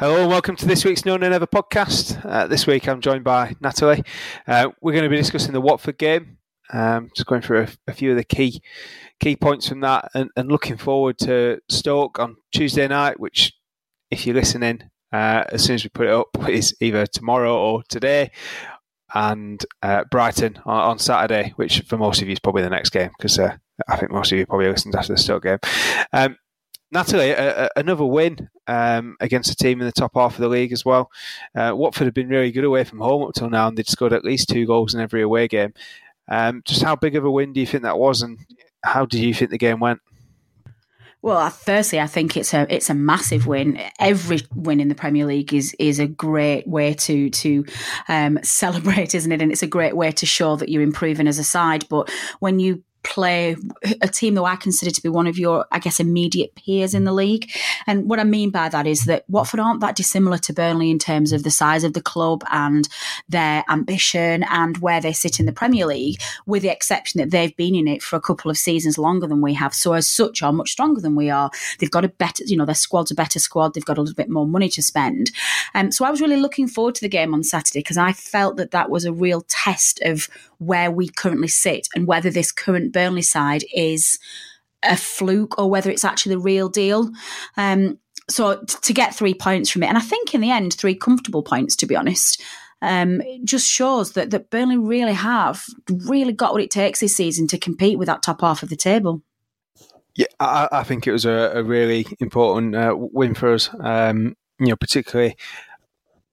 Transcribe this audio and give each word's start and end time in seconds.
Hello, 0.00 0.20
and 0.20 0.30
welcome 0.30 0.54
to 0.54 0.64
this 0.64 0.84
week's 0.84 1.04
No 1.04 1.16
Nay 1.16 1.28
Never 1.28 1.48
podcast. 1.48 2.24
Uh, 2.24 2.46
this 2.46 2.68
week 2.68 2.86
I'm 2.86 3.00
joined 3.00 3.24
by 3.24 3.56
Natalie. 3.60 4.04
Uh, 4.46 4.68
we're 4.80 4.92
going 4.92 5.02
to 5.02 5.10
be 5.10 5.16
discussing 5.16 5.52
the 5.52 5.60
Watford 5.60 5.98
game, 5.98 6.38
um, 6.72 7.10
just 7.16 7.26
going 7.26 7.42
through 7.42 7.62
a, 7.62 7.68
a, 7.88 7.92
few 7.92 8.12
of 8.12 8.16
the 8.16 8.22
key 8.22 8.62
key 9.18 9.34
points 9.34 9.68
from 9.68 9.80
that, 9.80 10.08
and, 10.14 10.30
and, 10.36 10.52
looking 10.52 10.76
forward 10.76 11.18
to 11.18 11.60
Stoke 11.68 12.20
on 12.20 12.36
Tuesday 12.52 12.86
night. 12.86 13.18
Which, 13.18 13.54
if 14.08 14.24
you're 14.24 14.36
listening, 14.36 14.88
uh, 15.12 15.42
as 15.50 15.64
soon 15.64 15.74
as 15.74 15.82
we 15.82 15.90
put 15.90 16.06
it 16.06 16.14
up, 16.14 16.28
is 16.48 16.76
either 16.80 17.04
tomorrow 17.04 17.58
or 17.58 17.82
today, 17.88 18.30
and 19.16 19.66
uh, 19.82 20.04
Brighton 20.12 20.60
on, 20.64 20.90
on, 20.90 20.98
Saturday, 21.00 21.54
which 21.56 21.80
for 21.80 21.98
most 21.98 22.22
of 22.22 22.28
you 22.28 22.34
is 22.34 22.38
probably 22.38 22.62
the 22.62 22.70
next 22.70 22.90
game 22.90 23.10
because 23.18 23.36
uh, 23.36 23.56
I 23.88 23.96
think 23.96 24.12
most 24.12 24.30
of 24.30 24.38
you 24.38 24.46
probably 24.46 24.68
listened 24.68 24.94
after 24.94 25.14
the 25.14 25.18
Stoke 25.18 25.42
game. 25.42 25.58
Um, 26.12 26.36
Natalie, 26.90 27.30
a, 27.30 27.64
a, 27.64 27.70
another 27.76 28.04
win 28.04 28.48
um, 28.66 29.16
against 29.20 29.50
a 29.50 29.56
team 29.56 29.80
in 29.80 29.86
the 29.86 29.92
top 29.92 30.12
half 30.14 30.34
of 30.34 30.40
the 30.40 30.48
league 30.48 30.72
as 30.72 30.84
well. 30.84 31.10
Uh, 31.54 31.72
Watford 31.74 32.06
have 32.06 32.14
been 32.14 32.28
really 32.28 32.50
good 32.50 32.64
away 32.64 32.84
from 32.84 33.00
home 33.00 33.22
up 33.24 33.34
till 33.34 33.50
now, 33.50 33.68
and 33.68 33.76
they'd 33.76 33.88
scored 33.88 34.12
at 34.12 34.24
least 34.24 34.48
two 34.48 34.66
goals 34.66 34.94
in 34.94 35.00
every 35.00 35.22
away 35.22 35.48
game. 35.48 35.74
Um, 36.28 36.62
just 36.64 36.82
how 36.82 36.96
big 36.96 37.16
of 37.16 37.24
a 37.24 37.30
win 37.30 37.52
do 37.52 37.60
you 37.60 37.66
think 37.66 37.82
that 37.82 37.98
was, 37.98 38.22
and 38.22 38.38
how 38.82 39.06
do 39.06 39.18
you 39.18 39.34
think 39.34 39.50
the 39.50 39.58
game 39.58 39.80
went? 39.80 40.00
Well, 41.20 41.50
firstly, 41.50 41.98
I 41.98 42.06
think 42.06 42.36
it's 42.36 42.54
a 42.54 42.66
it's 42.72 42.90
a 42.90 42.94
massive 42.94 43.46
win. 43.46 43.80
Every 43.98 44.38
win 44.54 44.78
in 44.78 44.88
the 44.88 44.94
Premier 44.94 45.26
League 45.26 45.52
is 45.52 45.74
is 45.78 45.98
a 45.98 46.06
great 46.06 46.66
way 46.68 46.94
to 46.94 47.28
to 47.28 47.64
um, 48.08 48.38
celebrate, 48.42 49.14
isn't 49.14 49.32
it? 49.32 49.42
And 49.42 49.50
it's 49.50 49.62
a 49.62 49.66
great 49.66 49.96
way 49.96 50.12
to 50.12 50.26
show 50.26 50.54
that 50.56 50.68
you're 50.68 50.82
improving 50.82 51.26
as 51.26 51.38
a 51.38 51.44
side. 51.44 51.88
But 51.88 52.10
when 52.38 52.60
you 52.60 52.84
play 53.02 53.56
a 54.02 54.08
team 54.08 54.34
that 54.34 54.42
I 54.42 54.56
consider 54.56 54.90
to 54.90 55.02
be 55.02 55.08
one 55.08 55.26
of 55.26 55.38
your, 55.38 55.66
I 55.72 55.78
guess, 55.78 56.00
immediate 56.00 56.54
peers 56.54 56.94
in 56.94 57.04
the 57.04 57.12
league. 57.12 57.50
And 57.86 58.08
what 58.08 58.18
I 58.18 58.24
mean 58.24 58.50
by 58.50 58.68
that 58.68 58.86
is 58.86 59.04
that 59.04 59.24
Watford 59.28 59.60
aren't 59.60 59.80
that 59.80 59.96
dissimilar 59.96 60.38
to 60.38 60.52
Burnley 60.52 60.90
in 60.90 60.98
terms 60.98 61.32
of 61.32 61.42
the 61.42 61.50
size 61.50 61.84
of 61.84 61.92
the 61.92 62.02
club 62.02 62.42
and 62.50 62.88
their 63.28 63.64
ambition 63.68 64.44
and 64.50 64.78
where 64.78 65.00
they 65.00 65.12
sit 65.12 65.40
in 65.40 65.46
the 65.46 65.52
Premier 65.52 65.86
League, 65.86 66.20
with 66.46 66.62
the 66.62 66.68
exception 66.68 67.20
that 67.20 67.30
they've 67.30 67.56
been 67.56 67.74
in 67.74 67.88
it 67.88 68.02
for 68.02 68.16
a 68.16 68.20
couple 68.20 68.50
of 68.50 68.58
seasons 68.58 68.98
longer 68.98 69.26
than 69.26 69.40
we 69.40 69.54
have. 69.54 69.74
So, 69.74 69.92
as 69.92 70.08
such, 70.08 70.42
are 70.42 70.52
much 70.52 70.70
stronger 70.70 71.00
than 71.00 71.14
we 71.14 71.30
are. 71.30 71.50
They've 71.78 71.90
got 71.90 72.04
a 72.04 72.08
better, 72.08 72.44
you 72.46 72.56
know, 72.56 72.66
their 72.66 72.74
squad's 72.74 73.10
a 73.10 73.14
better 73.14 73.38
squad. 73.38 73.74
They've 73.74 73.84
got 73.84 73.98
a 73.98 74.02
little 74.02 74.14
bit 74.14 74.30
more 74.30 74.46
money 74.46 74.68
to 74.70 74.82
spend. 74.82 75.30
Um, 75.74 75.92
so, 75.92 76.04
I 76.04 76.10
was 76.10 76.20
really 76.20 76.36
looking 76.36 76.68
forward 76.68 76.94
to 76.96 77.00
the 77.00 77.08
game 77.08 77.34
on 77.34 77.42
Saturday 77.42 77.80
because 77.80 77.98
I 77.98 78.12
felt 78.12 78.56
that 78.56 78.72
that 78.72 78.90
was 78.90 79.04
a 79.04 79.12
real 79.12 79.42
test 79.48 80.00
of 80.02 80.28
where 80.58 80.90
we 80.90 81.08
currently 81.08 81.48
sit 81.48 81.88
and 81.94 82.06
whether 82.06 82.30
this 82.30 82.52
current 82.52 82.92
Burnley 82.92 83.22
side 83.22 83.64
is 83.74 84.18
a 84.82 84.96
fluke 84.96 85.58
or 85.58 85.70
whether 85.70 85.90
it's 85.90 86.04
actually 86.04 86.34
the 86.34 86.40
real 86.40 86.68
deal. 86.68 87.10
Um, 87.56 87.98
so 88.28 88.62
to 88.62 88.92
get 88.92 89.14
three 89.14 89.34
points 89.34 89.70
from 89.70 89.82
it, 89.82 89.86
and 89.86 89.98
I 89.98 90.02
think 90.02 90.34
in 90.34 90.40
the 90.40 90.50
end, 90.50 90.74
three 90.74 90.94
comfortable 90.94 91.42
points, 91.42 91.76
to 91.76 91.86
be 91.86 91.96
honest, 91.96 92.42
um, 92.82 93.22
just 93.44 93.66
shows 93.68 94.12
that, 94.12 94.30
that 94.30 94.50
Burnley 94.50 94.76
really 94.76 95.14
have 95.14 95.64
really 96.06 96.32
got 96.32 96.52
what 96.52 96.62
it 96.62 96.70
takes 96.70 97.00
this 97.00 97.16
season 97.16 97.46
to 97.48 97.58
compete 97.58 97.98
with 97.98 98.06
that 98.06 98.22
top 98.22 98.40
half 98.40 98.62
of 98.62 98.68
the 98.68 98.76
table. 98.76 99.22
Yeah, 100.14 100.26
I, 100.38 100.68
I 100.70 100.82
think 100.82 101.06
it 101.06 101.12
was 101.12 101.24
a, 101.24 101.52
a 101.54 101.62
really 101.62 102.06
important 102.20 102.74
uh, 102.74 102.94
win 102.96 103.34
for 103.34 103.54
us. 103.54 103.70
Um, 103.80 104.36
you 104.58 104.66
know, 104.66 104.76
particularly 104.76 105.36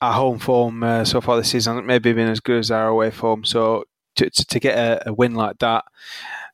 our 0.01 0.13
home 0.13 0.39
form 0.39 0.83
uh, 0.83 1.05
so 1.05 1.21
far 1.21 1.37
this 1.37 1.49
season 1.49 1.85
maybe 1.85 2.11
been 2.13 2.27
as 2.27 2.39
good 2.39 2.59
as 2.59 2.71
our 2.71 2.87
away 2.87 3.11
form. 3.11 3.43
So 3.43 3.85
to, 4.15 4.29
to, 4.29 4.59
get 4.59 4.77
a, 4.77 5.09
a, 5.09 5.13
win 5.13 5.35
like 5.35 5.59
that, 5.59 5.85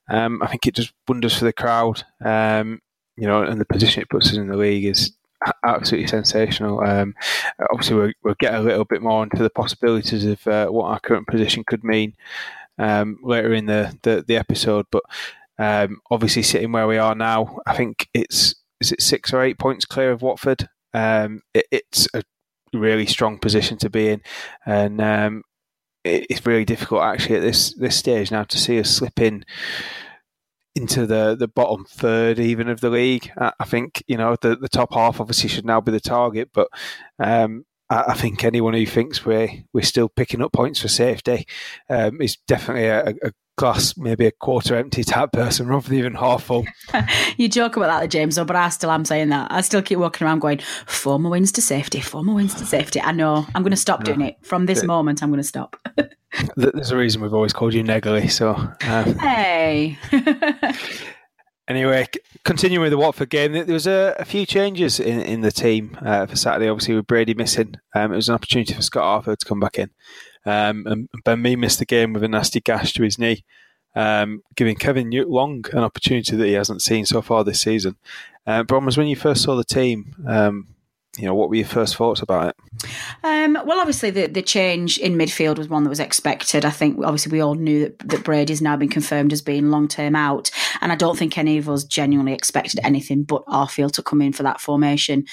um, 0.09 0.41
I 0.41 0.47
think 0.47 0.67
it 0.67 0.75
does 0.75 0.91
wonders 1.07 1.37
for 1.37 1.45
the 1.45 1.53
crowd. 1.53 2.03
Um, 2.23 2.81
you 3.17 3.27
know, 3.27 3.43
and 3.43 3.59
the 3.59 3.65
position 3.65 4.01
it 4.01 4.09
puts 4.09 4.29
us 4.29 4.37
in 4.37 4.47
the 4.47 4.57
league 4.57 4.85
is 4.85 5.11
absolutely 5.65 6.07
sensational. 6.07 6.81
Um, 6.81 7.15
obviously, 7.71 7.95
we'll, 7.95 8.11
we'll, 8.23 8.35
get 8.39 8.55
a 8.55 8.61
little 8.61 8.85
bit 8.85 9.01
more 9.01 9.23
into 9.23 9.41
the 9.41 9.49
possibilities 9.49 10.25
of 10.25 10.45
uh, 10.47 10.67
what 10.67 10.85
our 10.85 10.99
current 10.99 11.27
position 11.27 11.63
could 11.65 11.83
mean 11.83 12.15
um, 12.77 13.19
later 13.23 13.53
in 13.53 13.65
the, 13.65 13.97
the, 14.03 14.23
the 14.27 14.37
episode. 14.37 14.85
But 14.91 15.03
um, 15.57 15.99
obviously, 16.09 16.43
sitting 16.43 16.71
where 16.71 16.87
we 16.87 16.97
are 16.97 17.15
now, 17.15 17.59
I 17.65 17.75
think 17.75 18.09
it's 18.13 18.55
is 18.79 18.91
it 18.91 19.01
six 19.01 19.31
or 19.31 19.41
eight 19.43 19.59
points 19.59 19.85
clear 19.85 20.11
of 20.11 20.21
Watford. 20.21 20.67
Um, 20.93 21.41
it, 21.53 21.67
it's 21.71 22.07
a 22.13 22.23
really 22.73 23.05
strong 23.05 23.37
position 23.37 23.77
to 23.79 23.89
be 23.89 24.09
in, 24.09 24.21
and 24.65 24.99
um, 25.01 25.43
it's 26.03 26.45
really 26.45 26.65
difficult 26.65 27.03
actually 27.03 27.35
at 27.35 27.41
this 27.41 27.73
this 27.75 27.95
stage 27.95 28.31
now 28.31 28.43
to 28.43 28.57
see 28.57 28.79
us 28.79 28.89
slip 28.89 29.19
in 29.19 29.45
into 30.75 31.05
the, 31.05 31.35
the 31.35 31.47
bottom 31.47 31.85
third 31.85 32.39
even 32.39 32.69
of 32.69 32.79
the 32.79 32.89
league. 32.89 33.31
I 33.37 33.65
think 33.65 34.03
you 34.07 34.17
know 34.17 34.35
the 34.41 34.55
the 34.55 34.69
top 34.69 34.93
half 34.93 35.19
obviously 35.19 35.49
should 35.49 35.65
now 35.65 35.81
be 35.81 35.91
the 35.91 35.99
target, 35.99 36.49
but 36.53 36.69
um, 37.19 37.65
I, 37.89 38.03
I, 38.09 38.13
think 38.13 38.43
anyone 38.43 38.73
who 38.73 38.85
thinks 38.85 39.25
we're 39.25 39.49
we're 39.73 39.81
still 39.81 40.09
picking 40.09 40.41
up 40.41 40.53
points 40.53 40.79
for 40.79 40.87
safety 40.87 41.45
um, 41.89 42.21
is 42.21 42.37
definitely 42.47 42.85
a, 42.87 43.09
a, 43.09 43.31
maybe 43.97 44.25
a 44.25 44.31
quarter 44.31 44.75
empty 44.75 45.03
type 45.03 45.31
person 45.31 45.67
rather 45.67 45.87
than 45.87 45.97
even 45.97 46.13
half 46.15 46.43
full. 46.43 46.65
you 47.37 47.47
joke 47.47 47.77
about 47.77 48.01
that, 48.01 48.09
James, 48.09 48.35
though, 48.35 48.45
but 48.45 48.55
I 48.55 48.69
still 48.69 48.91
am 48.91 49.05
saying 49.05 49.29
that. 49.29 49.51
I 49.51 49.61
still 49.61 49.81
keep 49.81 49.99
walking 49.99 50.25
around 50.25 50.39
going, 50.39 50.59
four 50.85 51.19
more 51.19 51.31
wins 51.31 51.51
to 51.53 51.61
safety, 51.61 52.01
four 52.01 52.23
more 52.23 52.35
wins 52.35 52.53
to 52.55 52.65
safety. 52.65 53.01
I 53.01 53.11
know. 53.11 53.45
I'm 53.55 53.63
going 53.63 53.71
to 53.71 53.77
stop 53.77 54.03
doing 54.03 54.21
it. 54.21 54.37
From 54.41 54.65
this 54.65 54.83
moment, 54.83 55.21
I'm 55.21 55.29
going 55.29 55.41
to 55.41 55.47
stop. 55.47 55.75
There's 56.55 56.91
a 56.91 56.97
reason 56.97 57.21
we've 57.21 57.33
always 57.33 57.53
called 57.53 57.73
you 57.73 57.83
Negley, 57.83 58.29
so. 58.29 58.55
Um, 58.81 59.17
hey. 59.19 59.97
anyway, 61.75 62.07
continuing 62.43 62.81
with 62.83 62.91
the 62.91 62.97
Watford 62.97 63.29
game, 63.29 63.53
there 63.53 63.65
was 63.65 63.87
a, 63.87 64.15
a 64.19 64.25
few 64.25 64.45
changes 64.45 64.99
in, 64.99 65.21
in 65.21 65.41
the 65.41 65.51
team 65.51 65.97
uh, 66.01 66.25
for 66.25 66.35
Saturday. 66.35 66.69
Obviously, 66.69 66.95
with 66.95 67.07
Brady 67.07 67.33
missing, 67.33 67.75
um, 67.95 68.13
it 68.13 68.15
was 68.15 68.29
an 68.29 68.35
opportunity 68.35 68.73
for 68.73 68.81
Scott 68.81 69.23
Arfield 69.23 69.37
to 69.37 69.45
come 69.45 69.59
back 69.59 69.79
in. 69.79 69.89
Um, 70.45 70.85
and 70.87 71.09
Ben 71.23 71.41
Mee 71.41 71.55
missed 71.55 71.79
the 71.79 71.85
game 71.85 72.13
with 72.13 72.23
a 72.23 72.27
nasty 72.27 72.59
gash 72.59 72.93
to 72.93 73.03
his 73.03 73.19
knee, 73.19 73.43
um, 73.95 74.41
giving 74.55 74.75
Kevin 74.75 75.11
Long 75.27 75.65
an 75.73 75.79
opportunity 75.79 76.35
that 76.35 76.45
he 76.45 76.53
hasn't 76.53 76.81
seen 76.81 77.05
so 77.05 77.21
far 77.21 77.43
this 77.43 77.61
season. 77.61 77.97
Uh, 78.45 78.63
Bromers, 78.63 78.97
when 78.97 79.07
you 79.07 79.15
first 79.15 79.43
saw 79.43 79.55
the 79.55 79.63
team, 79.63 80.15
um, 80.27 80.70
you 81.17 81.25
know, 81.25 81.35
what 81.35 81.49
were 81.49 81.55
your 81.55 81.65
first 81.65 81.95
thoughts 81.95 82.21
about 82.21 82.49
it? 82.49 82.89
Um, 83.23 83.57
well, 83.65 83.79
obviously, 83.79 84.11
the, 84.11 84.27
the 84.27 84.41
change 84.41 84.97
in 84.97 85.15
midfield 85.15 85.57
was 85.57 85.67
one 85.67 85.83
that 85.83 85.89
was 85.89 85.99
expected. 85.99 86.63
I 86.63 86.69
think, 86.69 86.97
obviously, 87.03 87.31
we 87.31 87.41
all 87.41 87.55
knew 87.55 87.81
that, 87.81 87.99
that 88.09 88.23
Brady's 88.23 88.61
now 88.61 88.77
been 88.77 88.89
confirmed 88.89 89.33
as 89.33 89.41
being 89.41 89.69
long 89.69 89.87
term 89.87 90.15
out. 90.15 90.49
And 90.79 90.91
I 90.91 90.95
don't 90.95 91.17
think 91.17 91.37
any 91.37 91.57
of 91.57 91.69
us 91.69 91.83
genuinely 91.83 92.33
expected 92.33 92.79
anything 92.83 93.23
but 93.23 93.45
Arfield 93.45 93.91
to 93.93 94.03
come 94.03 94.21
in 94.21 94.33
for 94.33 94.43
that 94.43 94.61
formation 94.61 95.25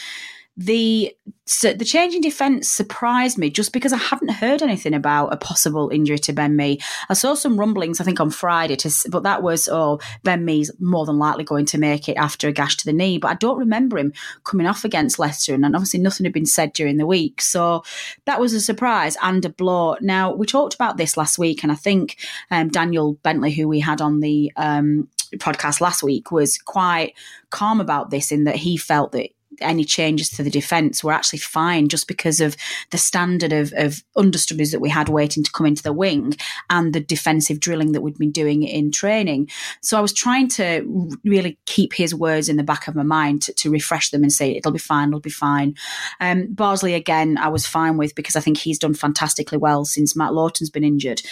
the 0.58 1.14
so 1.46 1.72
the 1.72 1.84
change 1.84 2.14
in 2.14 2.20
defence 2.20 2.68
surprised 2.68 3.38
me 3.38 3.48
just 3.48 3.72
because 3.72 3.92
I 3.92 3.96
hadn't 3.96 4.32
heard 4.32 4.60
anything 4.60 4.92
about 4.92 5.32
a 5.32 5.36
possible 5.36 5.88
injury 5.88 6.18
to 6.18 6.32
Ben 6.32 6.56
Mee. 6.56 6.80
I 7.08 7.14
saw 7.14 7.34
some 7.34 7.58
rumblings, 7.58 8.00
I 8.00 8.04
think, 8.04 8.20
on 8.20 8.28
Friday, 8.28 8.74
to, 8.76 8.92
but 9.08 9.22
that 9.22 9.42
was, 9.42 9.66
oh, 9.68 10.00
Ben 10.24 10.44
Mee's 10.44 10.70
more 10.78 11.06
than 11.06 11.16
likely 11.16 11.44
going 11.44 11.64
to 11.66 11.78
make 11.78 12.08
it 12.08 12.16
after 12.16 12.48
a 12.48 12.52
gash 12.52 12.76
to 12.78 12.84
the 12.84 12.92
knee. 12.92 13.18
But 13.18 13.30
I 13.30 13.34
don't 13.34 13.56
remember 13.56 13.96
him 13.96 14.12
coming 14.44 14.66
off 14.66 14.84
against 14.84 15.18
Leicester, 15.18 15.54
and 15.54 15.64
obviously 15.64 16.00
nothing 16.00 16.24
had 16.24 16.34
been 16.34 16.44
said 16.44 16.72
during 16.74 16.98
the 16.98 17.06
week. 17.06 17.40
So 17.40 17.82
that 18.26 18.40
was 18.40 18.52
a 18.52 18.60
surprise 18.60 19.16
and 19.22 19.42
a 19.44 19.48
blow. 19.48 19.96
Now, 20.00 20.34
we 20.34 20.44
talked 20.44 20.74
about 20.74 20.96
this 20.96 21.16
last 21.16 21.38
week, 21.38 21.62
and 21.62 21.72
I 21.72 21.76
think 21.76 22.18
um, 22.50 22.68
Daniel 22.68 23.14
Bentley, 23.22 23.52
who 23.52 23.68
we 23.68 23.80
had 23.80 24.02
on 24.02 24.20
the 24.20 24.52
um, 24.56 25.08
podcast 25.36 25.80
last 25.80 26.02
week, 26.02 26.30
was 26.30 26.58
quite 26.58 27.14
calm 27.48 27.80
about 27.80 28.10
this 28.10 28.32
in 28.32 28.44
that 28.44 28.56
he 28.56 28.76
felt 28.76 29.12
that 29.12 29.30
any 29.60 29.84
changes 29.84 30.30
to 30.30 30.42
the 30.42 30.50
defence 30.50 31.02
were 31.02 31.12
actually 31.12 31.38
fine 31.38 31.88
just 31.88 32.08
because 32.08 32.40
of 32.40 32.56
the 32.90 32.98
standard 32.98 33.52
of, 33.52 33.72
of 33.76 34.02
understudies 34.16 34.72
that 34.72 34.80
we 34.80 34.88
had 34.88 35.08
waiting 35.08 35.42
to 35.42 35.52
come 35.52 35.66
into 35.66 35.82
the 35.82 35.92
wing 35.92 36.34
and 36.70 36.92
the 36.92 37.00
defensive 37.00 37.60
drilling 37.60 37.92
that 37.92 38.00
we'd 38.00 38.18
been 38.18 38.32
doing 38.32 38.62
in 38.62 38.90
training. 38.90 39.48
So 39.82 39.98
I 39.98 40.00
was 40.00 40.12
trying 40.12 40.48
to 40.48 41.10
really 41.24 41.58
keep 41.66 41.94
his 41.94 42.14
words 42.14 42.48
in 42.48 42.56
the 42.56 42.62
back 42.62 42.88
of 42.88 42.94
my 42.94 43.02
mind 43.02 43.42
to, 43.42 43.52
to 43.54 43.70
refresh 43.70 44.10
them 44.10 44.22
and 44.22 44.32
say, 44.32 44.56
it'll 44.56 44.72
be 44.72 44.78
fine, 44.78 45.08
it'll 45.08 45.20
be 45.20 45.30
fine. 45.30 45.74
Um, 46.20 46.52
Bardsley, 46.52 46.94
again, 46.94 47.38
I 47.38 47.48
was 47.48 47.66
fine 47.66 47.96
with 47.96 48.14
because 48.14 48.36
I 48.36 48.40
think 48.40 48.58
he's 48.58 48.78
done 48.78 48.94
fantastically 48.94 49.58
well 49.58 49.84
since 49.84 50.16
Matt 50.16 50.34
Lowton's 50.34 50.70
been 50.70 50.84
injured. 50.84 51.22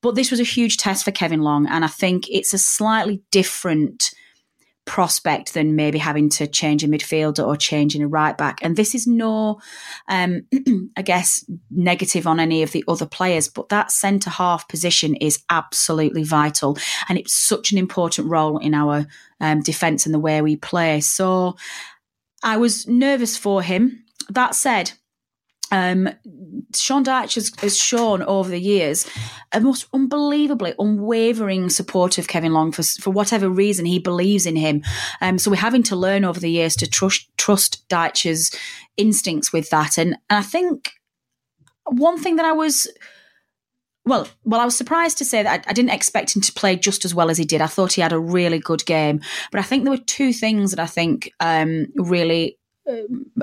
But 0.00 0.16
this 0.16 0.30
was 0.30 0.40
a 0.40 0.44
huge 0.44 0.76
test 0.76 1.02
for 1.02 1.12
Kevin 1.12 1.40
Long, 1.40 1.66
and 1.66 1.82
I 1.82 1.88
think 1.88 2.28
it's 2.28 2.52
a 2.52 2.58
slightly 2.58 3.22
different 3.30 4.10
prospect 4.84 5.54
than 5.54 5.76
maybe 5.76 5.98
having 5.98 6.28
to 6.28 6.46
change 6.46 6.84
a 6.84 6.88
midfielder 6.88 7.46
or 7.46 7.56
changing 7.56 8.02
a 8.02 8.08
right 8.08 8.36
back. 8.36 8.58
And 8.62 8.76
this 8.76 8.94
is 8.94 9.06
no, 9.06 9.60
um, 10.08 10.42
I 10.96 11.02
guess, 11.02 11.44
negative 11.70 12.26
on 12.26 12.40
any 12.40 12.62
of 12.62 12.72
the 12.72 12.84
other 12.86 13.06
players, 13.06 13.48
but 13.48 13.70
that 13.70 13.90
centre 13.90 14.30
half 14.30 14.68
position 14.68 15.14
is 15.16 15.42
absolutely 15.50 16.24
vital. 16.24 16.76
And 17.08 17.18
it's 17.18 17.32
such 17.32 17.72
an 17.72 17.78
important 17.78 18.28
role 18.28 18.58
in 18.58 18.74
our 18.74 19.06
um, 19.40 19.60
defence 19.60 20.06
and 20.06 20.14
the 20.14 20.20
way 20.20 20.42
we 20.42 20.56
play. 20.56 21.00
So 21.00 21.56
I 22.42 22.58
was 22.58 22.86
nervous 22.86 23.36
for 23.36 23.62
him. 23.62 24.04
That 24.28 24.54
said, 24.54 24.92
um, 25.70 26.08
Sean 26.74 27.04
Dyche 27.04 27.36
has, 27.36 27.52
has, 27.60 27.76
shown 27.76 28.22
over 28.22 28.50
the 28.50 28.60
years 28.60 29.08
a 29.52 29.60
most 29.60 29.86
unbelievably 29.92 30.74
unwavering 30.78 31.70
support 31.70 32.18
of 32.18 32.28
Kevin 32.28 32.52
Long 32.52 32.70
for 32.70 32.82
for 32.82 33.10
whatever 33.10 33.48
reason 33.48 33.84
he 33.86 33.98
believes 33.98 34.46
in 34.46 34.56
him. 34.56 34.82
Um, 35.20 35.38
so 35.38 35.50
we're 35.50 35.56
having 35.56 35.82
to 35.84 35.96
learn 35.96 36.24
over 36.24 36.38
the 36.38 36.50
years 36.50 36.76
to 36.76 36.86
trust 36.86 37.28
trust 37.36 37.88
Dyche's 37.88 38.54
instincts 38.96 39.52
with 39.52 39.70
that. 39.70 39.98
And, 39.98 40.16
and 40.30 40.38
I 40.38 40.42
think 40.42 40.92
one 41.84 42.18
thing 42.18 42.36
that 42.36 42.46
I 42.46 42.52
was 42.52 42.86
well, 44.06 44.28
well, 44.44 44.60
I 44.60 44.66
was 44.66 44.76
surprised 44.76 45.16
to 45.18 45.24
say 45.24 45.42
that 45.42 45.66
I, 45.66 45.70
I, 45.70 45.72
didn't 45.72 45.92
expect 45.92 46.36
him 46.36 46.42
to 46.42 46.52
play 46.52 46.76
just 46.76 47.06
as 47.06 47.14
well 47.14 47.30
as 47.30 47.38
he 47.38 47.44
did. 47.46 47.62
I 47.62 47.66
thought 47.66 47.94
he 47.94 48.02
had 48.02 48.12
a 48.12 48.18
really 48.18 48.58
good 48.58 48.84
game, 48.84 49.22
but 49.50 49.60
I 49.60 49.62
think 49.62 49.84
there 49.84 49.92
were 49.92 49.96
two 49.96 50.34
things 50.34 50.72
that 50.72 50.78
I 50.78 50.86
think 50.86 51.32
um, 51.40 51.86
really 51.96 52.58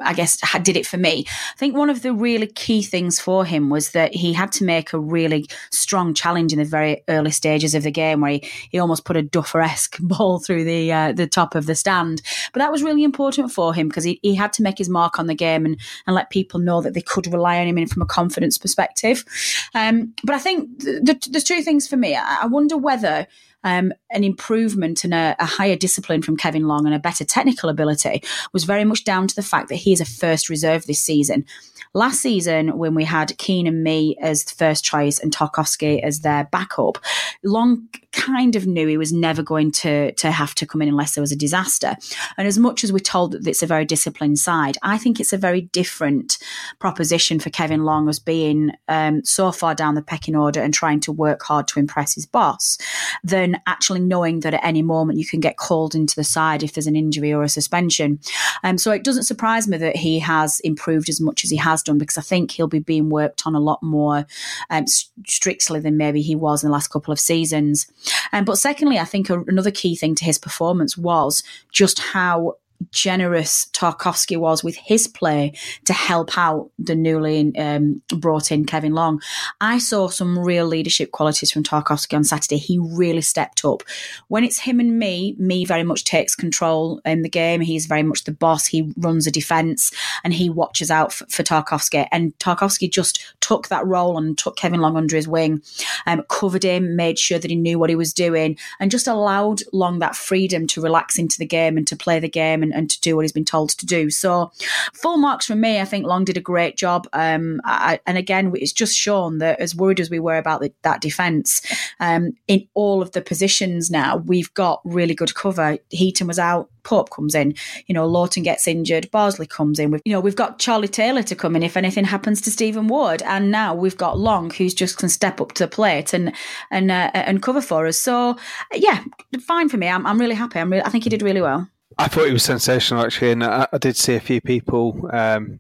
I 0.04 0.14
guess 0.14 0.40
did 0.62 0.78
it 0.78 0.86
for 0.86 0.98
me. 0.98 1.26
I 1.28 1.58
think 1.58 1.76
one 1.76 1.90
of 1.90 2.04
the 2.04 2.14
really 2.14 2.48
key 2.48 2.84
things 2.84 3.20
for 3.20 3.44
him 3.44 3.70
was 3.70 3.92
that 3.92 4.14
he 4.14 4.34
had 4.34 4.52
to 4.54 4.64
make 4.64 4.94
a 4.94 5.00
really 5.00 5.48
strong 5.72 6.14
challenge 6.14 6.54
in 6.54 6.60
the 6.60 6.66
very 6.66 7.04
early 7.08 7.32
stages 7.32 7.74
of 7.74 7.84
the 7.84 7.92
game, 7.92 8.22
where 8.22 8.32
he, 8.32 8.48
he 8.70 8.80
almost 8.80 9.04
put 9.04 9.18
a 9.18 9.24
Duffer-esque 9.24 9.98
ball 10.00 10.40
through 10.40 10.64
the 10.64 10.92
uh, 10.92 11.12
the 11.12 11.28
top 11.28 11.56
of 11.56 11.66
the 11.66 11.76
stand. 11.76 12.22
But 12.54 12.60
that 12.60 12.72
was 12.72 12.84
really 12.84 13.04
important 13.04 13.52
for 13.52 13.74
him 13.74 13.88
because 13.88 14.04
he, 14.04 14.20
he 14.22 14.36
had 14.36 14.54
to 14.54 14.64
make 14.64 14.78
his 14.78 14.90
mark 14.90 15.18
on 15.18 15.28
the 15.28 15.36
game 15.36 15.66
and, 15.66 15.80
and 16.06 16.16
let 16.16 16.30
people 16.30 16.60
know 16.60 16.82
that 16.82 16.94
they 16.94 17.02
could 17.02 17.28
rely 17.28 17.60
on 17.60 17.68
him 17.68 17.88
from 17.88 18.02
a 18.02 18.06
confidence 18.08 18.58
perspective. 18.58 19.26
Um, 19.74 20.14
but 20.24 20.36
I 20.36 20.40
think 20.40 20.80
the, 20.80 21.18
the, 21.32 21.42
two 21.42 21.64
things 21.64 21.88
for 21.88 21.98
me. 21.98 22.16
I, 22.16 22.44
I 22.44 22.46
wonder 22.46 22.78
whether 22.78 23.28
um, 23.64 23.94
an 24.10 24.24
improvement 24.24 25.04
and 25.04 25.14
a, 25.14 25.36
a, 25.40 25.46
higher 25.46 25.76
discipline 25.76 26.22
from 26.22 26.38
Kevin 26.38 26.68
Long 26.68 26.86
and 26.86 26.96
a 26.96 27.00
better 27.00 27.24
technical 27.24 27.70
ability 27.70 28.24
was 28.54 28.64
very 28.64 28.84
much 28.84 29.04
down 29.04 29.28
to 29.28 29.36
the 29.36 29.44
fact 29.44 29.70
that 29.70 29.76
he 29.76 29.94
is 29.94 30.02
a 30.02 30.06
first 30.06 30.50
reserve 30.50 30.86
this 30.86 31.00
season. 31.00 31.46
Last 31.94 32.22
season, 32.22 32.78
when 32.78 32.96
we 32.96 33.04
had 33.04 33.38
Keane 33.38 33.68
and 33.68 33.84
Mee 33.84 34.18
as 34.22 34.44
the 34.46 34.56
first 34.56 34.84
choice 34.84 35.20
and 35.20 35.32
Tarkowski 35.32 36.02
as 36.02 36.22
their 36.22 36.46
backup, 36.52 36.98
Long 37.44 37.88
kind 38.12 38.56
of 38.56 38.68
knew 38.68 38.88
he 38.88 38.98
was 38.98 39.14
never 39.14 39.42
going 39.42 39.72
to, 39.72 40.12
to 40.14 40.32
have 40.32 40.54
to 40.56 40.66
come 40.66 40.82
in 40.82 40.90
unless 40.90 41.16
there 41.16 41.22
was 41.22 41.32
a 41.32 41.38
disaster. 41.38 41.96
And 42.38 42.48
as 42.48 42.58
much 42.58 42.84
as 42.84 42.92
we're 42.92 43.00
told 43.00 43.32
that 43.32 43.48
it's 43.48 43.64
a 43.64 43.68
very 43.68 43.86
disciplined 43.86 44.40
side, 44.40 44.78
I 44.84 44.98
think 44.98 45.20
it's 45.20 45.34
a 45.34 45.38
very 45.38 45.62
different 45.62 46.38
proposition 46.80 47.40
for 47.40 47.50
Kevin 47.50 47.84
Long 47.84 48.10
as 48.10 48.20
being 48.20 48.72
um, 48.88 49.24
so 49.24 49.52
far 49.52 49.76
down 49.76 49.96
the 49.96 50.02
pecking 50.02 50.36
order 50.36 50.62
and 50.62 50.74
trying 50.74 51.00
to 51.02 51.12
work 51.12 51.42
hard 51.44 51.68
to 51.70 51.80
impress 51.80 52.16
his 52.16 52.26
boss 52.26 52.78
than 53.24 53.62
actually 53.66 54.02
knowing 54.02 54.42
that 54.42 54.54
at 54.54 54.64
any 54.64 54.82
moment 54.82 55.20
you 55.20 55.26
can 55.26 55.40
get 55.40 55.58
called 55.58 55.96
into 55.96 56.16
the 56.16 56.24
side 56.24 56.64
if 56.64 56.74
there's 56.74 56.88
an 56.88 56.96
injury 56.96 57.34
or 57.34 57.44
a 57.44 57.50
suspension. 57.50 58.20
Um, 58.64 58.78
so 58.78 58.92
it 58.92 59.04
doesn't 59.04 59.24
surprise 59.24 59.68
me 59.68 59.78
that 59.78 59.96
he 59.96 60.20
has 60.20 60.60
improved 60.62 61.10
as 61.10 61.22
much 61.22 61.44
as 61.44 61.50
he 61.50 61.58
has 61.58 61.71
has 61.72 61.84
done 61.84 61.98
because 61.98 62.18
I 62.18 62.22
think 62.22 62.52
he'll 62.52 62.68
be 62.68 62.80
being 62.80 63.10
worked 63.10 63.44
on 63.46 63.56
a 63.56 63.60
lot 63.60 63.82
more 63.82 64.26
um, 64.70 64.86
strictly 65.26 65.80
than 65.80 65.98
maybe 65.98 66.22
he 66.22 66.36
was 66.36 66.64
in 66.64 66.70
the 66.70 66.74
last 66.74 66.90
couple 66.90 67.12
of 67.12 67.20
seasons. 67.20 67.92
Um, 68.34 68.46
but 68.46 68.58
secondly, 68.58 69.00
I 69.00 69.06
think 69.06 69.30
a, 69.30 69.40
another 69.42 69.72
key 69.72 69.96
thing 69.96 70.16
to 70.16 70.26
his 70.26 70.38
performance 70.38 70.98
was 70.98 71.44
just 71.72 72.00
how 72.00 72.58
generous 72.92 73.68
Tarkowski 73.74 74.38
was 74.38 74.64
with 74.64 74.76
his 74.76 75.08
play 75.08 75.54
to 75.86 75.94
help 75.94 76.38
out 76.38 76.72
the 76.80 76.96
newly 76.96 77.56
um, 77.58 78.02
brought 78.16 78.52
in 78.52 78.66
Kevin 78.66 78.94
Long. 78.94 79.22
I 79.60 79.78
saw 79.78 80.08
some 80.08 80.40
real 80.40 80.66
leadership 80.66 81.12
qualities 81.12 81.52
from 81.52 81.64
Tarkowski 81.64 82.16
on 82.16 82.24
Saturday. 82.24 82.58
He 82.58 82.80
really 82.80 83.22
stepped 83.22 83.64
up. 83.66 83.84
When 84.28 84.44
it's 84.44 84.60
him 84.60 84.80
and 84.80 84.98
Mee, 84.98 85.36
Mee 85.38 85.66
very 85.66 85.84
much 85.84 86.04
takes 86.04 86.36
control 86.36 87.02
in 87.06 87.22
the 87.22 87.30
game. 87.30 87.62
He's 87.62 87.86
very 87.86 88.04
much 88.04 88.24
the 88.24 88.32
boss. 88.32 88.66
He 88.66 88.92
runs 88.98 89.28
a 89.28 89.32
defence 89.32 89.92
and 90.24 90.34
he 90.34 90.50
watches 90.50 90.92
out 90.92 91.14
for, 91.14 91.26
for 91.28 91.44
Tarkowski. 91.44 92.08
And 92.12 92.38
Tarkowski 92.40 92.92
just 92.92 93.36
took 93.42 93.68
that 93.68 93.86
role 93.86 94.18
and 94.18 94.38
took 94.38 94.58
Kevin 94.58 94.82
Long 94.82 94.98
under 94.98 95.16
his 95.16 95.28
wing, 95.28 95.62
um, 96.06 96.24
covered 96.30 96.64
him, 96.64 96.96
made 96.96 97.20
sure 97.20 97.40
that 97.40 97.52
he 97.52 97.56
knew 97.56 97.80
what 97.80 97.90
he 97.90 97.96
was 97.96 98.14
doing, 98.14 98.58
and 98.80 98.92
just 98.92 99.08
allowed 99.08 99.62
Long 99.74 100.00
that 100.00 100.16
freedom 100.16 100.68
to 100.68 100.82
relax 100.82 101.18
into 101.18 101.38
the 101.38 101.46
game 101.46 101.78
and 101.78 101.88
to 101.88 101.96
play 101.96 102.20
the 102.20 102.30
game 102.30 102.64
and 102.64 102.71
and, 102.72 102.82
and 102.82 102.90
to 102.90 103.00
do 103.02 103.16
what 103.16 103.24
he's 103.24 103.32
been 103.32 103.46
told 103.46 103.70
to 103.72 103.86
do. 103.86 104.10
So, 104.10 104.52
full 104.94 105.18
marks 105.18 105.46
from 105.46 105.62
me. 105.62 105.80
I 105.80 105.86
think 105.86 106.06
Long 106.06 106.26
did 106.26 106.38
a 106.38 106.42
great 106.42 106.78
job. 106.78 107.08
Um, 107.14 107.62
I, 107.64 108.00
and 108.06 108.18
again, 108.18 108.52
it's 108.56 108.74
just 108.74 108.96
shown 108.96 109.40
that 109.40 109.60
as 109.60 109.76
worried 109.76 110.00
as 110.00 110.10
we 110.10 110.20
were 110.20 110.38
about 110.38 110.62
the, 110.62 110.74
that 110.84 111.02
defence, 111.02 111.62
um, 112.00 112.32
in 112.48 112.68
all 112.74 113.02
of 113.02 113.12
the 113.12 113.22
positions 113.22 113.90
now, 113.90 114.18
we've 114.18 114.54
got 114.54 114.82
really 114.84 115.16
good 115.16 115.36
cover. 115.36 115.78
Heaton 115.90 116.28
was 116.28 116.40
out. 116.40 116.70
Pope 116.84 117.12
comes 117.12 117.36
in, 117.36 117.54
you 117.86 117.94
know, 117.94 118.08
Lowton 118.08 118.42
gets 118.42 118.68
injured, 118.68 119.12
Bardsley 119.12 119.46
comes 119.46 119.78
in. 119.78 119.92
We've, 119.92 120.02
you 120.04 120.14
know, 120.14 120.20
we've 120.20 120.36
got 120.36 120.58
Charlie 120.58 120.88
Taylor 120.88 121.22
to 121.22 121.36
come 121.36 121.56
in 121.56 121.62
if 121.62 121.78
anything 121.78 122.06
happens 122.06 122.42
to 122.42 122.52
Stephen 122.52 122.88
Ward, 122.88 123.22
and 123.22 123.52
now 123.52 123.76
we've 123.76 123.98
got 123.98 124.18
Long 124.18 124.50
who's 124.50 124.74
just 124.74 124.98
can 124.98 125.08
step 125.08 125.40
up 125.40 125.52
to 125.54 125.66
the 125.66 125.68
plate 125.68 126.12
and 126.12 126.34
and 126.72 126.90
uh, 126.90 127.12
and 127.14 127.44
cover 127.44 127.62
for 127.62 127.86
us. 127.86 128.00
So 128.00 128.36
yeah, 128.74 129.04
fine 129.42 129.70
for 129.70 129.78
me. 129.78 129.88
I'm, 129.88 130.08
I'm 130.08 130.20
really 130.20 130.36
happy. 130.36 130.60
I'm 130.60 130.72
really, 130.72 130.84
I 130.84 130.90
think 130.90 131.04
he 131.04 131.10
did 131.12 131.22
really 131.22 131.42
well. 131.42 131.70
I 131.98 132.08
thought 132.08 132.28
he 132.28 132.34
was 132.34 132.44
sensational 132.44 133.04
actually, 133.04 133.32
and 133.32 133.44
I, 133.44 133.68
I 133.72 133.78
did 133.78 133.96
see 133.98 134.16
a 134.16 134.20
few 134.20 134.42
people 134.42 135.10
um, 135.14 135.60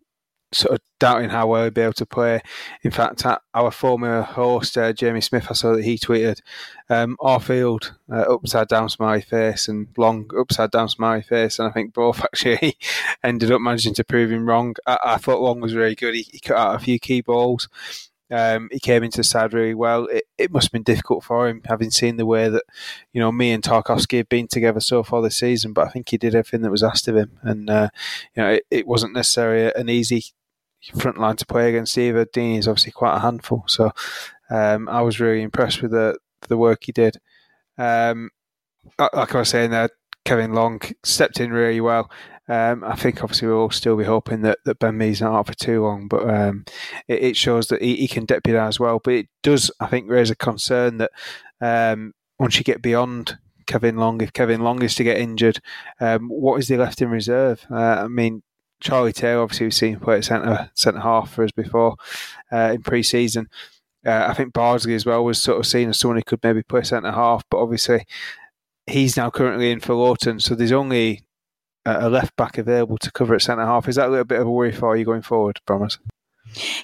sort 0.53 0.73
of 0.73 0.79
doubting 0.99 1.29
how 1.29 1.47
well 1.47 1.63
he'd 1.63 1.73
be 1.73 1.81
able 1.81 1.93
to 1.93 2.05
play. 2.05 2.41
In 2.83 2.91
fact, 2.91 3.25
our 3.53 3.71
former 3.71 4.21
host 4.21 4.77
uh, 4.77 4.93
Jamie 4.93 5.21
Smith, 5.21 5.47
I 5.49 5.53
saw 5.53 5.75
that 5.75 5.83
he 5.83 5.97
tweeted 5.97 6.41
um, 6.89 7.17
field 7.41 7.95
uh, 8.11 8.33
upside 8.33 8.67
down 8.67 8.89
smiley 8.89 9.21
face 9.21 9.67
and 9.67 9.87
long 9.97 10.29
upside 10.37 10.71
down 10.71 10.89
smiley 10.89 11.21
face, 11.21 11.59
and 11.59 11.67
I 11.67 11.71
think 11.71 11.93
both 11.93 12.21
actually 12.23 12.77
ended 13.23 13.51
up 13.51 13.61
managing 13.61 13.93
to 13.95 14.03
prove 14.03 14.31
him 14.31 14.47
wrong. 14.47 14.75
I, 14.85 14.97
I 15.03 15.17
thought 15.17 15.41
Long 15.41 15.61
was 15.61 15.75
really 15.75 15.95
good. 15.95 16.15
He, 16.15 16.23
he 16.23 16.39
cut 16.39 16.57
out 16.57 16.75
a 16.75 16.79
few 16.79 16.99
key 16.99 17.21
balls. 17.21 17.67
Um, 18.31 18.69
he 18.71 18.79
came 18.79 19.03
into 19.03 19.17
the 19.17 19.23
side 19.23 19.53
really 19.53 19.73
well. 19.73 20.05
It, 20.05 20.23
it, 20.37 20.51
must 20.51 20.67
have 20.67 20.71
been 20.71 20.83
difficult 20.83 21.23
for 21.23 21.49
him, 21.49 21.61
having 21.65 21.91
seen 21.91 22.15
the 22.15 22.25
way 22.25 22.47
that 22.47 22.63
you 23.11 23.19
know 23.19 23.31
Mee 23.31 23.51
and 23.51 23.63
Tarkowski 23.63 24.17
have 24.17 24.29
been 24.29 24.47
together 24.47 24.79
so 24.79 25.03
far 25.03 25.21
this 25.21 25.37
season. 25.37 25.73
But 25.73 25.87
I 25.87 25.91
think 25.91 26.09
he 26.09 26.17
did 26.17 26.33
everything 26.33 26.61
that 26.61 26.71
was 26.71 26.83
asked 26.83 27.07
of 27.07 27.17
him, 27.17 27.37
and 27.41 27.69
uh, 27.69 27.89
you 28.35 28.43
know 28.43 28.49
it, 28.51 28.63
it, 28.71 28.87
wasn't 28.87 29.13
necessarily 29.13 29.71
an 29.75 29.89
easy 29.89 30.23
front 30.97 31.19
line 31.19 31.35
to 31.37 31.45
play 31.45 31.69
against 31.69 31.97
either. 31.97 32.25
Dean 32.25 32.57
is 32.57 32.67
obviously 32.67 32.93
quite 32.93 33.17
a 33.17 33.19
handful, 33.19 33.65
so 33.67 33.91
um, 34.49 34.87
I 34.87 35.01
was 35.01 35.19
really 35.19 35.41
impressed 35.41 35.81
with 35.81 35.91
the 35.91 36.17
the 36.47 36.57
work 36.57 36.83
he 36.83 36.93
did. 36.93 37.17
Um, 37.77 38.29
like 38.97 39.35
I 39.35 39.39
was 39.39 39.49
saying 39.49 39.71
there, 39.71 39.89
Kevin 40.25 40.53
Long 40.53 40.81
stepped 41.03 41.39
in 41.39 41.51
really 41.51 41.81
well. 41.81 42.09
Um, 42.51 42.83
I 42.83 42.97
think 42.97 43.23
obviously 43.23 43.47
we'll 43.47 43.69
still 43.69 43.95
be 43.95 44.03
hoping 44.03 44.41
that, 44.41 44.59
that 44.65 44.77
Ben 44.77 44.97
Mee's 44.97 45.21
not 45.21 45.33
out 45.33 45.47
for 45.47 45.53
too 45.53 45.83
long, 45.83 46.09
but 46.09 46.29
um, 46.29 46.65
it, 47.07 47.23
it, 47.23 47.37
shows 47.37 47.67
that 47.67 47.81
he, 47.81 47.95
he 47.95 48.09
can 48.09 48.27
deputise 48.27 48.77
well. 48.77 48.99
But 49.01 49.13
it 49.13 49.29
does, 49.41 49.71
I 49.79 49.87
think, 49.87 50.09
raise 50.09 50.29
a 50.29 50.35
concern 50.35 50.97
that 50.97 51.11
um, 51.61 52.13
once 52.39 52.57
you 52.57 52.65
get 52.65 52.81
beyond 52.81 53.37
Kevin 53.67 53.95
Long, 53.95 54.19
if 54.19 54.33
Kevin 54.33 54.59
Long 54.59 54.81
is 54.81 54.95
to 54.95 55.05
get 55.05 55.15
injured, 55.15 55.61
um, 56.01 56.27
what 56.27 56.59
is 56.59 56.67
he 56.67 56.75
left 56.75 57.01
in 57.01 57.09
reserve? 57.09 57.65
Uh, 57.71 58.03
I 58.03 58.07
mean, 58.09 58.43
Charlie 58.81 59.13
Taylor, 59.13 59.43
obviously, 59.43 59.67
we've 59.67 59.73
seen 59.73 59.99
play 60.01 60.17
at 60.17 60.25
centre 60.25 60.71
centre 60.73 60.99
half 60.99 61.31
for 61.31 61.45
us 61.45 61.51
before 61.51 61.95
uh, 62.51 62.71
in 62.73 62.81
pre-season. 62.81 63.47
Uh, 64.05 64.25
I 64.27 64.33
think 64.33 64.51
Bardsley 64.51 64.95
as 64.95 65.05
well 65.05 65.23
was 65.23 65.41
sort 65.41 65.57
of 65.57 65.65
seen 65.65 65.87
as 65.87 65.99
someone 65.99 66.17
who 66.17 66.23
could 66.23 66.43
maybe 66.43 66.63
play 66.63 66.81
centre 66.81 67.13
half, 67.13 67.45
but 67.49 67.59
obviously 67.59 68.05
he's 68.87 69.15
now 69.15 69.29
currently 69.29 69.71
in 69.71 69.79
for 69.79 69.93
Lowton, 69.93 70.41
so 70.41 70.53
there's 70.53 70.73
only 70.73 71.21
a 71.85 72.09
left 72.09 72.35
back 72.35 72.57
available 72.57 72.97
to 72.99 73.11
cover 73.11 73.35
at 73.35 73.41
centre 73.41 73.65
half. 73.65 73.87
Is 73.87 73.95
that 73.95 74.07
a 74.07 74.11
little 74.11 74.25
bit 74.25 74.39
of 74.39 74.47
a 74.47 74.51
worry 74.51 74.71
for 74.71 74.95
you 74.95 75.05
going 75.05 75.21
forward, 75.21 75.59
Bromers? 75.67 75.97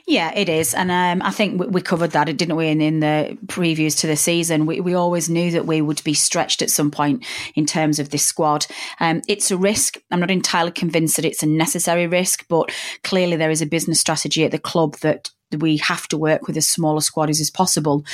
Yeah, 0.05 0.33
it 0.33 0.47
is, 0.47 0.73
and 0.73 0.89
um, 0.91 1.27
I 1.27 1.31
think 1.31 1.59
we, 1.59 1.67
we, 1.67 1.81
covered 1.81 2.11
that, 2.11 2.25
didn't 2.25 2.55
we? 2.55 2.67
In, 2.67 2.79
in 2.79 3.01
the 3.01 3.37
previews 3.47 3.99
to 3.99 4.07
the 4.07 4.15
season, 4.15 4.65
we, 4.65 4.79
we 4.79 4.93
always 4.93 5.29
knew 5.29 5.51
that 5.51 5.65
we 5.65 5.81
would 5.81 6.01
be 6.05 6.13
stretched 6.13 6.61
at 6.61 6.69
some 6.69 6.89
point 6.89 7.25
in 7.55 7.65
terms 7.65 7.99
of 7.99 8.09
this 8.09 8.25
squad. 8.25 8.65
Um, 9.01 9.21
it's 9.27 9.51
a 9.51 9.57
risk. 9.57 9.97
I'm 10.09 10.21
not 10.21 10.31
entirely 10.31 10.71
convinced 10.71 11.17
that 11.17 11.25
it's 11.25 11.43
a 11.43 11.47
necessary 11.47 12.07
risk, 12.07 12.45
but 12.47 12.71
clearly 13.03 13.35
there 13.35 13.49
is 13.49 13.61
a 13.61 13.65
business 13.65 13.99
strategy 13.99 14.45
at 14.45 14.51
the 14.51 14.59
club 14.59 14.95
that 14.97 15.31
we 15.57 15.77
have 15.77 16.07
to 16.09 16.17
work 16.17 16.47
with 16.47 16.55
as 16.55 16.67
small 16.67 16.97
a 16.97 17.01
squad 17.01 17.29
as 17.29 17.39
is 17.39 17.51
possible. 17.51 18.05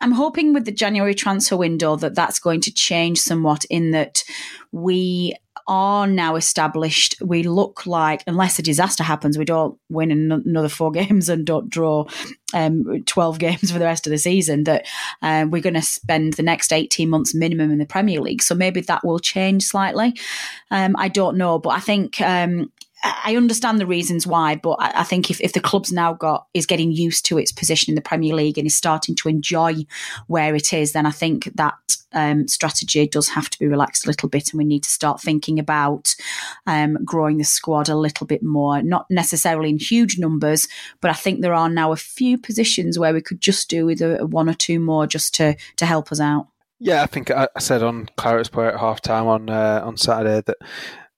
I'm 0.00 0.12
hoping 0.12 0.52
with 0.54 0.64
the 0.64 0.72
January 0.72 1.14
transfer 1.14 1.56
window 1.56 1.96
that 1.96 2.14
that's 2.14 2.38
going 2.38 2.60
to 2.62 2.72
change 2.72 3.18
somewhat 3.18 3.64
in 3.66 3.90
that 3.92 4.22
we 4.70 5.34
are 5.68 6.06
now 6.06 6.36
established. 6.36 7.16
We 7.20 7.42
look 7.42 7.84
like, 7.84 8.22
unless 8.26 8.58
a 8.58 8.62
disaster 8.62 9.04
happens, 9.04 9.36
we 9.36 9.44
don't 9.44 9.78
win 9.90 10.10
another 10.10 10.68
four 10.68 10.90
games 10.92 11.28
and 11.28 11.44
don't 11.44 11.68
draw 11.68 12.06
um, 12.54 13.04
12 13.04 13.38
games 13.38 13.70
for 13.70 13.78
the 13.78 13.84
rest 13.84 14.06
of 14.06 14.10
the 14.10 14.18
season, 14.18 14.64
that 14.64 14.86
um, 15.20 15.50
we're 15.50 15.62
going 15.62 15.74
to 15.74 15.82
spend 15.82 16.34
the 16.34 16.42
next 16.42 16.72
18 16.72 17.08
months 17.10 17.34
minimum 17.34 17.70
in 17.70 17.78
the 17.78 17.86
Premier 17.86 18.20
League. 18.20 18.42
So 18.42 18.54
maybe 18.54 18.80
that 18.82 19.04
will 19.04 19.18
change 19.18 19.64
slightly. 19.64 20.14
Um, 20.70 20.94
I 20.98 21.08
don't 21.08 21.36
know, 21.36 21.58
but 21.58 21.70
I 21.70 21.80
think 21.80 22.20
um, 22.22 22.72
I 23.02 23.36
understand 23.36 23.78
the 23.78 23.86
reasons 23.86 24.26
why, 24.26 24.56
but 24.56 24.76
I, 24.80 25.04
think 25.04 25.30
if, 25.30 25.40
if 25.40 25.52
the 25.52 25.60
club's 25.60 25.92
now 25.92 26.14
got 26.14 26.46
is 26.52 26.66
getting 26.66 26.90
used 26.90 27.24
to 27.26 27.38
its 27.38 27.52
position 27.52 27.92
in 27.92 27.94
the 27.94 28.00
Premier 28.00 28.34
League 28.34 28.58
and 28.58 28.66
is 28.66 28.76
starting 28.76 29.14
to 29.16 29.28
enjoy 29.28 29.74
where 30.26 30.54
it 30.56 30.72
is, 30.72 30.92
then 30.92 31.06
I 31.06 31.12
think 31.12 31.44
that 31.54 31.74
um, 32.12 32.48
strategy 32.48 33.06
does 33.06 33.28
have 33.28 33.50
to 33.50 33.58
be 33.58 33.68
relaxed 33.68 34.04
a 34.04 34.08
little 34.08 34.28
bit, 34.28 34.52
and 34.52 34.58
we 34.58 34.64
need 34.64 34.82
to 34.82 34.90
start 34.90 35.20
thinking 35.20 35.60
about 35.60 36.16
um, 36.66 36.98
growing 37.04 37.38
the 37.38 37.44
squad 37.44 37.88
a 37.88 37.94
little 37.94 38.26
bit 38.26 38.42
more. 38.42 38.82
Not 38.82 39.06
necessarily 39.10 39.70
in 39.70 39.78
huge 39.78 40.18
numbers, 40.18 40.66
but 41.00 41.10
I 41.10 41.14
think 41.14 41.40
there 41.40 41.54
are 41.54 41.68
now 41.68 41.92
a 41.92 41.96
few 41.96 42.36
positions 42.36 42.98
where 42.98 43.14
we 43.14 43.20
could 43.20 43.40
just 43.40 43.70
do 43.70 43.86
with 43.86 44.00
a, 44.00 44.22
a 44.22 44.26
one 44.26 44.48
or 44.48 44.54
two 44.54 44.80
more 44.80 45.06
just 45.06 45.34
to 45.36 45.56
to 45.76 45.86
help 45.86 46.10
us 46.10 46.20
out. 46.20 46.48
Yeah, 46.80 47.02
I 47.02 47.06
think 47.06 47.30
I, 47.30 47.48
said 47.58 47.82
on 47.82 48.08
Claret's 48.16 48.48
Play 48.48 48.68
at 48.68 48.78
half 48.78 49.00
time 49.00 49.26
on 49.26 49.50
uh, 49.50 49.82
on 49.84 49.96
Saturday 49.96 50.42
that 50.46 50.56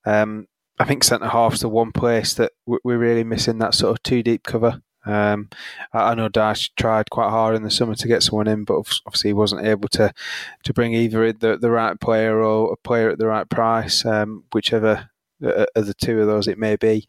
um, 0.05 0.47
I 0.81 0.85
think 0.85 1.05
centre 1.05 1.29
half's 1.29 1.61
the 1.61 1.69
one 1.69 1.93
place 1.93 2.33
that 2.35 2.53
we're 2.65 2.97
really 2.97 3.23
missing 3.23 3.59
that 3.59 3.75
sort 3.75 3.93
of 3.93 4.03
two 4.03 4.23
deep 4.23 4.45
cover. 4.45 4.81
Um, 5.05 5.51
I 5.93 6.15
know 6.15 6.31
Dyche 6.31 6.71
tried 6.75 7.11
quite 7.11 7.29
hard 7.29 7.55
in 7.55 7.63
the 7.63 7.71
summer 7.71 7.95
to 7.95 8.09
get 8.09 8.23
someone 8.23 8.49
in, 8.49 8.65
but 8.65 8.77
obviously 9.07 9.29
he 9.29 9.35
wasn't 9.35 9.67
able 9.67 9.89
to 9.91 10.13
to 10.65 10.73
bring 10.73 10.95
either 10.95 11.33
the 11.35 11.59
the 11.59 11.71
right 11.71 12.01
player 12.01 12.43
or 12.43 12.73
a 12.73 12.77
player 12.77 13.11
at 13.11 13.19
the 13.19 13.27
right 13.27 13.49
price, 13.49 14.07
um, 14.07 14.45
whichever 14.55 15.11
uh, 15.45 15.67
of 15.75 15.87
the 15.87 15.93
two 15.93 16.19
of 16.19 16.27
those 16.27 16.49
it 16.49 16.59
may 16.59 16.77
be. 16.77 17.07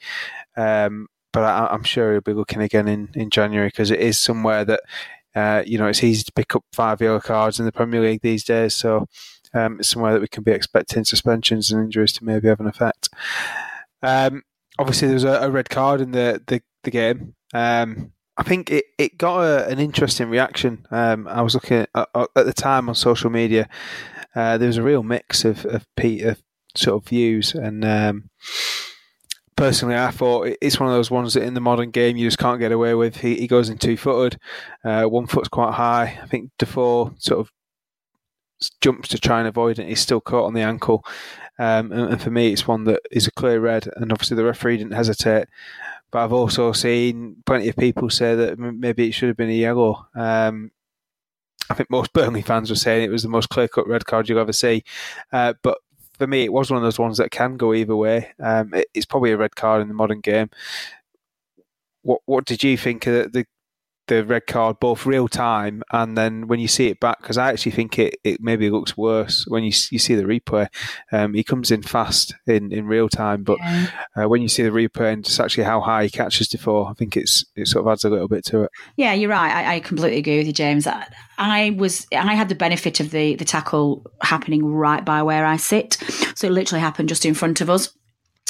Um, 0.57 1.07
but 1.31 1.43
I, 1.43 1.73
am 1.73 1.83
sure 1.83 2.11
he'll 2.11 2.21
be 2.21 2.33
looking 2.33 2.61
again 2.61 2.89
in, 2.89 3.09
in 3.13 3.29
January 3.29 3.69
because 3.69 3.89
it 3.89 4.01
is 4.01 4.19
somewhere 4.19 4.65
that 4.65 4.81
uh, 5.33 5.63
you 5.65 5.77
know 5.77 5.87
it's 5.87 6.03
easy 6.03 6.23
to 6.23 6.33
pick 6.33 6.57
up 6.57 6.65
five 6.73 6.99
yellow 6.99 7.21
cards 7.21 7.57
in 7.57 7.65
the 7.65 7.71
Premier 7.71 8.01
League 8.01 8.21
these 8.21 8.43
days. 8.43 8.75
So 8.75 9.07
um, 9.53 9.79
it's 9.79 9.89
somewhere 9.89 10.13
that 10.13 10.21
we 10.21 10.27
can 10.27 10.43
be 10.43 10.51
expecting 10.51 11.03
suspensions 11.03 11.71
and 11.71 11.83
injuries 11.83 12.13
to 12.13 12.25
maybe 12.25 12.47
have 12.47 12.59
an 12.59 12.67
effect. 12.67 13.09
Um, 14.01 14.43
obviously, 14.79 15.07
there 15.07 15.15
was 15.15 15.23
a, 15.23 15.41
a, 15.41 15.51
red 15.51 15.69
card 15.69 16.01
in 16.01 16.11
the 16.11 16.41
the, 16.47 16.61
the 16.83 16.91
game. 16.91 17.35
Um, 17.53 18.13
I 18.37 18.43
think 18.43 18.71
it, 18.71 18.85
it 18.97 19.17
got 19.17 19.41
a, 19.41 19.67
an 19.67 19.79
interesting 19.79 20.29
reaction. 20.29 20.85
Um, 20.89 21.27
I 21.27 21.41
was 21.41 21.53
looking 21.53 21.85
at, 21.93 22.09
at, 22.15 22.29
the 22.33 22.53
time 22.53 22.89
on 22.89 22.95
social 22.95 23.29
media. 23.29 23.69
Uh, 24.33 24.57
there 24.57 24.67
was 24.67 24.77
a 24.77 24.83
real 24.83 25.03
mix 25.03 25.45
of 25.45 25.65
of, 25.65 25.85
of 25.97 26.41
sort 26.75 27.03
of 27.03 27.07
views, 27.07 27.53
and 27.53 27.83
um, 27.83 28.29
personally, 29.61 29.95
I 29.95 30.11
thought 30.11 30.47
it's 30.61 30.79
one 30.79 30.89
of 30.89 30.95
those 30.95 31.11
ones 31.11 31.35
that 31.35 31.43
in 31.43 31.53
the 31.53 31.61
modern 31.61 31.91
game 31.91 32.17
you 32.17 32.25
just 32.25 32.39
can't 32.39 32.59
get 32.59 32.71
away 32.71 32.95
with. 32.95 33.17
He, 33.17 33.35
he 33.35 33.47
goes 33.47 33.69
in 33.69 33.77
two 33.77 33.97
footed, 33.97 34.39
uh, 34.83 35.03
one 35.03 35.27
foot's 35.27 35.49
quite 35.49 35.73
high. 35.73 36.19
I 36.21 36.25
think 36.25 36.49
Defour 36.57 37.13
sort 37.19 37.41
of 37.41 37.51
jumps 38.81 39.09
to 39.09 39.17
try 39.17 39.39
and 39.39 39.47
avoid 39.47 39.79
it. 39.79 39.87
He's 39.87 39.99
still 39.99 40.21
caught 40.21 40.45
on 40.45 40.53
the 40.53 40.61
ankle. 40.61 41.03
Um, 41.59 41.91
and, 41.91 42.13
and, 42.13 42.21
for 42.21 42.31
me, 42.31 42.51
it's 42.51 42.67
one 42.67 42.85
that 42.85 43.01
is 43.11 43.27
a 43.27 43.31
clear 43.31 43.59
red. 43.59 43.87
And 43.95 44.11
obviously, 44.11 44.37
the 44.37 44.43
referee 44.43 44.77
didn't 44.77 44.93
hesitate. 44.93 45.47
But 46.11 46.23
I've 46.23 46.33
also 46.33 46.71
seen 46.71 47.37
plenty 47.45 47.69
of 47.69 47.75
people 47.75 48.09
say 48.09 48.35
that 48.35 48.59
maybe 48.59 49.07
it 49.07 49.13
should 49.13 49.29
have 49.29 49.37
been 49.37 49.49
a 49.49 49.53
yellow. 49.53 50.07
Um, 50.15 50.71
I 51.69 51.73
think 51.73 51.89
most 51.89 52.13
Burnley 52.13 52.41
fans 52.41 52.69
were 52.69 52.75
saying 52.75 53.03
it 53.03 53.11
was 53.11 53.23
the 53.23 53.29
most 53.29 53.49
clear 53.49 53.67
cut 53.67 53.87
red 53.87 54.05
card 54.05 54.27
you'll 54.27 54.39
ever 54.39 54.53
see. 54.53 54.83
Uh, 55.31 55.53
but 55.61 55.77
for 56.17 56.27
me, 56.27 56.43
it 56.43 56.53
was 56.53 56.69
one 56.69 56.77
of 56.77 56.83
those 56.83 56.99
ones 56.99 57.17
that 57.17 57.31
can 57.31 57.57
go 57.57 57.73
either 57.73 57.95
way. 57.95 58.31
Um, 58.39 58.73
it, 58.73 58.87
it's 58.93 59.05
probably 59.05 59.31
a 59.31 59.37
red 59.37 59.55
card 59.55 59.81
in 59.81 59.87
the 59.87 59.93
modern 59.93 60.19
game. 60.19 60.49
What 62.03 62.21
What 62.25 62.45
did 62.45 62.63
you 62.63 62.77
think 62.77 63.07
of 63.07 63.13
the, 63.13 63.29
the 63.29 63.45
red 64.19 64.47
card 64.47 64.79
both 64.79 65.05
real 65.05 65.27
time 65.27 65.83
and 65.91 66.17
then 66.17 66.47
when 66.47 66.59
you 66.59 66.67
see 66.67 66.87
it 66.87 66.99
back 66.99 67.21
because 67.21 67.37
I 67.37 67.49
actually 67.49 67.71
think 67.71 67.97
it, 67.97 68.17
it 68.23 68.41
maybe 68.41 68.69
looks 68.69 68.97
worse 68.97 69.45
when 69.47 69.63
you 69.63 69.71
you 69.89 69.99
see 69.99 70.15
the 70.15 70.23
replay. 70.23 70.67
Um, 71.11 71.33
he 71.33 71.43
comes 71.43 71.71
in 71.71 71.81
fast 71.81 72.35
in, 72.47 72.71
in 72.71 72.85
real 72.85 73.09
time, 73.09 73.43
but 73.43 73.57
yeah. 73.59 73.87
uh, 74.15 74.29
when 74.29 74.41
you 74.41 74.47
see 74.47 74.63
the 74.63 74.69
replay 74.69 75.13
and 75.13 75.23
just 75.23 75.39
actually 75.39 75.63
how 75.63 75.81
high 75.81 76.03
he 76.03 76.09
catches 76.09 76.47
before, 76.49 76.89
I 76.89 76.93
think 76.93 77.15
it's 77.17 77.45
it 77.55 77.67
sort 77.67 77.85
of 77.85 77.91
adds 77.91 78.03
a 78.03 78.09
little 78.09 78.27
bit 78.27 78.45
to 78.45 78.63
it. 78.63 78.71
Yeah, 78.97 79.13
you're 79.13 79.29
right. 79.29 79.51
I, 79.51 79.75
I 79.75 79.79
completely 79.79 80.19
agree 80.19 80.37
with 80.37 80.47
you, 80.47 80.53
James. 80.53 80.87
I, 80.87 81.07
I 81.37 81.75
was 81.77 82.07
I 82.11 82.35
had 82.35 82.49
the 82.49 82.55
benefit 82.55 82.99
of 82.99 83.11
the 83.11 83.35
the 83.35 83.45
tackle 83.45 84.05
happening 84.21 84.65
right 84.65 85.03
by 85.03 85.23
where 85.23 85.45
I 85.45 85.57
sit, 85.57 85.97
so 86.35 86.47
it 86.47 86.51
literally 86.51 86.81
happened 86.81 87.09
just 87.09 87.25
in 87.25 87.33
front 87.33 87.61
of 87.61 87.69
us 87.69 87.89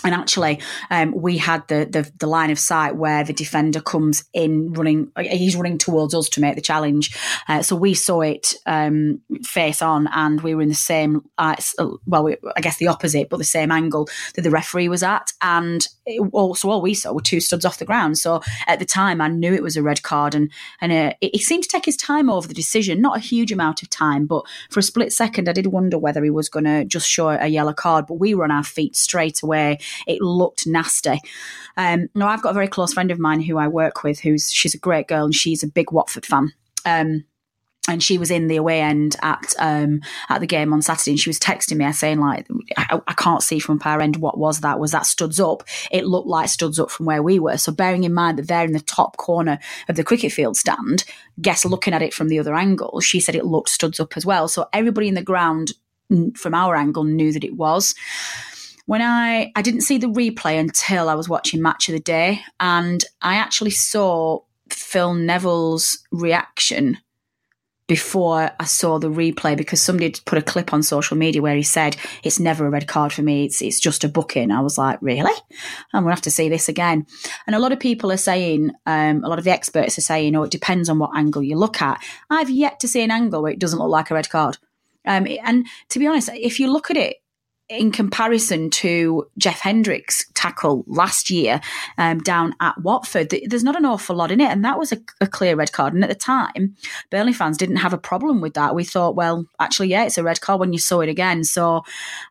and 0.03 0.13
actually, 0.13 0.60
um, 0.89 1.13
we 1.15 1.38
had 1.38 1.67
the, 1.67 1.88
the, 1.89 2.12
the 2.20 2.27
line 2.27 2.51
of 2.51 2.60
sight 2.60 2.96
where 2.96 3.24
the 3.24 3.34
defender 3.34 3.81
comes 3.81 4.24
in 4.34 4.74
running. 4.74 5.12
He's 5.20 5.55
running 5.55 5.77
towards 5.77 6.13
us 6.13 6.29
to 6.29 6.41
make 6.41 6.55
the 6.55 6.62
challenge. 6.62 7.15
Uh, 7.48 7.62
so 7.62 7.75
we 7.75 7.93
saw 7.93 8.22
it 8.22 8.53
um, 8.65 9.22
face 9.43 9.81
on, 9.81 10.08
and 10.13 10.41
we 10.41 10.55
were 10.55 10.62
in 10.62 10.70
the 10.70 10.75
same. 10.75 11.22
Uh, 11.38 11.55
well, 12.05 12.24
we, 12.24 12.38
I 12.55 12.62
guess 12.62 12.77
the 12.77 12.88
opposite, 12.88 13.29
but 13.29 13.38
the 13.38 13.43
same 13.43 13.72
angle 13.72 14.10
that 14.36 14.41
the 14.41 14.51
referee 14.51 14.89
was 14.89 15.03
at. 15.03 15.31
And 15.41 15.88
it, 16.05 16.20
also, 16.34 16.70
all 16.70 16.81
we 16.81 16.93
saw 16.93 17.13
were 17.13 17.22
two 17.22 17.39
studs 17.39 17.65
off 17.65 17.79
the 17.79 17.86
ground. 17.86 18.17
So 18.17 18.41
at 18.67 18.79
the 18.79 18.86
time, 18.86 19.22
I 19.22 19.27
knew 19.27 19.53
it 19.53 19.63
was 19.63 19.77
a 19.77 19.84
red 19.84 20.03
card, 20.03 20.36
and 20.36 20.51
and 20.79 20.91
uh, 20.91 21.13
it, 21.22 21.36
it 21.36 21.41
seemed 21.41 21.63
to 21.63 21.70
take 21.70 21.86
his 21.86 21.98
time 21.98 22.29
over 22.29 22.48
the 22.48 22.53
decision. 22.53 23.01
Not 23.01 23.17
a 23.17 23.22
huge 23.22 23.51
amount 23.51 23.81
of 23.81 23.89
time, 23.89 24.25
but 24.25 24.43
for 24.70 24.79
a 24.79 24.84
split 24.84 25.13
second, 25.13 25.50
I 25.50 25.53
did 25.53 25.67
wonder 25.67 25.98
whether 25.98 26.24
he 26.24 26.29
was 26.29 26.50
going 26.50 26.65
to 26.65 26.86
just 26.86 27.10
show 27.10 27.29
a 27.29 27.48
yellow 27.48 27.74
card. 27.74 28.08
But 28.08 28.15
we 28.15 28.34
were 28.34 28.43
on 28.43 28.51
our 28.51 28.63
feet 28.63 28.96
straight 28.96 29.41
away 29.41 29.79
it 30.08 30.22
looked 30.22 30.67
nasty. 30.67 31.20
Um, 31.77 32.10
now, 32.15 32.27
I've 32.27 32.41
got 32.41 32.51
a 32.51 32.55
very 32.55 32.67
close 32.67 32.93
friend 32.93 33.12
of 33.12 33.20
mine 33.20 33.41
who 33.41 33.58
I 33.58 33.67
work 33.67 34.03
with, 34.03 34.20
who's 34.20 34.51
she's 34.51 34.74
a 34.75 34.79
great 34.79 35.08
girl 35.08 35.25
and 35.25 35.36
she's 35.36 35.63
a 35.63 35.67
big 35.67 35.91
Watford 35.91 36.25
fan. 36.25 36.53
Um, 36.86 37.25
and 37.88 38.03
she 38.03 38.17
was 38.17 38.29
in 38.29 38.47
the 38.47 38.57
away 38.57 38.79
end 38.79 39.15
at 39.23 39.55
um, 39.57 40.01
at 40.29 40.39
the 40.39 40.47
game 40.47 40.71
on 40.71 40.81
Saturday, 40.81 41.11
and 41.11 41.19
she 41.19 41.29
was 41.29 41.39
texting 41.39 41.77
me, 41.77 41.91
saying 41.91 42.19
like, 42.19 42.47
I, 42.77 43.01
I, 43.07 43.13
can't 43.13 43.41
see 43.41 43.57
from 43.57 43.81
our 43.83 44.01
end 44.01 44.17
what 44.17 44.38
was 44.38 44.59
that? 44.61 44.79
Was 44.79 44.91
that 44.91 45.07
studs 45.07 45.39
up? 45.39 45.63
It 45.91 46.05
looked 46.05 46.27
like 46.27 46.50
studs 46.50 46.79
up 46.79 46.91
from 46.91 47.07
where 47.07 47.23
we 47.23 47.39
were. 47.39 47.57
So 47.57 47.71
bearing 47.71 48.03
in 48.03 48.13
mind 48.13 48.38
that 48.38 48.47
they're 48.47 48.65
in 48.65 48.73
the 48.73 48.79
top 48.81 49.17
corner 49.17 49.59
of 49.89 49.95
the 49.95 50.03
cricket 50.03 50.31
field 50.31 50.57
stand, 50.57 51.05
guess 51.41 51.65
looking 51.65 51.93
at 51.93 52.03
it 52.03 52.13
from 52.13 52.29
the 52.29 52.39
other 52.39 52.55
angle, 52.55 53.00
she 53.00 53.19
said 53.19 53.35
it 53.35 53.45
looked 53.45 53.69
studs 53.69 54.00
up 54.00 54.15
as 54.15 54.25
well. 54.25 54.47
So 54.47 54.69
everybody 54.73 55.07
in 55.07 55.15
the 55.15 55.23
ground 55.23 55.71
from 56.35 56.53
our 56.53 56.75
angle 56.75 57.03
knew 57.03 57.31
that 57.31 57.43
it 57.43 57.55
was 57.55 57.95
when 58.85 59.01
I 59.01 59.51
I 59.55 59.61
didn't 59.61 59.81
see 59.81 59.97
the 59.97 60.07
replay 60.07 60.59
until 60.59 61.09
I 61.09 61.15
was 61.15 61.29
watching 61.29 61.61
Match 61.61 61.89
of 61.89 61.93
the 61.93 62.00
Day, 62.00 62.41
and 62.59 63.03
I 63.21 63.35
actually 63.35 63.71
saw 63.71 64.41
Phil 64.69 65.13
Neville's 65.13 66.00
reaction 66.11 67.00
before 67.91 68.50
I 68.57 68.63
saw 68.63 69.00
the 69.00 69.10
replay 69.10 69.57
because 69.57 69.81
somebody 69.81 70.05
had 70.05 70.24
put 70.24 70.38
a 70.38 70.41
clip 70.41 70.71
on 70.71 70.81
social 70.81 71.17
media 71.17 71.41
where 71.41 71.57
he 71.57 71.62
said 71.62 71.98
it's 72.24 72.39
never 72.39 72.65
a 72.65 72.69
red 72.69 72.88
card 72.88 73.12
for 73.12 73.21
me. 73.21 73.43
It's 73.43 73.62
it's 73.62 73.81
just 73.81 74.05
a 74.05 74.07
booking. 74.07 74.50
I 74.50 74.62
was 74.62 74.77
like, 74.77 74.98
really? 75.01 75.33
I'm 75.91 76.03
gonna 76.03 76.15
have 76.15 76.21
to 76.21 76.31
see 76.31 76.48
this 76.48 76.69
again. 76.69 77.05
And 77.45 77.53
a 77.53 77.60
lot 77.60 77.74
of 77.74 77.81
people 77.81 78.10
are 78.10 78.15
saying, 78.15 78.71
um, 78.86 79.25
a 79.25 79.27
lot 79.27 79.39
of 79.39 79.43
the 79.43 79.51
experts 79.51 79.98
are 79.98 80.07
saying, 80.10 80.38
oh, 80.38 80.43
it 80.43 80.51
depends 80.51 80.88
on 80.88 81.00
what 81.00 81.12
angle 81.17 81.43
you 81.43 81.57
look 81.57 81.81
at. 81.81 82.01
I've 82.29 82.50
yet 82.50 82.79
to 82.79 82.88
see 82.88 83.03
an 83.03 83.12
angle 83.12 83.41
where 83.41 83.51
it 83.51 83.60
doesn't 83.60 83.77
look 83.77 83.89
like 83.89 84.10
a 84.10 84.13
red 84.13 84.29
card. 84.29 84.57
Um, 85.05 85.27
and 85.43 85.67
to 85.89 86.00
be 86.00 86.07
honest, 86.07 86.29
if 86.33 86.62
you 86.62 86.71
look 86.71 86.89
at 86.89 86.95
it 86.95 87.17
in 87.72 87.90
comparison 87.90 88.70
to 88.70 89.25
Jeff 89.38 89.62
Hendrick's 89.62 90.25
tackle 90.34 90.84
last 90.88 91.30
year 91.30 91.62
um, 91.98 92.20
down 92.20 92.54
at 92.60 92.78
Watford, 92.82 93.34
there's 93.48 93.63
not 93.63 93.78
an 93.78 93.86
awful 93.86 94.16
lot 94.16 94.30
in 94.30 94.42
it. 94.42 94.50
And 94.50 94.66
that 94.66 94.78
was 94.78 94.92
a, 94.92 94.98
a, 95.22 95.28
clear 95.28 95.56
red 95.56 95.72
card. 95.72 95.94
And 95.94 96.04
at 96.04 96.10
the 96.10 96.16
time, 96.16 96.75
Burnley 97.10 97.32
fans 97.32 97.58
didn't 97.58 97.78
have 97.78 97.94
a 97.94 97.98
problem 97.98 98.42
with 98.42 98.56
that. 98.56 98.75
We 98.75 98.84
thought, 98.84 99.16
well, 99.16 99.46
actually, 99.58 99.88
yeah, 99.88 100.04
it's 100.04 100.18
a 100.18 100.24
red 100.24 100.42
card 100.42 100.60
when 100.60 100.74
you 100.74 100.80
saw 100.80 101.00
it 101.00 101.08
again. 101.08 101.46
So 101.46 101.84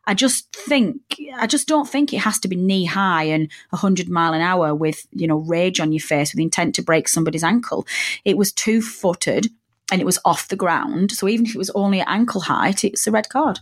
I 0.05 0.13
just 0.13 0.53
think, 0.55 1.01
I 1.35 1.47
just 1.47 1.67
don't 1.67 1.89
think 1.89 2.13
it 2.13 2.19
has 2.19 2.39
to 2.41 2.47
be 2.47 2.55
knee 2.55 2.85
high 2.85 3.23
and 3.23 3.51
100 3.71 4.09
mile 4.09 4.33
an 4.33 4.41
hour 4.41 4.75
with, 4.75 5.07
you 5.11 5.25
know, 5.25 5.37
rage 5.37 5.79
on 5.79 5.91
your 5.91 6.01
face 6.01 6.33
with 6.33 6.39
intent 6.39 6.75
to 6.75 6.83
break 6.83 7.07
somebody's 7.07 7.43
ankle. 7.43 7.87
It 8.25 8.37
was 8.37 8.51
two 8.51 8.79
footed 8.79 9.47
and 9.91 9.99
it 9.99 10.05
was 10.05 10.19
off 10.23 10.49
the 10.49 10.55
ground. 10.55 11.11
So 11.11 11.27
even 11.27 11.47
if 11.47 11.55
it 11.55 11.57
was 11.57 11.71
only 11.71 11.99
at 11.99 12.07
ankle 12.07 12.41
height, 12.41 12.83
it's 12.83 13.07
a 13.07 13.11
red 13.11 13.27
card. 13.29 13.59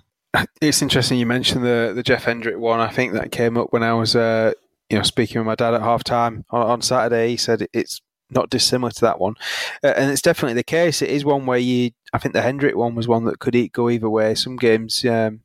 It's 0.61 0.81
interesting 0.81 1.17
you 1.17 1.25
mentioned 1.25 1.63
the 1.63 1.91
the 1.95 2.03
Jeff 2.03 2.25
Hendrick 2.25 2.57
one. 2.57 2.79
I 2.79 2.89
think 2.89 3.13
that 3.13 3.31
came 3.31 3.57
up 3.57 3.73
when 3.73 3.81
I 3.81 3.93
was 3.93 4.15
uh, 4.15 4.53
you 4.89 4.97
know 4.97 5.03
speaking 5.03 5.39
with 5.39 5.47
my 5.47 5.55
dad 5.55 5.73
at 5.73 5.81
half 5.81 6.03
time 6.03 6.45
on, 6.51 6.61
on, 6.61 6.81
Saturday. 6.81 7.29
He 7.29 7.37
said 7.37 7.67
it's 7.73 7.99
not 8.29 8.49
dissimilar 8.49 8.91
to 8.91 9.01
that 9.01 9.19
one, 9.19 9.35
uh, 9.83 9.93
and 9.95 10.11
it's 10.11 10.21
definitely 10.21 10.53
the 10.53 10.63
case. 10.63 11.01
It 11.01 11.09
is 11.09 11.25
one 11.25 11.45
where 11.45 11.57
you. 11.57 11.91
I 12.13 12.19
think 12.19 12.33
the 12.33 12.43
Hendrick 12.43 12.75
one 12.75 12.93
was 12.93 13.07
one 13.07 13.25
that 13.25 13.39
could 13.39 13.55
go 13.73 13.89
either 13.89 14.09
way. 14.09 14.35
Some 14.35 14.57
games. 14.57 15.03
Um, 15.03 15.41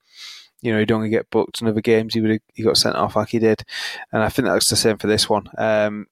you 0.60 0.72
know, 0.72 0.78
he'd 0.78 0.92
only 0.92 1.10
get 1.10 1.30
booked, 1.30 1.60
and 1.60 1.68
other 1.68 1.82
games 1.82 2.14
he 2.14 2.20
would 2.20 2.40
he 2.54 2.62
got 2.62 2.76
sent 2.76 2.96
off 2.96 3.16
like 3.16 3.30
he 3.30 3.38
did, 3.38 3.62
and 4.12 4.22
I 4.22 4.28
think 4.28 4.46
that's 4.46 4.68
the 4.68 4.76
same 4.76 4.98
for 4.98 5.06
this 5.06 5.28
one. 5.28 5.48
Um, 5.56 6.06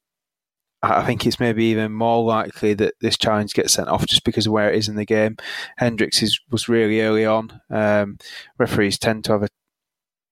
I 0.82 1.04
think 1.04 1.26
it's 1.26 1.38
maybe 1.38 1.66
even 1.66 1.92
more 1.92 2.24
likely 2.24 2.74
that 2.74 2.94
this 3.00 3.16
challenge 3.16 3.54
gets 3.54 3.72
sent 3.72 3.88
off 3.88 4.06
just 4.06 4.24
because 4.24 4.46
of 4.46 4.52
where 4.52 4.72
it 4.72 4.76
is 4.76 4.88
in 4.88 4.96
the 4.96 5.04
game. 5.04 5.36
Hendrick's 5.76 6.22
is, 6.22 6.40
was 6.50 6.68
really 6.68 7.00
early 7.00 7.24
on. 7.24 7.60
Um, 7.70 8.18
referees 8.58 8.98
tend 8.98 9.24
to 9.24 9.32
have 9.32 9.44
a, 9.44 9.48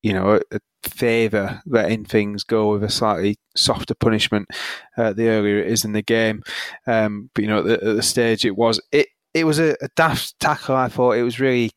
you 0.02 0.12
know, 0.12 0.35
a, 0.35 0.57
a 0.57 0.61
favour 0.83 1.62
letting 1.66 2.04
things 2.04 2.42
go 2.42 2.73
with 2.73 2.83
a 2.83 2.90
slightly 2.90 3.37
softer 3.54 3.95
punishment 3.95 4.49
uh, 4.97 5.12
the 5.12 5.28
earlier 5.28 5.59
it 5.59 5.69
is 5.69 5.85
in 5.85 5.92
the 5.92 6.02
game. 6.02 6.42
Um, 6.87 7.30
but 7.35 7.42
you 7.42 7.49
know, 7.49 7.59
at 7.59 7.64
the, 7.66 7.75
at 7.75 7.97
the, 7.97 8.02
stage 8.02 8.45
it 8.45 8.57
was 8.57 8.80
it 8.90 9.07
it 9.35 9.45
was 9.45 9.59
a, 9.61 9.76
a 9.83 9.88
daft 9.95 10.38
tackle. 10.40 10.75
I 10.75 10.88
thought 10.88 11.12
it 11.12 11.23
was 11.23 11.38
really 11.38 11.71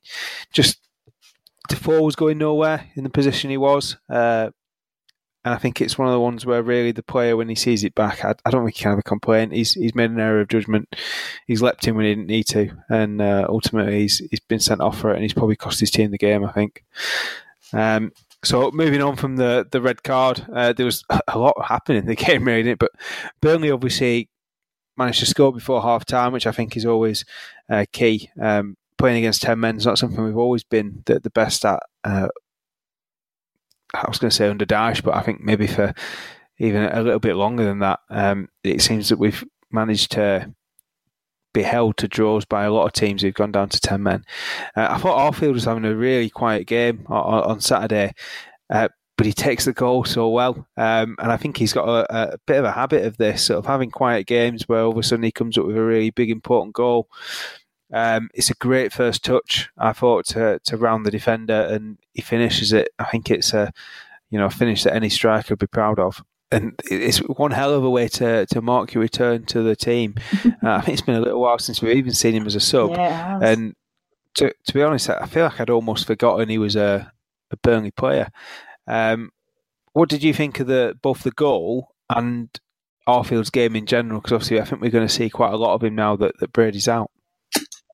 just 0.51 0.79
Defour 1.69 2.01
was 2.01 2.15
going 2.15 2.37
nowhere 2.37 2.89
in 2.95 3.03
the 3.03 3.09
position 3.09 3.49
he 3.49 3.57
was. 3.57 3.97
Uh, 4.09 4.49
and 5.45 5.53
I 5.53 5.57
think 5.57 5.81
it's 5.81 5.97
one 5.97 6.07
of 6.07 6.13
the 6.13 6.19
ones 6.19 6.45
where 6.45 6.63
really 6.63 6.91
the 6.91 7.03
player, 7.03 7.35
when 7.35 7.49
he 7.49 7.55
sees 7.55 7.83
it 7.83 7.95
back, 7.95 8.23
I, 8.23 8.33
I 8.45 8.49
don't 8.49 8.63
think 8.63 8.75
he 8.77 8.83
can 8.83 8.91
have 8.91 8.99
a 8.99 9.03
complaint. 9.03 9.51
He's 9.51 9.73
he's 9.73 9.95
made 9.95 10.09
an 10.09 10.19
error 10.19 10.41
of 10.41 10.47
judgment. 10.47 10.95
He's 11.47 11.61
leapt 11.61 11.87
in 11.87 11.95
when 11.95 12.05
he 12.05 12.11
didn't 12.15 12.27
need 12.27 12.47
to, 12.47 12.71
and 12.89 13.21
uh, 13.21 13.45
ultimately 13.49 14.01
he's 14.01 14.19
he's 14.29 14.39
been 14.39 14.59
sent 14.59 14.81
off 14.81 14.99
for 14.99 15.11
it, 15.11 15.15
and 15.15 15.23
he's 15.23 15.33
probably 15.33 15.57
cost 15.57 15.79
his 15.79 15.91
team 15.91 16.11
the 16.11 16.17
game. 16.17 16.45
I 16.45 16.51
think. 16.51 16.83
Um, 17.73 18.11
so 18.43 18.71
moving 18.71 19.01
on 19.01 19.15
from 19.15 19.35
the 19.35 19.67
the 19.69 19.81
red 19.81 20.03
card, 20.03 20.45
uh, 20.53 20.73
there 20.73 20.85
was 20.85 21.03
a 21.27 21.37
lot 21.37 21.55
happening 21.65 21.99
in 21.99 22.07
the 22.07 22.15
game, 22.27 22.45
really, 22.45 22.63
didn't 22.63 22.73
it? 22.73 22.79
But 22.79 22.91
Burnley 23.41 23.71
obviously 23.71 24.29
managed 24.95 25.19
to 25.19 25.25
score 25.25 25.51
before 25.51 25.81
half 25.81 26.05
time, 26.05 26.31
which 26.31 26.47
I 26.47 26.51
think 26.51 26.77
is 26.77 26.85
always 26.85 27.25
uh, 27.69 27.85
key. 27.91 28.29
Um, 28.41 28.77
playing 28.97 29.17
against 29.17 29.41
ten 29.41 29.59
men 29.59 29.75
is 29.75 29.85
not 29.85 29.97
something 29.97 30.23
we've 30.23 30.37
always 30.37 30.63
been 30.63 31.03
the, 31.05 31.19
the 31.19 31.29
best 31.31 31.65
at 31.65 31.81
uh, 32.05 32.29
I 33.93 34.05
was 34.07 34.19
going 34.19 34.29
to 34.29 34.35
say 34.35 34.49
under 34.49 34.65
Dyche, 34.65 35.03
but 35.03 35.15
I 35.15 35.21
think 35.21 35.41
maybe 35.41 35.67
for 35.67 35.93
even 36.59 36.83
a 36.83 37.01
little 37.01 37.19
bit 37.19 37.35
longer 37.35 37.63
than 37.63 37.79
that, 37.79 37.99
um, 38.09 38.49
it 38.63 38.81
seems 38.81 39.09
that 39.09 39.19
we've 39.19 39.43
managed 39.71 40.11
to 40.11 40.53
be 41.53 41.63
held 41.63 41.97
to 41.97 42.07
draws 42.07 42.45
by 42.45 42.63
a 42.63 42.71
lot 42.71 42.85
of 42.85 42.93
teams 42.93 43.21
who've 43.21 43.33
gone 43.33 43.51
down 43.51 43.69
to 43.69 43.79
10 43.79 44.01
men. 44.01 44.23
Uh, 44.75 44.87
I 44.89 44.97
thought 44.97 45.33
Arfield 45.33 45.53
was 45.53 45.65
having 45.65 45.85
a 45.85 45.95
really 45.95 46.29
quiet 46.29 46.65
game 46.65 47.05
on, 47.07 47.43
on 47.43 47.59
Saturday, 47.61 48.13
uh, 48.69 48.87
but 49.17 49.27
he 49.27 49.33
takes 49.33 49.65
the 49.65 49.73
goal 49.73 50.03
so 50.03 50.29
well. 50.29 50.67
Um, 50.75 51.15
and 51.19 51.31
I 51.31 51.37
think 51.37 51.57
he's 51.57 51.73
got 51.73 51.87
a, 51.87 52.33
a, 52.33 52.37
bit 52.47 52.57
of 52.57 52.65
a 52.65 52.71
habit 52.71 53.05
of 53.05 53.17
this, 53.17 53.43
sort 53.43 53.59
of 53.59 53.67
having 53.67 53.91
quiet 53.91 54.25
games 54.25 54.67
where 54.67 54.81
all 54.81 54.91
of 54.91 54.97
a 54.97 55.03
sudden 55.03 55.23
he 55.23 55.31
comes 55.31 55.57
up 55.57 55.65
with 55.65 55.77
a 55.77 55.83
really 55.83 56.09
big, 56.09 56.31
important 56.31 56.73
goal. 56.73 57.07
Um, 57.93 58.29
it's 58.33 58.49
a 58.49 58.55
great 58.55 58.91
first 58.91 59.23
touch, 59.23 59.69
I 59.77 59.93
thought, 59.93 60.25
to, 60.27 60.59
to 60.65 60.77
round 60.77 61.05
the 61.05 61.11
defender, 61.11 61.67
and 61.69 61.99
he 62.13 62.21
finishes 62.21 62.73
it. 62.73 62.89
I 62.97 63.05
think 63.05 63.29
it's 63.29 63.53
a 63.53 63.71
you 64.31 64.39
know 64.39 64.47
a 64.47 64.49
finish 64.49 64.83
that 64.83 64.95
any 64.95 65.09
striker 65.09 65.51
would 65.51 65.59
be 65.59 65.67
proud 65.67 65.99
of. 65.99 66.23
And 66.51 66.73
it's 66.85 67.19
one 67.19 67.51
hell 67.51 67.73
of 67.73 67.83
a 67.83 67.89
way 67.89 68.07
to, 68.09 68.45
to 68.47 68.61
mark 68.61 68.93
your 68.93 69.01
return 69.01 69.45
to 69.45 69.63
the 69.63 69.75
team. 69.75 70.15
uh, 70.45 70.49
I 70.63 70.81
think 70.81 70.97
it's 70.97 71.05
been 71.05 71.15
a 71.15 71.21
little 71.21 71.41
while 71.41 71.57
since 71.57 71.81
we've 71.81 71.97
even 71.97 72.13
seen 72.13 72.35
him 72.35 72.45
as 72.45 72.55
a 72.55 72.59
sub. 72.59 72.91
Yeah, 72.91 73.39
and 73.41 73.75
to, 74.35 74.53
to 74.65 74.73
be 74.73 74.81
honest, 74.81 75.09
I 75.09 75.25
feel 75.25 75.45
like 75.45 75.59
I'd 75.59 75.69
almost 75.69 76.07
forgotten 76.07 76.49
he 76.49 76.57
was 76.57 76.75
a, 76.75 77.11
a 77.51 77.57
Burnley 77.57 77.91
player. 77.91 78.29
Um, 78.87 79.31
what 79.93 80.09
did 80.09 80.23
you 80.23 80.33
think 80.33 80.59
of 80.59 80.67
the 80.67 80.95
both 81.01 81.23
the 81.23 81.31
goal 81.31 81.93
and 82.09 82.49
Arfield's 83.07 83.51
game 83.51 83.75
in 83.75 83.85
general? 83.85 84.19
Because 84.19 84.33
obviously, 84.33 84.59
I 84.59 84.65
think 84.65 84.81
we're 84.81 84.89
going 84.89 85.07
to 85.07 85.13
see 85.13 85.29
quite 85.29 85.53
a 85.53 85.57
lot 85.57 85.75
of 85.75 85.83
him 85.83 85.95
now 85.95 86.15
that, 86.15 86.39
that 86.39 86.53
Brady's 86.53 86.87
out. 86.87 87.11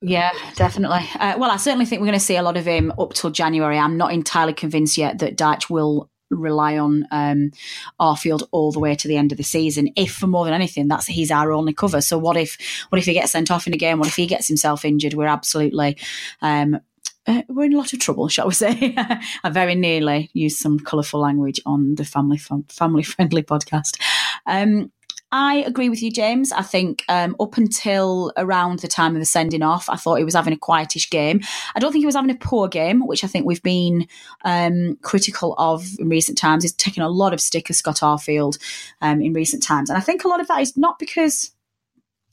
Yeah, 0.02 0.32
definitely. 0.56 1.06
Uh, 1.20 1.36
well, 1.38 1.52
I 1.52 1.58
certainly 1.58 1.86
think 1.86 2.00
we're 2.00 2.08
going 2.08 2.20
to 2.20 2.24
see 2.24 2.38
a 2.38 2.42
lot 2.42 2.56
of 2.56 2.66
him 2.66 2.94
up 2.98 3.14
till 3.14 3.32
January. 3.32 3.78
I'm 3.78 3.98
not 3.98 4.14
entirely 4.14 4.54
convinced 4.54 4.98
yet 4.98 5.20
that 5.20 5.38
Dyche 5.38 5.70
will 5.70 6.10
rely 6.30 6.78
on 6.78 7.06
um, 7.12 7.52
Arfield 8.00 8.48
all 8.52 8.72
the 8.72 8.80
way 8.80 8.96
to 8.96 9.08
the 9.08 9.18
end 9.18 9.32
of 9.32 9.38
the 9.38 9.44
season. 9.44 9.90
If 9.96 10.14
for 10.14 10.28
more 10.28 10.46
than 10.46 10.54
anything, 10.54 10.88
that's 10.88 11.08
he's 11.08 11.32
our 11.32 11.52
only 11.52 11.74
cover. 11.74 12.02
So 12.02 12.18
what 12.18 12.38
if 12.38 12.58
what 12.90 13.00
if 13.00 13.06
he 13.06 13.14
gets 13.14 13.32
sent 13.32 13.52
off 13.52 13.68
in 13.68 13.74
a 13.74 13.78
game? 13.78 14.00
What 14.00 14.08
if 14.08 14.16
he 14.16 14.28
gets 14.28 14.48
himself 14.48 14.86
injured? 14.86 15.16
We're 15.16 15.28
absolutely 15.28 15.98
um, 16.42 16.80
uh, 17.28 17.44
we're 17.48 17.66
in 17.66 17.74
a 17.74 17.78
lot 17.78 17.94
of 17.94 18.00
trouble, 18.00 18.28
shall 18.28 18.48
we 18.48 18.54
say? 18.54 18.96
I 19.44 19.50
very 19.50 19.76
nearly 19.76 20.30
used 20.34 20.60
some 20.60 20.80
colourful 20.80 21.20
language 21.20 21.60
on 21.66 21.96
the 21.96 22.06
family 22.06 22.38
family 22.38 23.04
friendly 23.04 23.44
podcast. 23.44 24.00
Um, 24.46 24.92
I 25.32 25.58
agree 25.58 25.90
with 25.90 26.02
you, 26.02 26.12
James. 26.12 26.52
I 26.52 26.64
think 26.64 27.04
um, 27.08 27.36
up 27.40 27.58
until 27.58 28.34
around 28.36 28.80
the 28.80 28.88
time 28.88 29.16
of 29.16 29.20
the 29.20 29.26
sending 29.26 29.62
off, 29.62 29.88
I 29.88 29.96
thought 29.96 30.16
he 30.16 30.24
was 30.24 30.34
having 30.34 30.54
a 30.54 30.58
quietish 30.58 31.12
game. 31.12 31.42
I 31.76 31.80
don't 31.80 31.92
think 31.92 32.02
he 32.02 32.08
was 32.08 32.16
having 32.16 32.32
a 32.32 32.36
poor 32.36 32.68
game, 32.68 33.06
which 33.06 33.24
I 33.24 33.28
think 33.28 33.46
we've 33.46 33.62
been 33.62 34.08
um, 34.44 34.98
critical 35.04 35.54
of 35.60 35.86
in 36.00 36.10
recent 36.10 36.38
times. 36.38 36.64
He's 36.64 36.74
taken 36.74 37.04
a 37.04 37.10
lot 37.10 37.34
of 37.34 37.42
stick 37.42 37.70
of 37.70 37.76
Scott 37.76 37.98
Arfield 37.98 38.58
um, 39.02 39.22
in 39.22 39.34
recent 39.34 39.62
times. 39.62 39.90
And 39.90 39.98
I 39.98 40.02
think 40.02 40.24
a 40.24 40.28
lot 40.28 40.42
of 40.42 40.48
that 40.48 40.62
is 40.62 40.76
not 40.76 40.98
because 40.98 41.52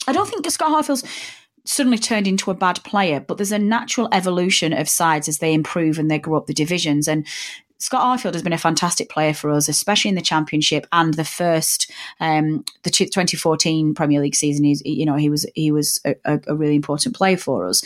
I 0.06 0.12
don't 0.12 0.28
think 0.28 0.48
Scott 0.50 0.72
Arfield's 0.72 1.04
suddenly 1.64 1.98
turned 1.98 2.26
into 2.26 2.50
a 2.50 2.54
bad 2.54 2.82
player, 2.84 3.20
but 3.20 3.36
there's 3.36 3.52
a 3.52 3.58
natural 3.58 4.08
evolution 4.12 4.72
of 4.72 4.88
sides 4.88 5.28
as 5.28 5.38
they 5.38 5.52
improve 5.52 5.98
and 5.98 6.10
they 6.10 6.18
grow 6.18 6.38
up 6.38 6.46
the 6.46 6.54
divisions. 6.54 7.08
And 7.08 7.26
Scott 7.78 8.18
Arfield 8.18 8.32
has 8.32 8.42
been 8.42 8.52
a 8.52 8.58
fantastic 8.58 9.10
player 9.10 9.34
for 9.34 9.50
us, 9.50 9.68
especially 9.68 10.08
in 10.08 10.14
the 10.14 10.22
Championship 10.22 10.86
and 10.92 11.14
the 11.14 11.24
first, 11.24 11.90
um, 12.20 12.64
the 12.84 12.90
2014 12.90 13.94
Premier 13.94 14.20
League 14.20 14.34
season. 14.34 14.64
He's, 14.64 14.82
you 14.84 15.04
know, 15.04 15.16
he 15.16 15.28
was 15.28 15.46
he 15.54 15.70
was 15.70 16.00
a, 16.04 16.40
a, 16.46 16.54
really 16.54 16.76
important 16.76 17.14
player 17.14 17.36
for 17.36 17.66
us. 17.66 17.82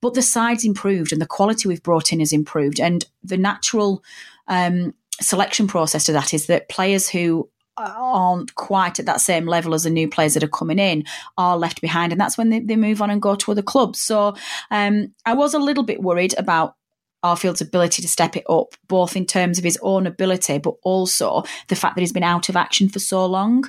But 0.00 0.14
the 0.14 0.22
side's 0.22 0.64
improved 0.64 1.12
and 1.12 1.22
the 1.22 1.26
quality 1.26 1.68
we've 1.68 1.82
brought 1.82 2.12
in 2.12 2.20
has 2.20 2.32
improved, 2.32 2.80
and 2.80 3.04
the 3.22 3.38
natural 3.38 4.04
um, 4.48 4.94
selection 5.20 5.66
process 5.66 6.04
to 6.04 6.12
that 6.12 6.34
is 6.34 6.46
that 6.46 6.68
players 6.68 7.08
who 7.08 7.48
aren't 7.76 8.54
quite 8.56 8.98
at 8.98 9.06
that 9.06 9.20
same 9.20 9.46
level 9.46 9.72
as 9.72 9.84
the 9.84 9.90
new 9.90 10.08
players 10.08 10.34
that 10.34 10.42
are 10.42 10.48
coming 10.48 10.78
in 10.78 11.04
are 11.38 11.56
left 11.56 11.80
behind 11.80 12.12
and 12.12 12.20
that's 12.20 12.36
when 12.36 12.50
they, 12.50 12.60
they 12.60 12.76
move 12.76 13.00
on 13.00 13.08
and 13.08 13.22
go 13.22 13.34
to 13.34 13.50
other 13.50 13.62
clubs 13.62 13.98
so 13.98 14.34
um, 14.70 15.14
i 15.24 15.32
was 15.32 15.54
a 15.54 15.58
little 15.58 15.84
bit 15.84 16.02
worried 16.02 16.34
about 16.36 16.74
Arfield's 17.22 17.60
ability 17.60 18.02
to 18.02 18.08
step 18.08 18.36
it 18.36 18.44
up, 18.48 18.74
both 18.88 19.16
in 19.16 19.26
terms 19.26 19.58
of 19.58 19.64
his 19.64 19.78
own 19.82 20.06
ability, 20.06 20.58
but 20.58 20.74
also 20.82 21.42
the 21.68 21.76
fact 21.76 21.94
that 21.94 22.00
he's 22.00 22.12
been 22.12 22.22
out 22.22 22.48
of 22.48 22.56
action 22.56 22.88
for 22.88 22.98
so 22.98 23.26
long. 23.26 23.64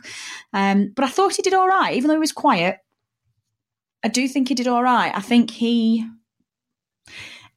Um, 0.54 0.92
but 0.96 1.06
I 1.06 1.10
thought 1.10 1.36
he 1.36 1.42
did 1.42 1.54
all 1.54 1.68
right, 1.68 1.96
even 1.96 2.08
though 2.08 2.16
he 2.16 2.20
was 2.20 2.32
quiet. 2.32 2.78
I 4.04 4.08
do 4.08 4.28
think 4.28 4.48
he 4.48 4.56
did 4.56 4.68
all 4.68 4.84
right. 4.84 5.12
I 5.14 5.22
think 5.22 5.52
he. 5.52 6.06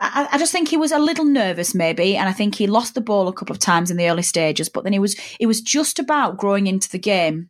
I, 0.01 0.37
just 0.39 0.53
think 0.53 0.69
he 0.69 0.77
was 0.77 0.93
a 0.93 0.99
little 0.99 1.25
nervous, 1.25 1.75
maybe, 1.75 2.17
and 2.17 2.29
I 2.29 2.33
think 2.33 2.57
he 2.57 2.67
lost 2.67 2.95
the 2.95 3.01
ball 3.01 3.27
a 3.29 3.33
couple 3.33 3.55
of 3.55 3.61
times 3.61 3.91
in 3.91 3.97
the 3.97 4.11
early 4.11 4.23
stages. 4.23 4.69
But 4.69 4.85
then 4.85 4.93
he 4.93 4.99
was, 4.99 5.17
it 5.41 5.47
was 5.47 5.63
just 5.63 5.99
about 5.99 6.37
growing 6.37 6.67
into 6.67 6.91
the 6.91 6.99
game 6.99 7.49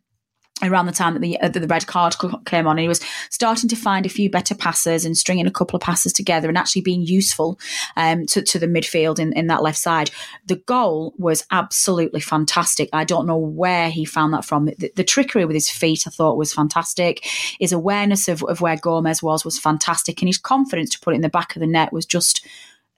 around 0.63 0.85
the 0.85 0.91
time 0.91 1.13
that 1.13 1.19
the, 1.19 1.39
uh, 1.41 1.49
the 1.49 1.67
red 1.67 1.85
card 1.85 2.15
came 2.45 2.65
on 2.65 2.77
he 2.77 2.87
was 2.87 3.01
starting 3.29 3.67
to 3.67 3.75
find 3.75 4.05
a 4.05 4.09
few 4.09 4.29
better 4.29 4.55
passes 4.55 5.03
and 5.03 5.17
stringing 5.17 5.45
a 5.45 5.51
couple 5.51 5.75
of 5.75 5.81
passes 5.81 6.13
together 6.13 6.47
and 6.47 6.57
actually 6.57 6.81
being 6.81 7.01
useful 7.01 7.59
um, 7.97 8.25
to, 8.25 8.41
to 8.41 8.57
the 8.57 8.67
midfield 8.67 9.19
in, 9.19 9.33
in 9.33 9.47
that 9.47 9.61
left 9.61 9.77
side. 9.77 10.09
The 10.45 10.55
goal 10.55 11.13
was 11.17 11.45
absolutely 11.51 12.21
fantastic. 12.21 12.89
I 12.93 13.03
don't 13.03 13.27
know 13.27 13.37
where 13.37 13.89
he 13.89 14.05
found 14.05 14.33
that 14.33 14.45
from. 14.45 14.65
The, 14.65 14.91
the 14.95 15.03
trickery 15.03 15.43
with 15.43 15.55
his 15.55 15.69
feet 15.69 16.03
i 16.07 16.09
thought 16.09 16.37
was 16.37 16.53
fantastic. 16.53 17.25
His 17.59 17.73
awareness 17.73 18.29
of, 18.29 18.41
of 18.43 18.61
where 18.61 18.77
Gomes 18.77 19.21
was 19.21 19.43
was 19.43 19.59
fantastic 19.59 20.21
and 20.21 20.29
his 20.29 20.37
confidence 20.37 20.91
to 20.91 20.99
put 21.01 21.13
it 21.13 21.17
in 21.17 21.21
the 21.21 21.29
back 21.29 21.55
of 21.55 21.59
the 21.59 21.67
net 21.67 21.91
was 21.91 22.05
just 22.05 22.45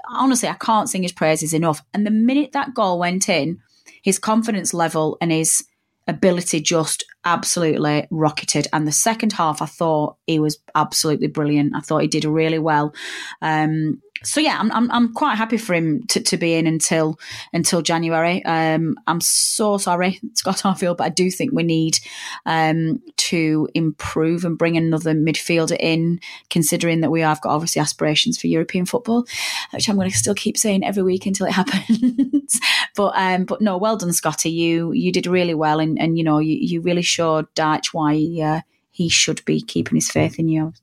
honestly 0.10 0.48
i 0.48 0.54
can't 0.54 0.90
sing 0.90 1.02
his 1.02 1.12
praises 1.12 1.54
enough. 1.54 1.82
And 1.94 2.06
the 2.06 2.12
minute 2.12 2.52
that 2.52 2.76
goal 2.76 3.00
went 3.00 3.28
in 3.30 3.60
his 4.04 4.20
confidence 4.20 4.74
level 4.74 5.18
and 5.22 5.32
his 5.32 5.66
ability 6.08 6.62
just 6.62 7.04
absolutely 7.26 8.08
rocketed. 8.10 8.68
And 8.72 8.88
the 8.88 8.92
second 8.92 9.34
half, 9.34 9.62
I 9.62 9.66
thought 9.66 10.18
he 10.26 10.40
was 10.40 10.60
absolutely 10.74 11.28
brilliant. 11.28 11.76
I 11.76 11.82
thought 11.82 12.02
he 12.02 12.08
did 12.08 12.26
really 12.26 12.60
well. 12.60 12.94
Um, 13.42 14.02
so 14.24 14.40
yeah, 14.40 14.58
I'm, 14.60 14.72
I'm, 14.72 14.92
I'm 14.92 15.14
quite 15.14 15.36
happy 15.36 15.58
for 15.58 15.74
him 15.74 16.04
to, 16.08 16.22
to 16.22 16.38
be 16.38 16.54
in 16.54 16.68
until 16.68 17.20
until 17.54 17.82
January. 17.82 18.44
Um, 18.46 18.98
I'm 19.08 19.22
so 19.22 19.78
sorry, 19.78 20.20
Scott 20.34 20.58
Arfield, 20.58 20.98
but 20.98 21.06
I 21.06 21.10
do 21.10 21.30
think 21.30 21.52
we 21.52 21.64
need 21.64 22.00
um, 22.46 23.02
to 23.18 23.70
improve 23.74 24.46
and 24.46 24.58
bring 24.58 24.78
another 24.78 25.14
midfielder 25.14 25.78
in, 25.80 26.20
considering 26.50 27.02
that 27.02 27.12
we 27.12 27.22
have 27.22 27.42
got 27.42 27.52
obviously 27.54 27.82
aspirations 27.82 28.40
for 28.40 28.48
European 28.48 28.86
football, 28.86 29.26
which 29.72 29.90
I'm 29.90 29.96
going 29.96 30.10
to 30.10 30.18
still 30.18 30.36
keep 30.36 30.58
saying 30.58 30.84
every 30.84 31.04
week 31.04 31.26
until 31.26 31.48
it 31.48 31.52
happens. 31.54 32.60
but 32.96 33.14
um, 33.16 33.46
but 33.46 33.62
no, 33.62 33.78
well 33.78 33.98
done, 33.98 34.14
Scotty. 34.14 34.50
You 34.50 34.92
you 34.92 35.12
did 35.12 35.28
really 35.28 35.54
well, 35.54 35.80
and, 35.80 36.00
and 36.00 36.18
you 36.18 36.24
know 36.24 36.40
you, 36.40 36.58
you 36.60 36.82
really 36.82 37.02
showed 37.02 37.54
Dyche 37.56 37.88
why 37.94 38.16
uh, 38.44 38.62
he 38.92 39.10
should 39.10 39.44
be 39.46 39.62
keeping 39.62 39.96
his 39.96 40.10
faith 40.10 40.40
in 40.40 40.48
you. 40.50 40.74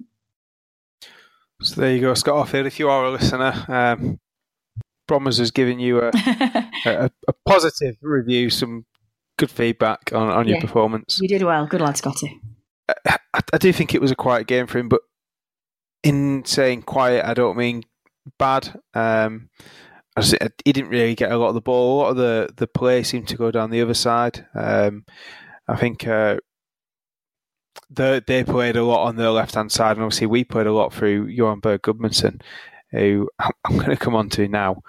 So 1.62 1.80
there 1.80 1.94
you 1.94 2.00
go, 2.00 2.14
Scott 2.14 2.46
Arfield. 2.46 2.66
If 2.66 2.78
you 2.78 2.88
are 2.88 3.04
a 3.04 3.10
listener, 3.10 3.64
um, 3.68 4.18
Bromers 5.08 5.38
has 5.38 5.50
given 5.50 5.78
you 5.78 6.00
a, 6.02 6.10
a, 6.86 7.10
a, 7.28 7.32
positive 7.46 7.96
review, 8.02 8.50
some 8.50 8.86
good 9.38 9.50
feedback 9.50 10.12
on, 10.12 10.28
on 10.28 10.46
your 10.46 10.56
yeah, 10.56 10.60
performance. 10.60 11.18
You 11.20 11.28
did 11.28 11.42
well. 11.42 11.66
Good 11.66 11.80
lad, 11.80 11.96
Scotty. 11.96 12.40
I, 13.06 13.18
I, 13.52 13.58
do 13.58 13.72
think 13.72 13.94
it 13.94 14.00
was 14.00 14.10
a 14.10 14.16
quiet 14.16 14.46
game 14.46 14.66
for 14.66 14.78
him, 14.78 14.88
but 14.88 15.00
in 16.02 16.44
saying 16.44 16.82
quiet, 16.82 17.24
I 17.24 17.34
don't 17.34 17.56
mean 17.56 17.84
bad. 18.38 18.78
Um, 18.92 19.48
he 20.64 20.72
didn't 20.72 20.90
really 20.90 21.14
get 21.14 21.32
a 21.32 21.38
lot 21.38 21.48
of 21.48 21.54
the 21.54 21.60
ball. 21.60 21.96
A 21.96 21.98
lot 22.02 22.10
of 22.10 22.16
the, 22.16 22.50
the 22.56 22.66
play 22.66 23.02
seemed 23.02 23.28
to 23.28 23.36
go 23.36 23.50
down 23.50 23.70
the 23.70 23.82
other 23.82 23.94
side. 23.94 24.46
Um, 24.54 25.04
I 25.66 25.76
think 25.76 26.06
uh, 26.06 26.36
the, 27.90 28.22
they 28.26 28.44
played 28.44 28.76
a 28.76 28.84
lot 28.84 29.06
on 29.06 29.16
the 29.16 29.30
left 29.30 29.54
hand 29.54 29.72
side, 29.72 29.96
and 29.96 30.04
obviously 30.04 30.26
we 30.26 30.44
played 30.44 30.66
a 30.66 30.72
lot 30.72 30.92
through 30.92 31.26
Johan 31.26 31.60
Berg 31.60 31.82
Gudmundsson, 31.82 32.40
who 32.90 33.30
I'm 33.38 33.76
going 33.76 33.90
to 33.90 33.96
come 33.96 34.14
on 34.14 34.28
to 34.30 34.48
now 34.48 34.82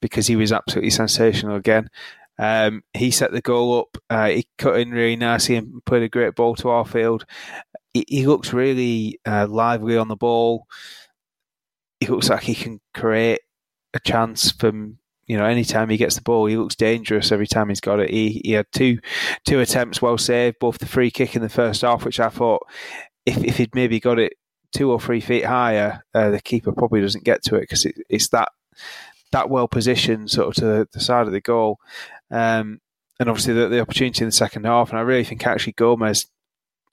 because 0.00 0.26
he 0.26 0.36
was 0.36 0.52
absolutely 0.52 0.90
sensational 0.90 1.56
again. 1.56 1.88
Um, 2.38 2.82
he 2.92 3.10
set 3.10 3.32
the 3.32 3.40
goal 3.40 3.80
up. 3.80 3.98
Uh, 4.10 4.28
he 4.28 4.46
cut 4.58 4.78
in 4.78 4.90
really 4.90 5.16
nicely 5.16 5.56
and 5.56 5.84
played 5.84 6.02
a 6.02 6.08
great 6.08 6.34
ball 6.34 6.54
to 6.56 6.64
Arfield. 6.64 7.24
He, 7.94 8.04
he 8.06 8.26
looks 8.26 8.52
really 8.52 9.18
uh, 9.26 9.46
lively 9.48 9.96
on 9.96 10.08
the 10.08 10.16
ball. 10.16 10.66
He 12.00 12.06
looks 12.06 12.28
like 12.28 12.42
he 12.42 12.54
can 12.54 12.80
create 12.92 13.40
a 13.94 14.00
chance 14.00 14.50
from 14.50 14.98
you 15.26 15.36
know, 15.36 15.44
anytime 15.44 15.88
he 15.88 15.96
gets 15.96 16.14
the 16.14 16.22
ball, 16.22 16.46
he 16.46 16.56
looks 16.56 16.76
dangerous 16.76 17.32
every 17.32 17.46
time 17.46 17.68
he's 17.68 17.80
got 17.80 18.00
it. 18.00 18.10
He, 18.10 18.40
he 18.44 18.52
had 18.52 18.66
two 18.72 18.98
two 19.44 19.60
attempts 19.60 20.00
well 20.00 20.18
saved, 20.18 20.58
both 20.60 20.78
the 20.78 20.86
free 20.86 21.10
kick 21.10 21.34
in 21.34 21.42
the 21.42 21.48
first 21.48 21.82
half, 21.82 22.04
which 22.04 22.20
I 22.20 22.28
thought 22.28 22.66
if, 23.24 23.42
if 23.42 23.56
he'd 23.56 23.74
maybe 23.74 23.98
got 23.98 24.18
it 24.18 24.34
two 24.72 24.90
or 24.90 25.00
three 25.00 25.20
feet 25.20 25.44
higher, 25.44 26.04
uh, 26.14 26.30
the 26.30 26.40
keeper 26.40 26.72
probably 26.72 27.00
doesn't 27.00 27.24
get 27.24 27.42
to 27.44 27.56
it 27.56 27.62
because 27.62 27.84
it, 27.84 27.96
it's 28.08 28.28
that 28.28 28.50
that 29.32 29.50
well 29.50 29.66
positioned 29.66 30.30
sort 30.30 30.48
of 30.48 30.54
to 30.54 30.64
the, 30.64 30.88
the 30.92 31.00
side 31.00 31.26
of 31.26 31.32
the 31.32 31.40
goal. 31.40 31.78
Um, 32.30 32.80
and 33.18 33.28
obviously 33.28 33.54
the, 33.54 33.68
the, 33.68 33.80
opportunity 33.80 34.22
in 34.22 34.28
the 34.28 34.32
second 34.32 34.64
half, 34.64 34.90
and 34.90 34.98
I 34.98 35.02
really 35.02 35.24
think 35.24 35.46
actually 35.46 35.72
Gomes, 35.72 36.26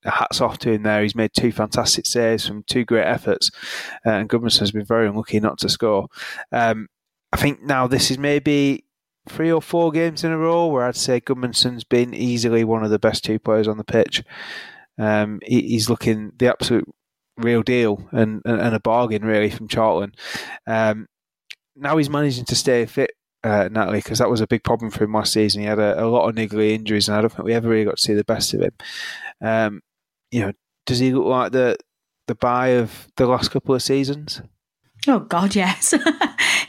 hats 0.04 0.42
off 0.42 0.58
to 0.60 0.72
him 0.72 0.84
there. 0.84 1.02
He's 1.02 1.16
made 1.16 1.32
two 1.34 1.52
fantastic 1.52 2.06
saves 2.06 2.48
from 2.48 2.64
two 2.64 2.86
great 2.86 3.06
efforts, 3.06 3.52
uh, 4.06 4.12
and 4.12 4.30
Gudmundsson 4.30 4.60
has 4.60 4.72
been 4.72 4.86
very 4.86 5.08
unlucky 5.08 5.40
not 5.40 5.60
to 5.60 5.70
score. 5.70 6.08
Um, 6.52 6.88
I 7.34 7.36
think 7.36 7.64
now 7.64 7.88
this 7.88 8.12
is 8.12 8.20
maybe 8.20 8.86
three 9.28 9.52
or 9.52 9.60
four 9.60 9.92
games 9.92 10.24
in 10.24 10.32
a 10.32 10.38
row 10.38 10.68
where 10.68 10.86
I'd 10.86 10.96
say 10.96 11.20
Gudmundsson's 11.20 11.84
been 11.84 12.14
easily 12.14 12.64
one 12.64 12.84
of 12.84 12.92
the 12.92 13.00
best 13.00 13.24
two 13.24 13.40
players 13.40 13.68
on 13.68 13.78
the 13.78 13.84
pitch. 13.84 14.24
Um, 15.00 15.40
he, 15.44 15.62
he's 15.62 15.90
looking 15.90 16.34
the 16.38 16.48
absolute 16.48 16.88
real 17.38 17.64
deal 17.64 18.08
and, 18.12 18.44
and, 18.46 18.62
and 18.62 18.76
a 18.76 18.80
bargain 18.80 19.26
really 19.26 19.50
from 19.50 19.68
Charlton. 19.68 20.14
Um, 20.68 21.08
now 21.76 21.98
he's 21.98 22.10
managing 22.10 22.46
to 22.46 22.56
stay 22.56 22.86
fit, 22.86 23.14
uh, 23.44 23.68
Natalie, 23.72 23.98
because 23.98 24.20
that 24.20 24.30
was 24.30 24.42
a 24.42 24.48
big 24.48 24.64
problem 24.64 24.92
for 24.92 25.04
him 25.04 25.14
last 25.14 25.34
season. 25.34 25.62
He 25.62 25.68
had 25.68 25.80
a, 25.80 26.04
a, 26.04 26.06
lot 26.06 26.30
of 26.30 26.36
niggly 26.36 26.74
injuries, 26.74 27.08
and 27.08 27.18
I 27.18 27.22
don't 27.22 27.32
think 27.32 27.46
we 27.46 27.56
ever 27.56 27.68
really 27.68 27.86
got 27.86 27.98
to 27.98 28.04
see 28.04 28.14
the 28.14 28.24
best 28.24 28.54
of 28.54 28.62
him. 28.62 28.74
Um, 29.42 29.82
you 30.30 30.42
know, 30.42 30.52
does 30.86 31.00
he 31.00 31.12
look 31.12 31.26
like 31.26 31.52
the 31.52 31.78
the 32.28 32.36
buy 32.36 32.68
of 32.68 33.08
the 33.18 33.26
last 33.26 33.50
couple 33.50 33.74
of 33.74 33.82
seasons? 33.82 34.44
Oh 35.08 35.20
God, 35.20 35.56
yes. 35.56 35.94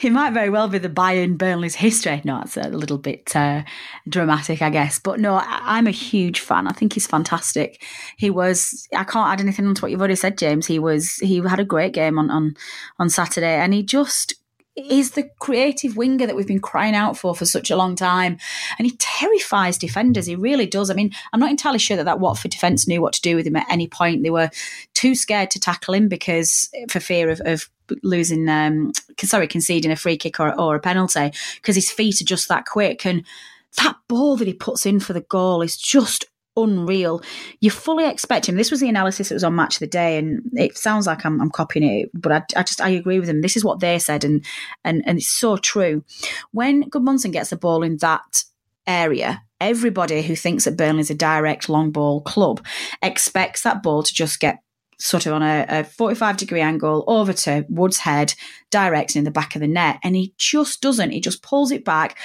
he 0.01 0.11
might 0.11 0.33
very 0.33 0.51
well 0.51 0.69
be 0.69 0.79
the 0.79 0.89
Bayern 0.89 1.39
Burnley's 1.39 1.77
history. 1.77 2.21
No, 2.25 2.41
it's 2.43 2.57
a 2.57 2.69
little 2.69 2.99
bit 2.99 3.35
uh, 3.37 3.63
dramatic, 4.09 4.61
I 4.61 4.71
guess. 4.71 4.99
But 4.99 5.21
no, 5.21 5.35
I- 5.37 5.79
am 5.79 5.87
a 5.87 5.93
huge 5.93 6.41
fan. 6.41 6.67
I 6.67 6.73
think 6.73 6.95
he's 6.95 7.07
fantastic. 7.07 7.83
He 8.17 8.31
was. 8.31 8.89
I 8.95 9.05
can't 9.05 9.33
add 9.33 9.41
anything 9.41 9.67
onto 9.67 9.83
what 9.83 9.91
you've 9.91 10.01
already 10.01 10.17
said, 10.17 10.39
James. 10.39 10.67
He 10.67 10.79
was. 10.79 11.17
He 11.17 11.39
had 11.39 11.61
a 11.61 11.65
great 11.65 11.93
game 11.95 12.19
on 12.19 12.31
on 12.31 12.57
on 12.99 13.09
Saturday, 13.11 13.55
and 13.55 13.73
he 13.73 13.83
just 13.83 14.35
is 14.77 15.13
the 15.13 15.31
creative 15.39 15.97
winger 15.97 16.27
that 16.27 16.35
we've 16.35 16.49
been 16.49 16.61
crying 16.61 16.97
out 16.97 17.17
for 17.17 17.33
for 17.35 17.47
such 17.47 17.71
a 17.71 17.77
long 17.77 17.95
time. 17.95 18.37
And 18.77 18.87
he 18.87 18.97
terrifies 18.99 19.79
defenders. 19.79 20.27
He 20.27 20.35
really 20.35 20.67
does. 20.67 20.91
I 20.91 20.95
mean, 20.95 21.13
I'm 21.33 21.39
not 21.39 21.51
entirely 21.51 21.79
sure 21.79 21.97
that 21.97 22.05
that 22.05 22.19
Watford 22.19 22.51
defence 22.51 22.89
knew 22.89 23.01
what 23.01 23.13
to 23.13 23.21
do 23.21 23.37
with 23.37 23.47
him 23.47 23.55
at 23.55 23.71
any 23.71 23.87
point. 23.87 24.25
They 24.25 24.31
were 24.31 24.51
too 24.95 25.15
scared 25.15 25.53
to 25.53 25.61
tackle 25.61 25.95
him 25.95 26.09
because 26.09 26.69
for 26.89 26.99
fear 26.99 27.31
of, 27.31 27.41
of 27.45 27.71
losing, 28.03 28.49
um, 28.49 28.93
sorry, 29.23 29.47
conceding 29.49 29.91
a 29.91 29.97
free 29.97 30.17
kick 30.17 30.41
or, 30.41 30.59
or 30.59 30.77
a 30.77 30.81
penalty 30.81 31.33
because 31.57 31.75
his 31.75 31.91
feet 31.91 32.21
are 32.21 32.25
just 32.25 32.49
that 32.49 32.67
quick. 32.67 33.05
And 33.07 33.25
that 33.79 33.97
ball 34.09 34.37
that 34.37 34.47
he 34.47 34.55
puts 34.55 34.87
in 34.87 35.01
for 35.01 35.13
the 35.13 35.21
goal 35.21 35.63
is 35.63 35.77
just 35.77 36.27
unreal. 36.57 37.23
You 37.61 37.71
fully 37.71 38.07
expect 38.07 38.49
him. 38.49 38.57
This 38.57 38.71
was 38.71 38.81
the 38.81 38.89
analysis 38.89 39.29
that 39.29 39.35
was 39.35 39.45
on 39.45 39.57
Match 39.57 39.77
of 39.77 39.81
the 39.81 39.87
Day, 39.87 40.19
and 40.19 40.43
it 40.55 40.77
sounds 40.77 41.07
like 41.07 41.25
I'm, 41.25 41.41
I'm 41.41 41.51
copying 41.51 41.89
it, 41.89 42.11
but 42.15 42.33
I, 42.33 42.43
I, 42.57 42.63
just 42.63 42.81
I 42.81 42.91
agree 42.91 43.19
with 43.19 43.29
them. 43.29 43.41
This 43.41 43.57
is 43.57 43.65
what 43.65 43.81
they 43.81 43.99
said, 43.99 44.25
and 44.25 44.45
and 44.85 45.03
and 45.07 45.19
it's 45.19 45.29
so 45.29 45.57
true. 45.57 46.05
When 46.53 46.89
Gudmundsson 46.91 47.33
gets 47.33 47.51
the 47.51 47.57
ball 47.57 47.83
in 47.83 47.97
that 47.99 48.45
area, 48.87 49.43
everybody 49.61 50.23
who 50.23 50.37
thinks 50.37 50.65
that 50.65 50.77
Burnley's 50.77 51.11
a 51.11 51.15
direct 51.15 51.69
long 51.69 51.91
ball 51.91 52.21
club 52.21 52.65
expects 53.03 53.63
that 53.63 53.83
ball 53.83 54.03
to 54.03 54.15
just 54.15 54.41
get 54.41 54.59
sort 54.99 55.27
of 55.27 55.33
on 55.33 55.43
a, 55.43 55.67
a 55.69 55.85
45 55.85 56.37
degree 56.37 56.61
angle 56.61 57.05
over 57.07 57.33
to 57.33 57.67
Wood's 57.69 57.99
head, 57.99 58.35
direct 58.71 59.17
in 59.17 59.25
the 59.25 59.31
back 59.31 59.55
of 59.55 59.61
the 59.61 59.69
net. 59.69 59.99
And 60.03 60.17
he 60.17 60.35
just 60.39 60.81
doesn't. 60.81 61.11
He 61.11 61.21
just 61.21 61.43
pulls 61.43 61.71
it 61.71 61.85
back, 61.85 62.19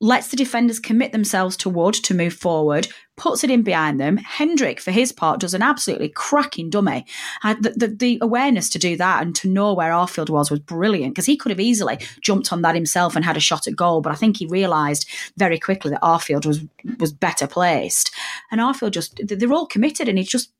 lets 0.00 0.28
the 0.28 0.36
defenders 0.36 0.78
commit 0.78 1.12
themselves 1.12 1.56
to 1.56 1.70
Wood 1.70 1.94
to 1.94 2.14
move 2.14 2.34
forward, 2.34 2.88
puts 3.16 3.44
it 3.44 3.50
in 3.50 3.62
behind 3.62 4.00
them. 4.00 4.16
Hendrick, 4.16 4.80
for 4.80 4.90
his 4.90 5.12
part, 5.12 5.40
does 5.40 5.54
an 5.54 5.62
absolutely 5.62 6.08
cracking 6.08 6.68
dummy. 6.68 7.06
Uh, 7.42 7.54
the, 7.60 7.70
the, 7.70 7.88
the, 7.88 8.18
awareness 8.20 8.68
to 8.70 8.78
do 8.78 8.96
that 8.96 9.22
and 9.22 9.34
to 9.36 9.48
know 9.48 9.72
where 9.72 9.92
Arfield 9.92 10.30
was 10.30 10.50
was 10.50 10.60
brilliant 10.60 11.14
because 11.14 11.26
he 11.26 11.36
could 11.36 11.50
have 11.50 11.60
easily 11.60 11.98
jumped 12.20 12.52
on 12.52 12.62
that 12.62 12.74
himself 12.74 13.14
and 13.16 13.24
had 13.24 13.36
a 13.36 13.40
shot 13.40 13.66
at 13.66 13.76
goal. 13.76 14.00
But 14.00 14.12
I 14.12 14.16
think 14.16 14.36
he 14.36 14.46
realised 14.46 15.08
very 15.36 15.58
quickly 15.58 15.90
that 15.92 16.02
Arfield 16.02 16.44
was 16.44 16.60
was 16.98 17.12
better 17.12 17.46
placed. 17.46 18.10
And 18.50 18.60
Arfield 18.60 18.92
just, 18.92 19.20
they're 19.22 19.52
all 19.52 19.66
committed 19.66 20.08
and 20.08 20.18
he 20.18 20.24
just 20.24 20.50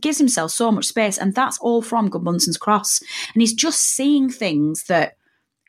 gives 0.00 0.18
himself 0.18 0.50
so 0.50 0.70
much 0.70 0.86
space. 0.86 1.18
And 1.18 1.34
that's 1.34 1.58
all 1.58 1.82
from 1.82 2.10
Gudmundsson's 2.10 2.58
cross. 2.58 3.00
And 3.34 3.40
he's 3.40 3.54
just 3.54 3.82
seeing 3.82 4.28
things 4.28 4.84
that 4.84 5.16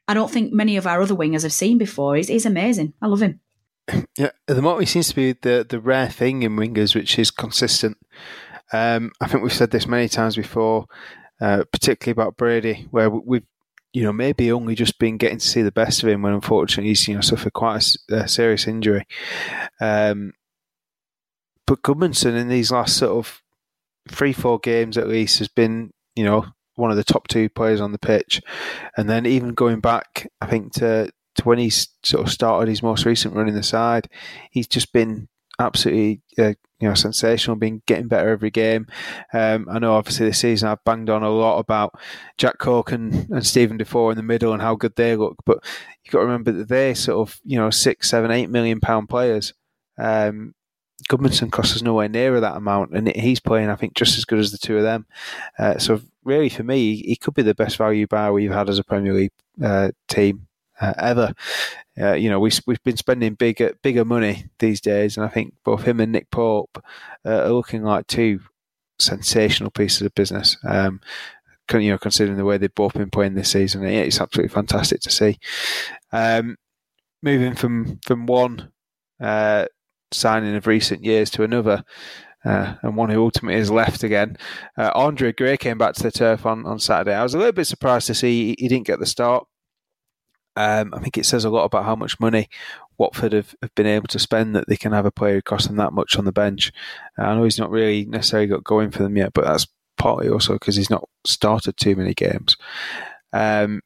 I 0.07 0.13
don't 0.13 0.31
think 0.31 0.51
many 0.51 0.77
of 0.77 0.87
our 0.87 1.01
other 1.01 1.15
wingers 1.15 1.43
have 1.43 1.53
seen 1.53 1.77
before. 1.77 2.15
He's, 2.15 2.27
he's 2.27 2.45
amazing. 2.45 2.93
I 3.01 3.07
love 3.07 3.21
him. 3.21 3.39
Yeah, 4.17 4.31
the 4.45 4.61
moment 4.61 4.81
he 4.81 4.85
seems 4.91 5.09
to 5.09 5.15
be 5.15 5.33
the 5.33 5.65
the 5.67 5.79
rare 5.79 6.09
thing 6.09 6.43
in 6.43 6.55
wingers, 6.55 6.93
which 6.93 7.17
is 7.17 7.31
consistent. 7.31 7.97
Um, 8.71 9.11
I 9.19 9.27
think 9.27 9.43
we've 9.43 9.51
said 9.51 9.71
this 9.71 9.87
many 9.87 10.07
times 10.07 10.35
before, 10.35 10.85
uh, 11.39 11.63
particularly 11.71 12.11
about 12.11 12.37
Brady, 12.37 12.87
where 12.91 13.09
we've 13.09 13.45
you 13.93 14.03
know 14.03 14.13
maybe 14.13 14.51
only 14.51 14.75
just 14.75 14.99
been 14.99 15.17
getting 15.17 15.39
to 15.39 15.47
see 15.47 15.61
the 15.61 15.71
best 15.71 16.03
of 16.03 16.09
him 16.09 16.21
when 16.21 16.33
unfortunately 16.33 16.89
he's 16.89 17.07
you 17.07 17.15
know 17.15 17.21
suffered 17.21 17.53
quite 17.53 17.95
a, 18.11 18.15
a 18.15 18.27
serious 18.27 18.67
injury. 18.67 19.05
Um, 19.79 20.33
but 21.65 21.81
Gudmundsson 21.81 22.37
in 22.37 22.49
these 22.49 22.71
last 22.71 22.97
sort 22.97 23.17
of 23.17 23.40
three 24.09 24.33
four 24.33 24.59
games 24.59 24.97
at 24.97 25.07
least 25.07 25.39
has 25.39 25.47
been 25.47 25.91
you 26.15 26.23
know 26.23 26.45
one 26.75 26.91
of 26.91 26.97
the 26.97 27.03
top 27.03 27.27
two 27.27 27.49
players 27.49 27.81
on 27.81 27.91
the 27.91 27.99
pitch. 27.99 28.41
And 28.97 29.09
then 29.09 29.25
even 29.25 29.53
going 29.53 29.79
back, 29.79 30.29
I 30.41 30.47
think 30.47 30.73
to, 30.73 31.11
to 31.35 31.43
when 31.43 31.59
he's 31.59 31.87
sort 32.03 32.25
of 32.25 32.31
started 32.31 32.69
his 32.69 32.83
most 32.83 33.05
recent 33.05 33.35
run 33.35 33.47
in 33.47 33.55
the 33.55 33.63
side, 33.63 34.09
he's 34.51 34.67
just 34.67 34.91
been 34.93 35.27
absolutely 35.59 36.21
uh, 36.39 36.53
you 36.79 36.87
know 36.87 36.93
sensational, 36.93 37.55
been 37.55 37.81
getting 37.85 38.07
better 38.07 38.29
every 38.29 38.49
game. 38.49 38.87
Um, 39.33 39.67
I 39.69 39.79
know 39.79 39.93
obviously 39.93 40.25
this 40.25 40.39
season 40.39 40.69
I've 40.69 40.83
banged 40.83 41.09
on 41.09 41.23
a 41.23 41.29
lot 41.29 41.59
about 41.59 41.93
Jack 42.37 42.57
Cork 42.57 42.91
and, 42.91 43.29
and 43.29 43.45
Steven 43.45 43.77
Defour 43.77 44.11
in 44.11 44.17
the 44.17 44.23
middle 44.23 44.53
and 44.53 44.61
how 44.61 44.75
good 44.75 44.95
they 44.95 45.15
look, 45.15 45.37
but 45.45 45.63
you've 46.03 46.11
got 46.11 46.19
to 46.19 46.25
remember 46.25 46.51
that 46.51 46.67
they're 46.67 46.95
sort 46.95 47.29
of 47.29 47.39
you 47.45 47.57
know 47.57 47.69
six, 47.69 48.09
seven, 48.09 48.31
eight 48.31 48.49
million 48.49 48.79
pound 48.79 49.09
players. 49.09 49.53
Um, 49.97 50.55
Gudmundsson 51.09 51.51
costs 51.51 51.75
us 51.75 51.81
nowhere 51.81 52.09
near 52.09 52.39
that 52.39 52.57
amount, 52.57 52.91
and 52.91 53.07
he's 53.15 53.39
playing, 53.39 53.69
I 53.69 53.75
think, 53.75 53.93
just 53.93 54.17
as 54.17 54.25
good 54.25 54.39
as 54.39 54.51
the 54.51 54.57
two 54.57 54.77
of 54.77 54.83
them. 54.83 55.05
Uh, 55.57 55.77
so, 55.77 56.01
really, 56.23 56.49
for 56.49 56.63
me, 56.63 56.95
he 56.95 57.15
could 57.15 57.33
be 57.33 57.41
the 57.41 57.55
best 57.55 57.77
value 57.77 58.07
buy 58.07 58.31
we've 58.31 58.51
had 58.51 58.69
as 58.69 58.79
a 58.79 58.83
Premier 58.83 59.13
League 59.13 59.31
uh, 59.63 59.91
team 60.07 60.47
uh, 60.79 60.93
ever. 60.97 61.33
Uh, 61.99 62.13
you 62.13 62.29
know, 62.29 62.39
we, 62.39 62.51
we've 62.65 62.83
been 62.83 62.97
spending 62.97 63.35
bigger 63.35 63.73
bigger 63.81 64.05
money 64.05 64.45
these 64.59 64.81
days, 64.81 65.17
and 65.17 65.25
I 65.25 65.29
think 65.29 65.53
both 65.63 65.83
him 65.83 65.99
and 65.99 66.11
Nick 66.11 66.29
Pope 66.31 66.83
uh, 67.25 67.43
are 67.43 67.51
looking 67.51 67.83
like 67.83 68.07
two 68.07 68.39
sensational 68.99 69.71
pieces 69.71 70.01
of 70.01 70.15
business. 70.15 70.57
Um, 70.63 71.01
you 71.73 71.89
know, 71.89 71.97
considering 71.97 72.37
the 72.37 72.43
way 72.43 72.57
they've 72.57 72.73
both 72.75 72.93
been 72.93 73.09
playing 73.09 73.35
this 73.35 73.51
season, 73.51 73.85
it's 73.85 74.19
absolutely 74.19 74.53
fantastic 74.53 74.99
to 75.01 75.09
see. 75.09 75.39
Um, 76.11 76.57
moving 77.21 77.55
from 77.55 77.99
from 78.05 78.25
one 78.25 78.71
uh, 79.21 79.65
signing 80.11 80.55
of 80.55 80.67
recent 80.67 81.03
years 81.03 81.29
to 81.31 81.43
another, 81.43 81.83
uh, 82.43 82.75
and 82.81 82.95
one 82.95 83.09
who 83.09 83.23
ultimately 83.23 83.59
has 83.59 83.71
left 83.71 84.03
again. 84.03 84.37
Uh, 84.77 84.91
Andre 84.95 85.31
Gray 85.31 85.57
came 85.57 85.77
back 85.77 85.93
to 85.95 86.03
the 86.03 86.11
turf 86.11 86.45
on, 86.45 86.65
on 86.65 86.79
Saturday. 86.79 87.13
I 87.13 87.23
was 87.23 87.33
a 87.33 87.37
little 87.37 87.53
bit 87.53 87.67
surprised 87.67 88.07
to 88.07 88.15
see 88.15 88.47
he, 88.47 88.55
he 88.59 88.67
didn't 88.67 88.87
get 88.87 88.99
the 88.99 89.05
start. 89.05 89.45
Um, 90.55 90.93
I 90.93 90.99
think 90.99 91.17
it 91.17 91.25
says 91.25 91.45
a 91.45 91.49
lot 91.49 91.63
about 91.63 91.85
how 91.85 91.95
much 91.95 92.19
money 92.19 92.49
Watford 92.97 93.31
have, 93.31 93.55
have, 93.61 93.73
been 93.73 93.87
able 93.87 94.07
to 94.07 94.19
spend 94.19 94.53
that 94.55 94.67
they 94.67 94.75
can 94.75 94.91
have 94.91 95.05
a 95.05 95.11
player 95.11 95.35
who 95.35 95.41
costs 95.41 95.67
them 95.67 95.77
that 95.77 95.93
much 95.93 96.17
on 96.17 96.25
the 96.25 96.33
bench. 96.33 96.73
Uh, 97.17 97.23
I 97.23 97.35
know 97.35 97.45
he's 97.45 97.59
not 97.59 97.71
really 97.71 98.05
necessarily 98.05 98.47
got 98.47 98.63
going 98.63 98.91
for 98.91 99.01
them 99.01 99.15
yet, 99.15 99.31
but 99.33 99.45
that's 99.45 99.67
partly 99.97 100.29
also 100.29 100.53
because 100.53 100.75
he's 100.75 100.89
not 100.89 101.07
started 101.25 101.77
too 101.77 101.95
many 101.95 102.13
games. 102.13 102.57
Um, 103.31 103.81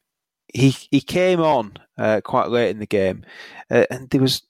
he 0.52 0.70
he 0.90 1.00
came 1.00 1.40
on 1.40 1.74
uh, 1.98 2.20
quite 2.24 2.48
late 2.48 2.70
in 2.70 2.78
the 2.78 2.86
game, 2.86 3.24
uh, 3.70 3.84
and 3.90 4.10
there 4.10 4.20
was 4.20 4.42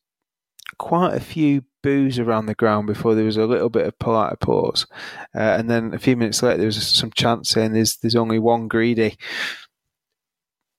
quite 0.79 1.15
a 1.15 1.21
few 1.21 1.63
boos 1.83 2.19
around 2.19 2.47
the 2.47 2.55
ground 2.55 2.87
before 2.87 3.15
there 3.15 3.25
was 3.25 3.37
a 3.37 3.47
little 3.47 3.69
bit 3.69 3.87
of 3.87 3.99
polite 3.99 4.33
applause, 4.33 4.87
uh, 5.35 5.39
and 5.39 5.71
then 5.71 5.95
a 5.95 5.99
few 5.99 6.17
minutes 6.17 6.43
later 6.43 6.59
there 6.59 6.67
was 6.67 6.87
some 6.87 7.11
chant 7.13 7.47
saying 7.47 7.73
there's 7.73 7.97
there's 7.97 8.17
only 8.17 8.39
one 8.39 8.69
greedy. 8.69 9.17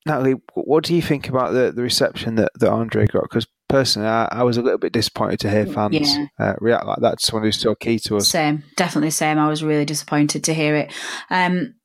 Natalie, 0.05 0.35
what 0.53 0.85
do 0.85 0.95
you 0.95 1.01
think 1.01 1.27
about 1.27 1.51
the, 1.51 1.71
the 1.71 1.81
reception 1.81 2.35
that, 2.35 2.51
that 2.55 2.71
Andre 2.71 3.07
got? 3.07 3.23
Because 3.23 3.45
personally, 3.67 4.07
I, 4.07 4.27
I, 4.31 4.43
was 4.43 4.55
a 4.55 4.61
little 4.61 4.77
bit 4.77 4.93
disappointed 4.93 5.41
to 5.41 5.49
hear 5.49 5.65
fans 5.65 6.15
yeah. 6.15 6.27
uh, 6.39 6.53
react 6.59 6.85
like 6.85 6.99
that 7.01 7.19
to 7.19 7.25
someone 7.25 7.43
who's 7.43 7.59
so 7.59 7.75
key 7.75 7.99
to 7.99 8.15
us. 8.15 8.29
Same, 8.29 8.63
definitely 8.77 9.09
same. 9.09 9.37
I 9.37 9.49
was 9.49 9.63
really 9.63 9.83
disappointed 9.83 10.45
to 10.45 10.53
hear 10.53 10.75
it. 10.75 10.93
Um, 11.29 11.75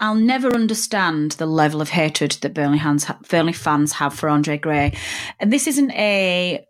I'll 0.00 0.14
never 0.14 0.54
understand 0.54 1.32
the 1.32 1.46
level 1.46 1.80
of 1.80 1.90
hatred 1.90 2.32
that 2.42 2.54
Burnley 2.54 2.78
fans, 2.78 3.06
Burnley 3.28 3.52
fans 3.52 3.92
have 3.94 4.14
for 4.14 4.28
Andre 4.28 4.58
Gray, 4.58 4.92
and 5.40 5.52
this 5.52 5.66
isn't 5.66 5.90
a 5.92 6.64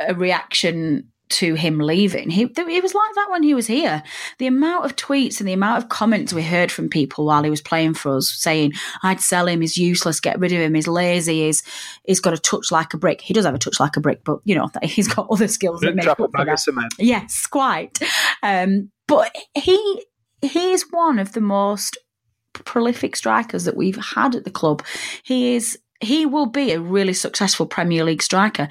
a 0.00 0.14
reaction 0.14 1.10
to 1.30 1.54
him 1.54 1.78
leaving. 1.78 2.28
He 2.28 2.42
it 2.42 2.82
was 2.82 2.94
like 2.94 3.14
that 3.14 3.30
when 3.30 3.42
he 3.42 3.54
was 3.54 3.66
here. 3.66 4.02
The 4.38 4.46
amount 4.46 4.84
of 4.84 4.96
tweets 4.96 5.38
and 5.38 5.48
the 5.48 5.52
amount 5.52 5.82
of 5.82 5.88
comments 5.88 6.32
we 6.32 6.42
heard 6.42 6.70
from 6.72 6.88
people 6.88 7.24
while 7.24 7.44
he 7.44 7.50
was 7.50 7.60
playing 7.60 7.94
for 7.94 8.16
us 8.16 8.30
saying, 8.30 8.72
"I'd 9.02 9.20
sell 9.20 9.46
him. 9.46 9.60
He's 9.60 9.76
useless. 9.76 10.20
Get 10.20 10.40
rid 10.40 10.52
of 10.52 10.58
him. 10.58 10.74
He's 10.74 10.88
lazy. 10.88 11.44
He's 11.46 11.62
he's 12.04 12.20
got 12.20 12.34
a 12.34 12.38
touch 12.38 12.70
like 12.72 12.94
a 12.94 12.98
brick. 12.98 13.20
He 13.20 13.32
does 13.32 13.44
have 13.44 13.54
a 13.54 13.58
touch 13.58 13.80
like 13.80 13.96
a 13.96 14.00
brick, 14.00 14.22
but 14.24 14.40
you 14.44 14.54
know 14.54 14.68
he's 14.82 15.08
got 15.08 15.28
other 15.30 15.48
skills 15.48 15.80
that 15.80 15.94
make 15.94 16.06
up 16.06 16.18
for 16.18 16.28
that. 16.44 16.58
Yes, 16.98 17.46
quite. 17.46 17.98
Um, 18.42 18.90
but 19.06 19.34
he 19.54 20.04
he 20.42 20.72
is 20.72 20.86
one 20.90 21.18
of 21.18 21.32
the 21.32 21.40
most 21.40 21.96
prolific 22.52 23.14
strikers 23.14 23.64
that 23.64 23.76
we've 23.76 23.96
had 24.14 24.34
at 24.34 24.44
the 24.44 24.50
club. 24.50 24.84
He 25.22 25.54
is 25.54 25.78
he 26.00 26.26
will 26.26 26.46
be 26.46 26.72
a 26.72 26.80
really 26.80 27.12
successful 27.12 27.66
Premier 27.66 28.04
League 28.04 28.22
striker. 28.22 28.68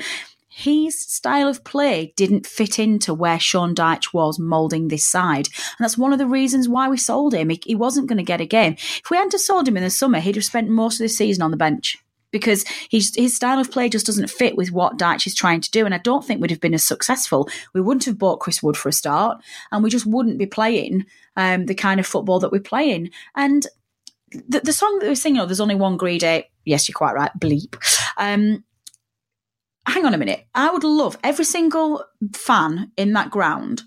His 0.59 0.99
style 0.99 1.47
of 1.47 1.63
play 1.63 2.13
didn't 2.17 2.45
fit 2.45 2.79
into 2.79 3.13
where 3.13 3.39
Sean 3.39 3.73
Dyche 3.73 4.13
was 4.13 4.39
moulding 4.39 4.89
this 4.89 5.05
side. 5.05 5.47
And 5.47 5.85
that's 5.85 5.97
one 5.97 6.11
of 6.11 6.19
the 6.19 6.27
reasons 6.27 6.67
why 6.67 6.89
we 6.89 6.97
sold 6.97 7.33
him. 7.33 7.47
He, 7.47 7.61
he 7.65 7.75
wasn't 7.75 8.07
going 8.07 8.17
to 8.17 8.23
get 8.23 8.41
a 8.41 8.45
game. 8.45 8.73
If 8.73 9.09
we 9.09 9.15
hadn't 9.15 9.39
sold 9.39 9.69
him 9.69 9.77
in 9.77 9.83
the 9.83 9.89
summer, 9.89 10.19
he'd 10.19 10.35
have 10.35 10.43
spent 10.43 10.67
most 10.67 10.99
of 10.99 11.05
the 11.05 11.09
season 11.09 11.43
on 11.43 11.51
the 11.51 11.55
bench 11.55 11.97
because 12.31 12.65
his, 12.89 13.15
his 13.15 13.33
style 13.33 13.57
of 13.57 13.71
play 13.71 13.87
just 13.87 14.05
doesn't 14.05 14.29
fit 14.29 14.57
with 14.57 14.69
what 14.69 14.97
Dyche 14.97 15.27
is 15.27 15.33
trying 15.33 15.61
to 15.61 15.71
do. 15.71 15.85
And 15.85 15.95
I 15.95 15.99
don't 15.99 16.25
think 16.25 16.41
we'd 16.41 16.51
have 16.51 16.59
been 16.59 16.73
as 16.73 16.83
successful. 16.83 17.47
We 17.73 17.79
wouldn't 17.79 18.03
have 18.03 18.19
bought 18.19 18.41
Chris 18.41 18.61
Wood 18.61 18.75
for 18.75 18.89
a 18.89 18.93
start, 18.93 19.41
and 19.71 19.81
we 19.81 19.89
just 19.89 20.05
wouldn't 20.05 20.37
be 20.37 20.45
playing 20.45 21.05
um, 21.37 21.67
the 21.67 21.73
kind 21.73 22.01
of 22.01 22.05
football 22.05 22.41
that 22.41 22.51
we're 22.51 22.59
playing. 22.59 23.11
And 23.33 23.65
the, 24.47 24.59
the 24.59 24.73
song 24.73 24.99
that 24.99 25.05
we 25.05 25.11
are 25.13 25.15
singing, 25.15 25.39
oh, 25.39 25.45
there's 25.45 25.61
only 25.61 25.75
one 25.75 25.95
greedy. 25.95 26.19
Day 26.19 26.49
yes, 26.65 26.87
you're 26.87 26.93
quite 26.93 27.15
right. 27.15 27.31
Bleep. 27.39 27.75
Um, 28.17 28.63
hang 29.89 30.06
on 30.06 30.13
a 30.13 30.17
minute. 30.17 30.45
I 30.56 30.71
would 30.71 30.84
love 30.84 31.17
every 31.23 31.45
single 31.45 32.04
fan 32.34 32.91
in 32.97 33.13
that 33.13 33.32
ground 33.32 33.84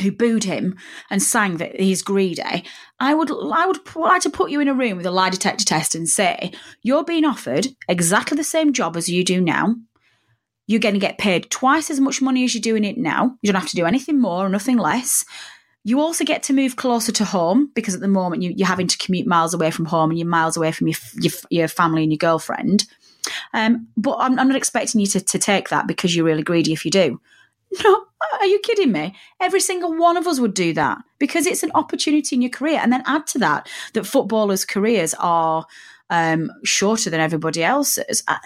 who 0.00 0.10
booed 0.10 0.44
him 0.44 0.76
and 1.10 1.22
sang 1.22 1.58
that 1.58 1.78
he's 1.78 2.02
greedy. 2.02 2.64
I 2.98 3.14
would, 3.14 3.30
I 3.30 3.66
would 3.66 3.94
like 3.96 4.22
to 4.22 4.30
put 4.30 4.50
you 4.50 4.60
in 4.60 4.68
a 4.68 4.74
room 4.74 4.96
with 4.96 5.06
a 5.06 5.10
lie 5.10 5.30
detector 5.30 5.64
test 5.64 5.94
and 5.94 6.08
say 6.08 6.52
you're 6.82 7.04
being 7.04 7.24
offered 7.24 7.68
exactly 7.88 8.36
the 8.36 8.44
same 8.44 8.72
job 8.72 8.96
as 8.96 9.08
you 9.08 9.24
do 9.24 9.40
now. 9.40 9.74
You're 10.66 10.80
going 10.80 10.94
to 10.94 11.00
get 11.00 11.18
paid 11.18 11.50
twice 11.50 11.90
as 11.90 12.00
much 12.00 12.22
money 12.22 12.44
as 12.44 12.54
you're 12.54 12.62
doing 12.62 12.84
it 12.84 12.96
now. 12.96 13.36
You 13.42 13.52
don't 13.52 13.60
have 13.60 13.70
to 13.70 13.76
do 13.76 13.86
anything 13.86 14.20
more 14.20 14.46
or 14.46 14.48
nothing 14.48 14.78
less. 14.78 15.24
You 15.82 16.00
also 16.00 16.24
get 16.24 16.42
to 16.44 16.52
move 16.52 16.76
closer 16.76 17.10
to 17.12 17.24
home 17.24 17.70
because 17.74 17.94
at 17.94 18.00
the 18.00 18.08
moment 18.08 18.42
you, 18.42 18.54
are 18.64 18.68
having 18.68 18.86
to 18.86 18.98
commute 18.98 19.26
miles 19.26 19.54
away 19.54 19.70
from 19.70 19.86
home 19.86 20.10
and 20.10 20.18
you're 20.18 20.28
miles 20.28 20.56
away 20.56 20.72
from 20.72 20.88
your, 20.88 20.96
your, 21.20 21.32
your 21.50 21.68
family 21.68 22.02
and 22.02 22.12
your 22.12 22.18
girlfriend. 22.18 22.86
Um, 23.52 23.88
but 23.96 24.16
I'm, 24.18 24.38
I'm, 24.38 24.48
not 24.48 24.56
expecting 24.56 25.00
you 25.00 25.06
to, 25.08 25.20
to 25.20 25.38
take 25.38 25.68
that 25.68 25.86
because 25.86 26.14
you're 26.14 26.24
really 26.24 26.42
greedy 26.42 26.72
if 26.72 26.84
you 26.84 26.90
do. 26.90 27.20
No, 27.84 28.04
are 28.40 28.46
you 28.46 28.58
kidding 28.60 28.92
me? 28.92 29.14
Every 29.40 29.60
single 29.60 29.96
one 29.96 30.16
of 30.16 30.26
us 30.26 30.40
would 30.40 30.54
do 30.54 30.72
that 30.74 30.98
because 31.18 31.46
it's 31.46 31.62
an 31.62 31.70
opportunity 31.74 32.36
in 32.36 32.42
your 32.42 32.50
career. 32.50 32.80
And 32.82 32.92
then 32.92 33.02
add 33.06 33.26
to 33.28 33.38
that 33.38 33.68
that 33.94 34.06
footballers' 34.06 34.64
careers 34.64 35.14
are 35.14 35.66
um, 36.10 36.50
shorter 36.64 37.10
than 37.10 37.20
everybody 37.20 37.62
else's. 37.62 38.22
Uh, 38.26 38.38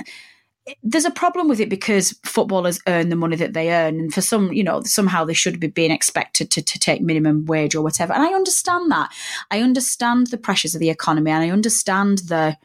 there's 0.82 1.04
a 1.04 1.10
problem 1.10 1.48
with 1.48 1.60
it 1.60 1.68
because 1.68 2.18
footballers 2.24 2.80
earn 2.86 3.10
the 3.10 3.16
money 3.16 3.36
that 3.36 3.52
they 3.52 3.70
earn, 3.72 4.00
and 4.00 4.14
for 4.14 4.22
some, 4.22 4.52
you 4.52 4.64
know, 4.64 4.82
somehow 4.82 5.24
they 5.24 5.34
should 5.34 5.60
be 5.60 5.66
being 5.66 5.90
expected 5.90 6.50
to, 6.50 6.62
to 6.62 6.78
take 6.78 7.02
minimum 7.02 7.44
wage 7.44 7.74
or 7.74 7.82
whatever. 7.82 8.14
And 8.14 8.22
I 8.22 8.32
understand 8.32 8.90
that. 8.90 9.12
I 9.50 9.60
understand 9.60 10.28
the 10.28 10.38
pressures 10.38 10.74
of 10.74 10.80
the 10.80 10.90
economy, 10.90 11.30
and 11.30 11.42
I 11.42 11.50
understand 11.50 12.18
the 12.18 12.56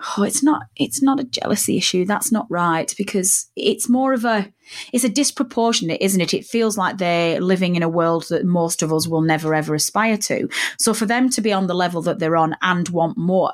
oh 0.00 0.22
it's 0.22 0.42
not 0.42 0.62
it's 0.76 1.02
not 1.02 1.20
a 1.20 1.24
jealousy 1.24 1.76
issue. 1.76 2.04
That's 2.04 2.32
not 2.32 2.46
right 2.50 2.92
because 2.96 3.50
it's 3.56 3.88
more 3.88 4.12
of 4.12 4.24
a 4.24 4.52
it's 4.92 5.04
a 5.04 5.08
disproportionate 5.08 6.00
isn't 6.00 6.20
it? 6.20 6.34
It 6.34 6.46
feels 6.46 6.78
like 6.78 6.98
they're 6.98 7.40
living 7.40 7.76
in 7.76 7.82
a 7.82 7.88
world 7.88 8.26
that 8.30 8.44
most 8.44 8.82
of 8.82 8.92
us 8.92 9.08
will 9.08 9.22
never 9.22 9.54
ever 9.54 9.74
aspire 9.74 10.16
to. 10.18 10.48
So 10.78 10.94
for 10.94 11.06
them 11.06 11.30
to 11.30 11.40
be 11.40 11.52
on 11.52 11.66
the 11.66 11.74
level 11.74 12.02
that 12.02 12.18
they're 12.18 12.36
on 12.36 12.56
and 12.62 12.88
want 12.88 13.18
more 13.18 13.52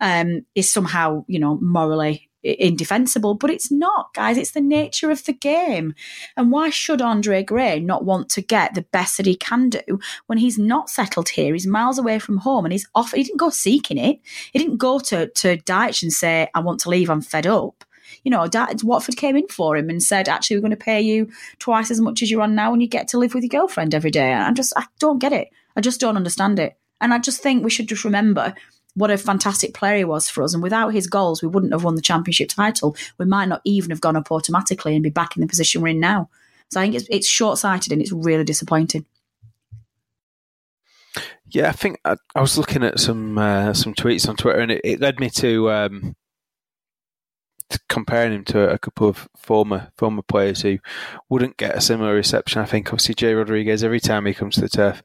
um, 0.00 0.46
is 0.54 0.72
somehow 0.72 1.24
you 1.28 1.38
know 1.38 1.58
morally 1.60 2.29
indefensible, 2.42 3.34
but 3.34 3.50
it's 3.50 3.70
not, 3.70 4.12
guys. 4.14 4.36
It's 4.36 4.52
the 4.52 4.60
nature 4.60 5.10
of 5.10 5.24
the 5.24 5.32
game. 5.32 5.94
And 6.36 6.50
why 6.50 6.70
should 6.70 7.02
Andre 7.02 7.42
Gray 7.42 7.80
not 7.80 8.04
want 8.04 8.28
to 8.30 8.42
get 8.42 8.74
the 8.74 8.82
best 8.82 9.16
that 9.16 9.26
he 9.26 9.36
can 9.36 9.70
do 9.70 10.00
when 10.26 10.38
he's 10.38 10.58
not 10.58 10.90
settled 10.90 11.30
here? 11.30 11.52
He's 11.52 11.66
miles 11.66 11.98
away 11.98 12.18
from 12.18 12.38
home 12.38 12.64
and 12.64 12.72
he's 12.72 12.88
off. 12.94 13.12
He 13.12 13.22
didn't 13.22 13.38
go 13.38 13.50
seeking 13.50 13.98
it. 13.98 14.20
He 14.52 14.58
didn't 14.58 14.78
go 14.78 14.98
to, 15.00 15.28
to 15.28 15.56
Dyche 15.58 16.02
and 16.02 16.12
say, 16.12 16.48
I 16.54 16.60
want 16.60 16.80
to 16.80 16.88
leave, 16.88 17.10
I'm 17.10 17.20
fed 17.20 17.46
up. 17.46 17.84
You 18.24 18.30
know, 18.30 18.48
Watford 18.82 19.16
came 19.16 19.36
in 19.36 19.48
for 19.48 19.76
him 19.76 19.88
and 19.88 20.02
said, 20.02 20.28
actually, 20.28 20.56
we're 20.56 20.62
going 20.62 20.70
to 20.70 20.76
pay 20.76 21.00
you 21.00 21.30
twice 21.58 21.90
as 21.90 22.00
much 22.00 22.22
as 22.22 22.30
you're 22.30 22.42
on 22.42 22.54
now 22.54 22.72
and 22.72 22.82
you 22.82 22.88
get 22.88 23.08
to 23.08 23.18
live 23.18 23.34
with 23.34 23.44
your 23.44 23.60
girlfriend 23.60 23.94
every 23.94 24.10
day. 24.10 24.32
And 24.32 24.42
I 24.42 24.52
just, 24.52 24.72
I 24.76 24.84
don't 24.98 25.20
get 25.20 25.32
it. 25.32 25.48
I 25.76 25.80
just 25.80 26.00
don't 26.00 26.16
understand 26.16 26.58
it. 26.58 26.76
And 27.00 27.14
I 27.14 27.18
just 27.18 27.42
think 27.42 27.64
we 27.64 27.70
should 27.70 27.88
just 27.88 28.04
remember 28.04 28.54
what 28.94 29.10
a 29.10 29.18
fantastic 29.18 29.74
player 29.74 29.98
he 29.98 30.04
was 30.04 30.28
for 30.28 30.42
us. 30.42 30.54
And 30.54 30.62
without 30.62 30.88
his 30.88 31.06
goals, 31.06 31.42
we 31.42 31.48
wouldn't 31.48 31.72
have 31.72 31.84
won 31.84 31.94
the 31.94 32.02
championship 32.02 32.48
title. 32.48 32.96
We 33.18 33.26
might 33.26 33.48
not 33.48 33.60
even 33.64 33.90
have 33.90 34.00
gone 34.00 34.16
up 34.16 34.30
automatically 34.32 34.94
and 34.94 35.02
be 35.02 35.10
back 35.10 35.36
in 35.36 35.40
the 35.40 35.46
position 35.46 35.80
we're 35.80 35.88
in 35.88 36.00
now. 36.00 36.28
So 36.70 36.80
I 36.80 36.84
think 36.84 36.94
it's, 36.94 37.06
it's 37.10 37.28
short 37.28 37.58
sighted 37.58 37.92
and 37.92 38.00
it's 38.00 38.12
really 38.12 38.44
disappointing. 38.44 39.04
Yeah, 41.46 41.68
I 41.68 41.72
think 41.72 41.98
I, 42.04 42.16
I 42.34 42.40
was 42.40 42.56
looking 42.56 42.84
at 42.84 43.00
some 43.00 43.36
uh, 43.36 43.74
some 43.74 43.92
tweets 43.92 44.28
on 44.28 44.36
Twitter, 44.36 44.60
and 44.60 44.70
it, 44.70 44.80
it 44.84 45.00
led 45.00 45.18
me 45.18 45.28
to, 45.30 45.68
um, 45.72 46.14
to, 47.70 47.80
comparing 47.88 48.32
him 48.32 48.44
to 48.44 48.70
a 48.70 48.78
couple 48.78 49.08
of 49.08 49.28
former 49.36 49.90
former 49.98 50.22
players 50.22 50.62
who 50.62 50.78
wouldn't 51.28 51.56
get 51.56 51.74
a 51.74 51.80
similar 51.80 52.14
reception. 52.14 52.62
I 52.62 52.66
think 52.66 52.86
obviously 52.88 53.16
Jay 53.16 53.34
Rodriguez 53.34 53.82
every 53.82 53.98
time 53.98 54.26
he 54.26 54.34
comes 54.34 54.54
to 54.56 54.60
the 54.60 54.68
turf 54.68 55.02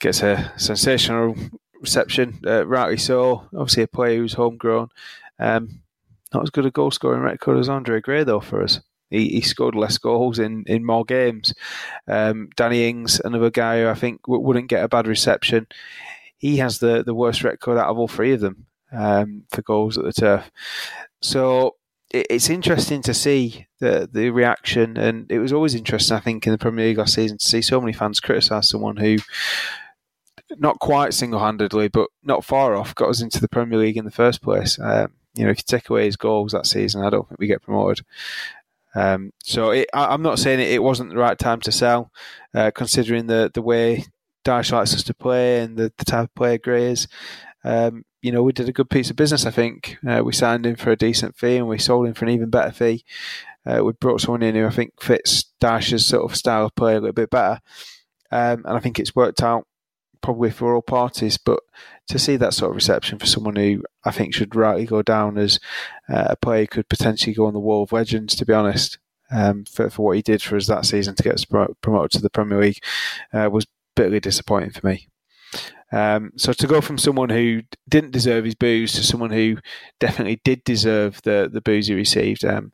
gets 0.00 0.22
a 0.22 0.52
sensational 0.56 1.36
reception, 1.80 2.40
uh, 2.46 2.66
rightly 2.66 2.96
so. 2.96 3.48
Obviously, 3.54 3.82
a 3.84 3.88
player 3.88 4.18
who's 4.18 4.34
homegrown. 4.34 4.90
Um, 5.38 5.80
not 6.32 6.42
as 6.42 6.50
good 6.50 6.66
a 6.66 6.70
goal 6.70 6.90
scoring 6.90 7.22
record 7.22 7.58
as 7.58 7.68
Andre 7.68 8.00
Gray, 8.00 8.24
though, 8.24 8.40
for 8.40 8.62
us. 8.62 8.80
He, 9.10 9.28
he 9.30 9.40
scored 9.40 9.74
less 9.74 9.96
goals 9.96 10.38
in, 10.38 10.64
in 10.66 10.84
more 10.84 11.04
games. 11.04 11.54
Um, 12.06 12.50
Danny 12.56 12.88
Ings, 12.88 13.20
another 13.24 13.50
guy 13.50 13.80
who 13.80 13.88
I 13.88 13.94
think 13.94 14.22
w- 14.24 14.42
wouldn't 14.42 14.68
get 14.68 14.84
a 14.84 14.88
bad 14.88 15.06
reception. 15.06 15.66
He 16.36 16.58
has 16.58 16.78
the, 16.78 17.02
the 17.02 17.14
worst 17.14 17.42
record 17.42 17.78
out 17.78 17.88
of 17.88 17.98
all 17.98 18.08
three 18.08 18.32
of 18.32 18.40
them 18.40 18.66
um, 18.92 19.44
for 19.50 19.62
goals 19.62 19.96
at 19.96 20.04
the 20.04 20.12
turf. 20.12 20.50
So 21.22 21.76
it, 22.10 22.26
it's 22.30 22.50
interesting 22.50 23.02
to 23.02 23.14
see 23.14 23.66
the 23.80 24.08
the 24.10 24.30
reaction, 24.30 24.96
and 24.96 25.30
it 25.30 25.38
was 25.38 25.52
always 25.52 25.74
interesting, 25.74 26.16
I 26.16 26.20
think, 26.20 26.46
in 26.46 26.52
the 26.52 26.58
Premier 26.58 26.86
League 26.86 26.98
last 26.98 27.14
season 27.14 27.38
to 27.38 27.44
see 27.44 27.62
so 27.62 27.80
many 27.80 27.92
fans 27.92 28.20
criticise 28.20 28.68
someone 28.68 28.96
who 28.96 29.16
not 30.56 30.78
quite 30.78 31.14
single 31.14 31.40
handedly, 31.40 31.88
but 31.88 32.08
not 32.22 32.44
far 32.44 32.74
off, 32.74 32.94
got 32.94 33.10
us 33.10 33.22
into 33.22 33.40
the 33.40 33.48
Premier 33.48 33.78
League 33.78 33.96
in 33.96 34.04
the 34.04 34.10
first 34.10 34.42
place. 34.42 34.78
Um, 34.80 35.12
you 35.34 35.44
know, 35.44 35.50
if 35.50 35.58
you 35.58 35.64
take 35.66 35.90
away 35.90 36.04
his 36.04 36.16
goals 36.16 36.52
that 36.52 36.66
season, 36.66 37.04
I 37.04 37.10
don't 37.10 37.28
think 37.28 37.38
we 37.38 37.46
get 37.46 37.62
promoted. 37.62 38.04
Um, 38.94 39.32
so 39.42 39.70
it, 39.70 39.88
I, 39.92 40.14
am 40.14 40.22
not 40.22 40.38
saying 40.38 40.60
it, 40.60 40.72
it, 40.72 40.82
wasn't 40.82 41.10
the 41.10 41.18
right 41.18 41.38
time 41.38 41.60
to 41.60 41.72
sell, 41.72 42.10
uh, 42.54 42.70
considering 42.74 43.26
the 43.26 43.50
the 43.52 43.62
way 43.62 44.04
Dyche 44.44 44.72
likes 44.72 44.94
us 44.94 45.02
to 45.04 45.14
play 45.14 45.60
and 45.60 45.76
the, 45.76 45.92
the 45.98 46.04
type 46.04 46.24
of 46.24 46.34
player 46.34 46.58
Gray 46.58 46.90
is. 46.90 47.06
Um, 47.64 48.04
you 48.22 48.32
know, 48.32 48.42
we 48.42 48.52
did 48.52 48.68
a 48.68 48.72
good 48.72 48.90
piece 48.90 49.10
of 49.10 49.16
business. 49.16 49.46
I 49.46 49.50
think 49.50 49.98
uh, 50.06 50.22
we 50.24 50.32
signed 50.32 50.66
him 50.66 50.76
for 50.76 50.90
a 50.90 50.96
decent 50.96 51.36
fee 51.36 51.56
and 51.56 51.68
we 51.68 51.78
sold 51.78 52.06
him 52.06 52.14
for 52.14 52.24
an 52.24 52.30
even 52.32 52.50
better 52.50 52.72
fee. 52.72 53.04
Uh, 53.64 53.84
we 53.84 53.92
brought 53.92 54.20
someone 54.20 54.42
in 54.42 54.54
who 54.54 54.66
I 54.66 54.70
think 54.70 55.00
fits 55.00 55.44
Dyche's 55.60 56.06
sort 56.06 56.28
of 56.28 56.36
style 56.36 56.64
of 56.64 56.74
play 56.74 56.92
a 56.92 57.00
little 57.00 57.12
bit 57.12 57.30
better, 57.30 57.60
um, 58.32 58.64
and 58.64 58.76
I 58.76 58.80
think 58.80 58.98
it's 58.98 59.14
worked 59.14 59.42
out 59.42 59.66
probably 60.22 60.50
for 60.50 60.74
all 60.74 60.82
parties. 60.82 61.38
But 61.38 61.60
to 62.08 62.18
see 62.18 62.36
that 62.36 62.54
sort 62.54 62.70
of 62.70 62.76
reception 62.76 63.18
for 63.18 63.26
someone 63.26 63.56
who 63.56 63.82
I 64.04 64.10
think 64.10 64.34
should 64.34 64.54
rightly 64.54 64.86
go 64.86 65.02
down 65.02 65.38
as 65.38 65.58
uh, 66.08 66.28
a 66.30 66.36
player 66.36 66.62
who 66.62 66.66
could 66.68 66.88
potentially 66.88 67.34
go 67.34 67.46
on 67.46 67.54
the 67.54 67.60
wall 67.60 67.82
of 67.82 67.92
legends, 67.92 68.34
to 68.36 68.46
be 68.46 68.52
honest, 68.52 68.98
um, 69.30 69.64
for, 69.64 69.90
for 69.90 70.06
what 70.06 70.16
he 70.16 70.22
did 70.22 70.42
for 70.42 70.56
us 70.56 70.66
that 70.66 70.86
season 70.86 71.14
to 71.14 71.22
get 71.22 71.34
us 71.34 71.44
promoted 71.44 72.10
to 72.12 72.20
the 72.20 72.30
Premier 72.30 72.60
League, 72.60 72.82
uh, 73.32 73.48
was 73.52 73.66
bitterly 73.94 74.20
disappointing 74.20 74.70
for 74.70 74.86
me. 74.86 75.08
Um, 75.90 76.32
so 76.36 76.52
to 76.52 76.66
go 76.66 76.80
from 76.80 76.98
someone 76.98 77.30
who 77.30 77.62
didn't 77.88 78.10
deserve 78.10 78.44
his 78.44 78.54
boos 78.54 78.92
to 78.92 79.02
someone 79.02 79.30
who 79.30 79.56
definitely 79.98 80.40
did 80.44 80.62
deserve 80.64 81.20
the 81.22 81.48
the 81.50 81.62
boos 81.62 81.86
he 81.86 81.94
received, 81.94 82.44
um, 82.44 82.72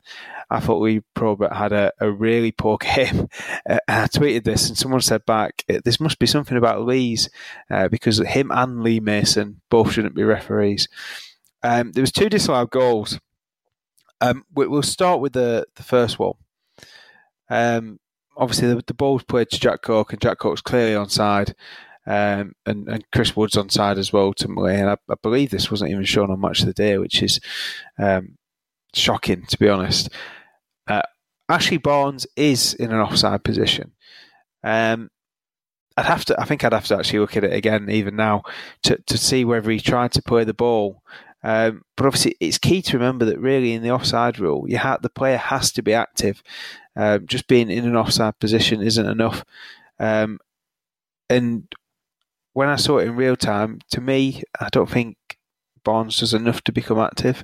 I 0.49 0.59
thought 0.59 0.81
Lee 0.81 1.01
Probert 1.13 1.53
had 1.53 1.71
a, 1.71 1.91
a 1.99 2.11
really 2.11 2.51
poor 2.51 2.77
game. 2.81 3.27
Uh, 3.69 3.79
I 3.87 4.07
tweeted 4.07 4.43
this, 4.43 4.67
and 4.67 4.77
someone 4.77 5.01
said 5.01 5.25
back, 5.25 5.63
"This 5.67 5.99
must 5.99 6.19
be 6.19 6.25
something 6.25 6.57
about 6.57 6.85
Lee's 6.85 7.29
uh, 7.69 7.87
because 7.87 8.19
him 8.19 8.51
and 8.51 8.83
Lee 8.83 8.99
Mason 8.99 9.61
both 9.69 9.93
shouldn't 9.93 10.15
be 10.15 10.23
referees." 10.23 10.87
Um, 11.63 11.93
there 11.93 12.03
was 12.03 12.11
two 12.11 12.29
disallowed 12.29 12.69
goals. 12.69 13.19
Um, 14.21 14.45
we, 14.53 14.67
will 14.67 14.83
start 14.83 15.21
with 15.21 15.33
the 15.33 15.65
the 15.75 15.83
first 15.83 16.19
one. 16.19 16.33
Um, 17.49 17.99
obviously, 18.35 18.67
the, 18.67 18.83
the 18.85 18.93
ball 18.93 19.13
was 19.13 19.23
played 19.23 19.49
to 19.51 19.59
Jack 19.59 19.81
Cork, 19.81 20.11
and 20.11 20.21
Jack 20.21 20.39
Cork's 20.39 20.61
clearly 20.61 20.93
onside. 20.93 21.53
Um, 22.07 22.53
and, 22.65 22.87
and 22.87 23.03
Chris 23.11 23.35
Wood's 23.35 23.57
on 23.57 23.69
side 23.69 23.97
as 23.97 24.13
well 24.13 24.25
ultimately. 24.25 24.75
And 24.75 24.89
I, 24.89 24.97
I, 25.09 25.15
believe 25.23 25.49
this 25.49 25.71
wasn't 25.71 25.89
even 25.89 26.05
shown 26.05 26.29
on 26.29 26.39
Match 26.39 26.59
of 26.59 26.67
the 26.67 26.73
Day, 26.73 26.99
which 26.99 27.23
is 27.23 27.39
um, 27.97 28.37
shocking 28.93 29.45
to 29.47 29.57
be 29.57 29.69
honest. 29.69 30.09
Uh, 30.87 31.01
Ashley 31.49 31.77
Barnes 31.77 32.27
is 32.35 32.73
in 32.75 32.91
an 32.91 32.99
offside 32.99 33.43
position. 33.43 33.91
Um, 34.63 35.09
I'd 35.97 36.05
have 36.05 36.25
to. 36.25 36.39
I 36.39 36.45
think 36.45 36.63
I'd 36.63 36.73
have 36.73 36.87
to 36.87 36.97
actually 36.97 37.19
look 37.19 37.37
at 37.37 37.43
it 37.43 37.53
again, 37.53 37.89
even 37.89 38.15
now, 38.15 38.43
to 38.83 38.97
to 39.07 39.17
see 39.17 39.45
whether 39.45 39.71
he 39.71 39.79
tried 39.79 40.11
to 40.13 40.21
play 40.21 40.43
the 40.43 40.53
ball. 40.53 41.01
Um, 41.43 41.83
but 41.95 42.07
obviously, 42.07 42.35
it's 42.39 42.57
key 42.57 42.81
to 42.81 42.97
remember 42.97 43.23
that 43.25 43.39
really 43.39 43.73
in 43.73 43.83
the 43.83 43.91
offside 43.91 44.39
rule, 44.39 44.65
you 44.67 44.77
ha- 44.79 44.97
the 45.01 45.09
player 45.09 45.37
has 45.37 45.71
to 45.73 45.83
be 45.83 45.93
active. 45.93 46.41
Um, 46.95 47.27
just 47.27 47.47
being 47.47 47.69
in 47.69 47.85
an 47.85 47.95
offside 47.95 48.39
position 48.39 48.81
isn't 48.81 49.05
enough. 49.05 49.45
Um, 49.99 50.39
and 51.29 51.67
when 52.55 52.69
I 52.69 52.77
saw 52.77 52.99
it 52.99 53.07
in 53.07 53.17
real 53.17 53.35
time, 53.35 53.79
to 53.91 53.99
me, 53.99 54.41
I 54.61 54.69
don't 54.71 54.89
think 54.89 55.17
Barnes 55.83 56.19
does 56.19 56.33
enough 56.33 56.61
to 56.61 56.71
become 56.71 56.97
active. 56.97 57.43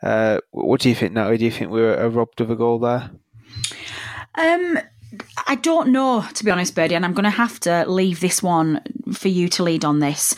Uh, 0.00 0.38
what 0.52 0.80
do 0.80 0.88
you 0.88 0.94
think, 0.94 1.12
Natalie? 1.12 1.38
Do 1.38 1.44
you 1.44 1.50
think 1.50 1.72
we 1.72 1.80
were 1.80 2.08
robbed 2.08 2.40
of 2.40 2.50
a 2.50 2.56
goal 2.56 2.78
there? 2.78 3.10
Um, 4.36 4.78
I 5.48 5.56
don't 5.56 5.88
know, 5.88 6.24
to 6.34 6.44
be 6.44 6.52
honest, 6.52 6.76
Birdie, 6.76 6.94
and 6.94 7.04
I'm 7.04 7.14
going 7.14 7.24
to 7.24 7.30
have 7.30 7.58
to 7.60 7.84
leave 7.90 8.20
this 8.20 8.44
one 8.44 8.80
for 9.12 9.26
you 9.26 9.48
to 9.48 9.64
lead 9.64 9.84
on 9.84 9.98
this. 9.98 10.36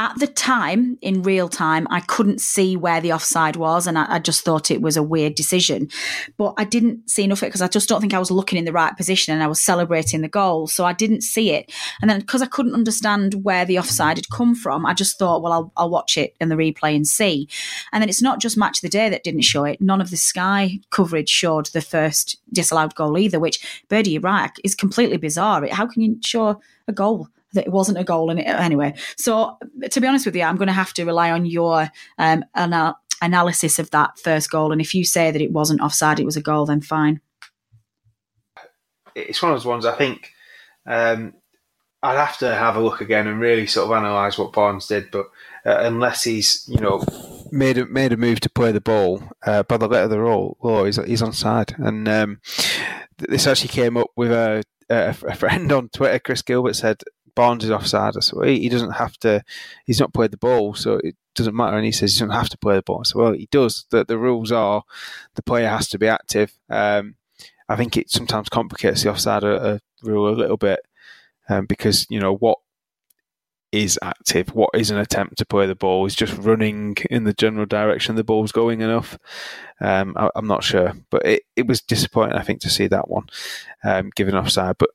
At 0.00 0.16
the 0.20 0.28
time, 0.28 0.96
in 1.02 1.24
real 1.24 1.48
time, 1.48 1.88
I 1.90 1.98
couldn't 1.98 2.40
see 2.40 2.76
where 2.76 3.00
the 3.00 3.12
offside 3.12 3.56
was, 3.56 3.88
and 3.88 3.98
I, 3.98 4.14
I 4.14 4.18
just 4.20 4.44
thought 4.44 4.70
it 4.70 4.80
was 4.80 4.96
a 4.96 5.02
weird 5.02 5.34
decision. 5.34 5.88
But 6.36 6.54
I 6.56 6.62
didn't 6.62 7.10
see 7.10 7.24
enough 7.24 7.38
of 7.38 7.42
it 7.42 7.46
because 7.48 7.62
I 7.62 7.66
just 7.66 7.88
don't 7.88 8.00
think 8.00 8.14
I 8.14 8.20
was 8.20 8.30
looking 8.30 8.60
in 8.60 8.64
the 8.64 8.72
right 8.72 8.96
position 8.96 9.34
and 9.34 9.42
I 9.42 9.48
was 9.48 9.60
celebrating 9.60 10.20
the 10.20 10.28
goal, 10.28 10.68
so 10.68 10.84
I 10.84 10.92
didn't 10.92 11.22
see 11.22 11.50
it. 11.50 11.72
And 12.00 12.08
then 12.08 12.20
because 12.20 12.42
I 12.42 12.46
couldn't 12.46 12.74
understand 12.74 13.42
where 13.42 13.64
the 13.64 13.80
offside 13.80 14.18
had 14.18 14.30
come 14.30 14.54
from, 14.54 14.86
I 14.86 14.94
just 14.94 15.18
thought, 15.18 15.42
well, 15.42 15.52
I'll, 15.52 15.72
I'll 15.76 15.90
watch 15.90 16.16
it 16.16 16.36
in 16.40 16.48
the 16.48 16.54
replay 16.54 16.94
and 16.94 17.06
see. 17.06 17.48
And 17.92 18.00
then 18.00 18.08
it's 18.08 18.22
not 18.22 18.40
just 18.40 18.56
Match 18.56 18.78
of 18.78 18.82
the 18.82 18.88
Day 18.88 19.08
that 19.08 19.24
didn't 19.24 19.42
show 19.42 19.64
it. 19.64 19.80
None 19.80 20.00
of 20.00 20.10
the 20.10 20.16
Sky 20.16 20.78
coverage 20.90 21.28
showed 21.28 21.66
the 21.66 21.82
first 21.82 22.36
disallowed 22.52 22.94
goal 22.94 23.18
either, 23.18 23.40
which 23.40 23.84
Birdie, 23.88 24.12
you're 24.12 24.20
right, 24.20 24.52
is 24.62 24.76
completely 24.76 25.16
bizarre. 25.16 25.66
How 25.68 25.86
can 25.86 26.02
you 26.02 26.18
show 26.22 26.60
a 26.86 26.92
goal 26.92 27.28
that 27.54 27.66
it 27.66 27.72
wasn't 27.72 27.98
a 27.98 28.04
goal 28.04 28.30
in 28.30 28.38
it 28.38 28.46
anyway. 28.46 28.94
So 29.16 29.58
to 29.90 30.00
be 30.00 30.06
honest 30.06 30.26
with 30.26 30.36
you, 30.36 30.42
I'm 30.42 30.56
going 30.56 30.68
to 30.68 30.72
have 30.72 30.92
to 30.94 31.04
rely 31.04 31.30
on 31.30 31.46
your 31.46 31.90
um, 32.18 32.44
anal- 32.56 32.98
analysis 33.22 33.78
of 33.78 33.90
that 33.90 34.18
first 34.18 34.50
goal. 34.50 34.72
And 34.72 34.80
if 34.80 34.94
you 34.94 35.04
say 35.04 35.30
that 35.30 35.42
it 35.42 35.52
wasn't 35.52 35.80
offside, 35.80 36.20
it 36.20 36.26
was 36.26 36.36
a 36.36 36.42
goal, 36.42 36.66
then 36.66 36.80
fine. 36.80 37.20
It's 39.14 39.42
one 39.42 39.52
of 39.52 39.58
those 39.58 39.66
ones. 39.66 39.86
I 39.86 39.96
think 39.96 40.32
um, 40.86 41.34
I'd 42.02 42.16
have 42.16 42.38
to 42.38 42.54
have 42.54 42.76
a 42.76 42.80
look 42.80 43.00
again 43.00 43.26
and 43.26 43.40
really 43.40 43.66
sort 43.66 43.90
of 43.90 43.96
analyse 43.96 44.38
what 44.38 44.52
Barnes 44.52 44.86
did, 44.86 45.10
but 45.10 45.26
uh, 45.66 45.78
unless 45.80 46.24
he's 46.24 46.64
you 46.68 46.80
know 46.80 47.04
made 47.50 47.78
a, 47.78 47.86
made 47.86 48.12
a 48.12 48.16
move 48.16 48.40
to 48.40 48.50
play 48.50 48.70
the 48.70 48.80
ball 48.80 49.22
uh, 49.44 49.64
by 49.64 49.76
the 49.76 49.88
letter 49.88 50.04
of 50.04 50.10
the 50.10 50.16
law, 50.18 50.54
law 50.62 50.84
he's, 50.84 51.02
he's 51.04 51.22
on 51.22 51.32
side. 51.32 51.74
And 51.78 52.08
um, 52.08 52.40
this 53.18 53.46
actually 53.46 53.68
came 53.68 53.96
up 53.96 54.10
with 54.16 54.30
a, 54.30 54.62
a, 54.88 55.16
a 55.26 55.34
friend 55.34 55.72
on 55.72 55.88
Twitter. 55.88 56.20
Chris 56.20 56.42
Gilbert 56.42 56.76
said 56.76 57.02
Barnes 57.38 57.62
is 57.62 57.70
offside. 57.70 58.14
Said, 58.14 58.36
well, 58.36 58.48
he, 58.48 58.68
doesn't 58.68 58.90
have 58.90 59.16
to. 59.18 59.44
He's 59.86 60.00
not 60.00 60.12
played 60.12 60.32
the 60.32 60.36
ball, 60.36 60.74
so 60.74 60.94
it 61.04 61.14
doesn't 61.36 61.54
matter. 61.54 61.76
And 61.76 61.86
he 61.86 61.92
says 61.92 62.12
he 62.12 62.18
doesn't 62.18 62.34
have 62.34 62.48
to 62.48 62.58
play 62.58 62.74
the 62.74 62.82
ball. 62.82 63.04
So 63.04 63.20
well, 63.20 63.32
he 63.32 63.46
does. 63.52 63.86
The, 63.90 64.04
the 64.04 64.18
rules 64.18 64.50
are 64.50 64.82
the 65.36 65.44
player 65.44 65.68
has 65.68 65.88
to 65.90 66.00
be 66.00 66.08
active. 66.08 66.58
Um, 66.68 67.14
I 67.68 67.76
think 67.76 67.96
it 67.96 68.10
sometimes 68.10 68.48
complicates 68.48 69.04
the 69.04 69.10
offside 69.10 69.44
a, 69.44 69.74
a 69.74 69.80
rule 70.02 70.28
a 70.28 70.34
little 70.34 70.56
bit 70.56 70.80
um, 71.48 71.66
because 71.66 72.08
you 72.10 72.18
know 72.18 72.34
what 72.34 72.58
is 73.70 74.00
active, 74.02 74.52
what 74.52 74.70
is 74.74 74.90
an 74.90 74.98
attempt 74.98 75.38
to 75.38 75.46
play 75.46 75.66
the 75.66 75.76
ball, 75.76 76.06
is 76.06 76.16
just 76.16 76.36
running 76.38 76.96
in 77.08 77.22
the 77.22 77.34
general 77.34 77.66
direction 77.66 78.16
the 78.16 78.24
ball's 78.24 78.50
going 78.50 78.80
enough. 78.80 79.16
Um, 79.80 80.14
I, 80.16 80.28
am 80.34 80.48
not 80.48 80.64
sure, 80.64 80.94
but 81.08 81.24
it, 81.24 81.44
it 81.54 81.68
was 81.68 81.82
disappointing, 81.82 82.36
I 82.36 82.42
think, 82.42 82.62
to 82.62 82.68
see 82.70 82.88
that 82.88 83.08
one 83.08 83.28
um, 83.84 84.10
given 84.16 84.34
offside. 84.34 84.76
But 84.76 84.90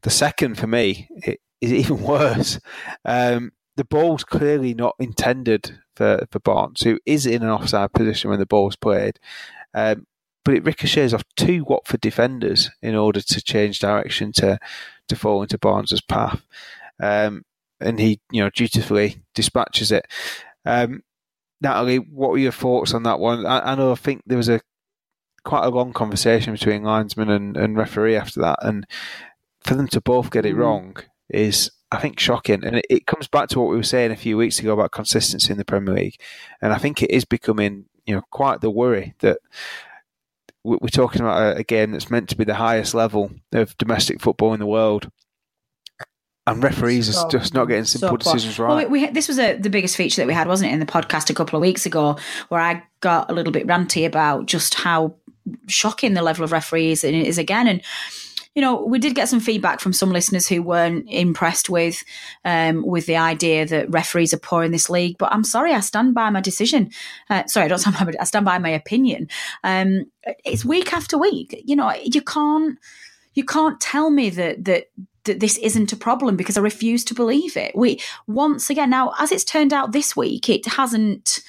the 0.00 0.10
second 0.10 0.56
for 0.56 0.66
me, 0.66 1.10
it, 1.16 1.40
is 1.62 1.72
even 1.72 2.02
worse. 2.02 2.60
Um, 3.06 3.52
the 3.76 3.84
ball's 3.84 4.24
clearly 4.24 4.74
not 4.74 4.96
intended 4.98 5.78
for, 5.96 6.26
for 6.30 6.40
Barnes, 6.40 6.82
who 6.82 6.98
is 7.06 7.24
in 7.24 7.42
an 7.42 7.48
offside 7.48 7.94
position 7.94 8.28
when 8.28 8.38
the 8.38 8.46
ball's 8.46 8.76
played. 8.76 9.18
Um, 9.72 10.06
but 10.44 10.54
it 10.54 10.64
ricochets 10.64 11.14
off 11.14 11.24
two 11.36 11.64
Watford 11.64 12.00
defenders 12.00 12.70
in 12.82 12.94
order 12.96 13.20
to 13.20 13.40
change 13.40 13.78
direction 13.78 14.32
to 14.32 14.58
to 15.08 15.16
fall 15.16 15.42
into 15.42 15.56
Barnes's 15.56 16.00
path. 16.00 16.42
Um, 17.00 17.44
and 17.80 17.98
he, 17.98 18.20
you 18.30 18.42
know, 18.42 18.50
dutifully 18.50 19.22
dispatches 19.34 19.92
it. 19.92 20.06
Um, 20.64 21.02
Natalie, 21.60 21.98
what 21.98 22.30
were 22.30 22.38
your 22.38 22.52
thoughts 22.52 22.92
on 22.92 23.04
that 23.04 23.20
one? 23.20 23.46
I, 23.46 23.72
I, 23.72 23.74
know 23.74 23.92
I 23.92 23.96
think 23.96 24.22
there 24.26 24.36
was 24.36 24.48
a 24.48 24.60
quite 25.44 25.64
a 25.64 25.70
long 25.70 25.92
conversation 25.92 26.52
between 26.52 26.82
linesman 26.82 27.30
and, 27.30 27.56
and 27.56 27.76
referee 27.76 28.16
after 28.16 28.40
that, 28.40 28.58
and 28.62 28.86
for 29.60 29.74
them 29.74 29.88
to 29.88 30.00
both 30.00 30.30
get 30.30 30.46
it 30.46 30.54
mm. 30.54 30.58
wrong 30.58 30.96
is 31.32 31.70
I 31.90 31.98
think 31.98 32.18
shocking, 32.18 32.64
and 32.64 32.76
it, 32.76 32.86
it, 32.88 33.06
comes 33.06 33.28
back 33.28 33.48
to 33.50 33.60
what 33.60 33.68
we 33.68 33.76
were 33.76 33.82
saying 33.82 34.12
a 34.12 34.16
few 34.16 34.38
weeks 34.38 34.58
ago 34.58 34.72
about 34.72 34.92
consistency 34.92 35.52
in 35.52 35.58
the 35.58 35.64
Premier 35.64 35.94
League, 35.94 36.18
and 36.62 36.72
I 36.72 36.78
think 36.78 37.02
it 37.02 37.10
is 37.10 37.24
becoming 37.24 37.84
you 38.06 38.14
know 38.14 38.22
quite 38.30 38.60
the 38.60 38.70
worry 38.70 39.14
that 39.20 39.38
we're 40.64 40.88
talking 40.88 41.22
about 41.22 41.58
a 41.58 41.64
game 41.64 41.90
that's 41.90 42.10
meant 42.10 42.28
to 42.28 42.36
be 42.36 42.44
the 42.44 42.54
highest 42.54 42.94
level 42.94 43.30
of 43.52 43.76
domestic 43.78 44.20
football 44.20 44.54
in 44.54 44.60
the 44.60 44.66
world. 44.66 45.10
And 46.44 46.62
referees 46.62 47.14
so, 47.14 47.22
are 47.22 47.30
just 47.30 47.54
not 47.54 47.66
getting 47.66 47.84
simple 47.84 48.08
so 48.10 48.16
decisions 48.16 48.58
right. 48.58 48.68
Well, 48.68 48.90
we, 48.90 49.06
we, 49.06 49.10
this 49.10 49.28
was 49.28 49.38
a, 49.38 49.56
the 49.56 49.70
biggest 49.70 49.96
feature 49.96 50.20
that 50.20 50.26
we 50.26 50.34
had, 50.34 50.48
wasn't 50.48 50.72
it, 50.72 50.74
in 50.74 50.80
the 50.80 50.86
podcast 50.86 51.30
a 51.30 51.34
couple 51.34 51.56
of 51.56 51.60
weeks 51.60 51.86
ago, 51.86 52.18
where 52.48 52.60
I 52.60 52.82
got 52.98 53.30
a 53.30 53.34
little 53.34 53.52
bit 53.52 53.66
ranty 53.66 54.04
about 54.04 54.46
just 54.46 54.74
how 54.74 55.14
shocking 55.68 56.14
the 56.14 56.22
level 56.22 56.44
of 56.44 56.50
referees 56.50 57.04
is 57.04 57.38
again. 57.38 57.68
And 57.68 57.80
you 58.54 58.60
know, 58.60 58.84
we 58.84 58.98
did 58.98 59.14
get 59.14 59.28
some 59.28 59.40
feedback 59.40 59.80
from 59.80 59.92
some 59.92 60.10
listeners 60.10 60.46
who 60.46 60.62
weren't 60.62 61.08
impressed 61.08 61.70
with 61.70 62.04
um, 62.44 62.84
with 62.86 63.06
the 63.06 63.16
idea 63.16 63.64
that 63.66 63.90
referees 63.90 64.34
are 64.34 64.38
poor 64.38 64.62
in 64.62 64.72
this 64.72 64.90
league. 64.90 65.16
But 65.18 65.32
I'm 65.32 65.44
sorry, 65.44 65.72
I 65.72 65.80
stand 65.80 66.14
by 66.14 66.28
my 66.30 66.40
decision. 66.40 66.90
Uh, 67.30 67.46
sorry, 67.46 67.66
I 67.66 67.68
don't 67.68 67.78
stand 67.78 67.96
by. 67.98 68.04
My, 68.04 68.12
I 68.20 68.24
stand 68.24 68.44
by 68.44 68.58
my 68.58 68.70
opinion. 68.70 69.28
Um, 69.64 70.04
it's 70.44 70.64
week 70.64 70.92
after 70.92 71.16
week. 71.16 71.62
You 71.64 71.76
know, 71.76 71.94
you 72.02 72.20
can't 72.20 72.78
you 73.34 73.44
can't 73.44 73.80
tell 73.80 74.10
me 74.10 74.28
that 74.30 74.64
that 74.66 74.90
that 75.24 75.40
this 75.40 75.56
isn't 75.58 75.92
a 75.92 75.96
problem 75.96 76.36
because 76.36 76.58
I 76.58 76.60
refuse 76.60 77.04
to 77.04 77.14
believe 77.14 77.56
it. 77.56 77.74
We 77.74 78.00
once 78.26 78.68
again 78.68 78.90
now, 78.90 79.14
as 79.18 79.32
it's 79.32 79.44
turned 79.44 79.72
out 79.72 79.92
this 79.92 80.14
week, 80.14 80.50
it 80.50 80.66
hasn't 80.66 81.40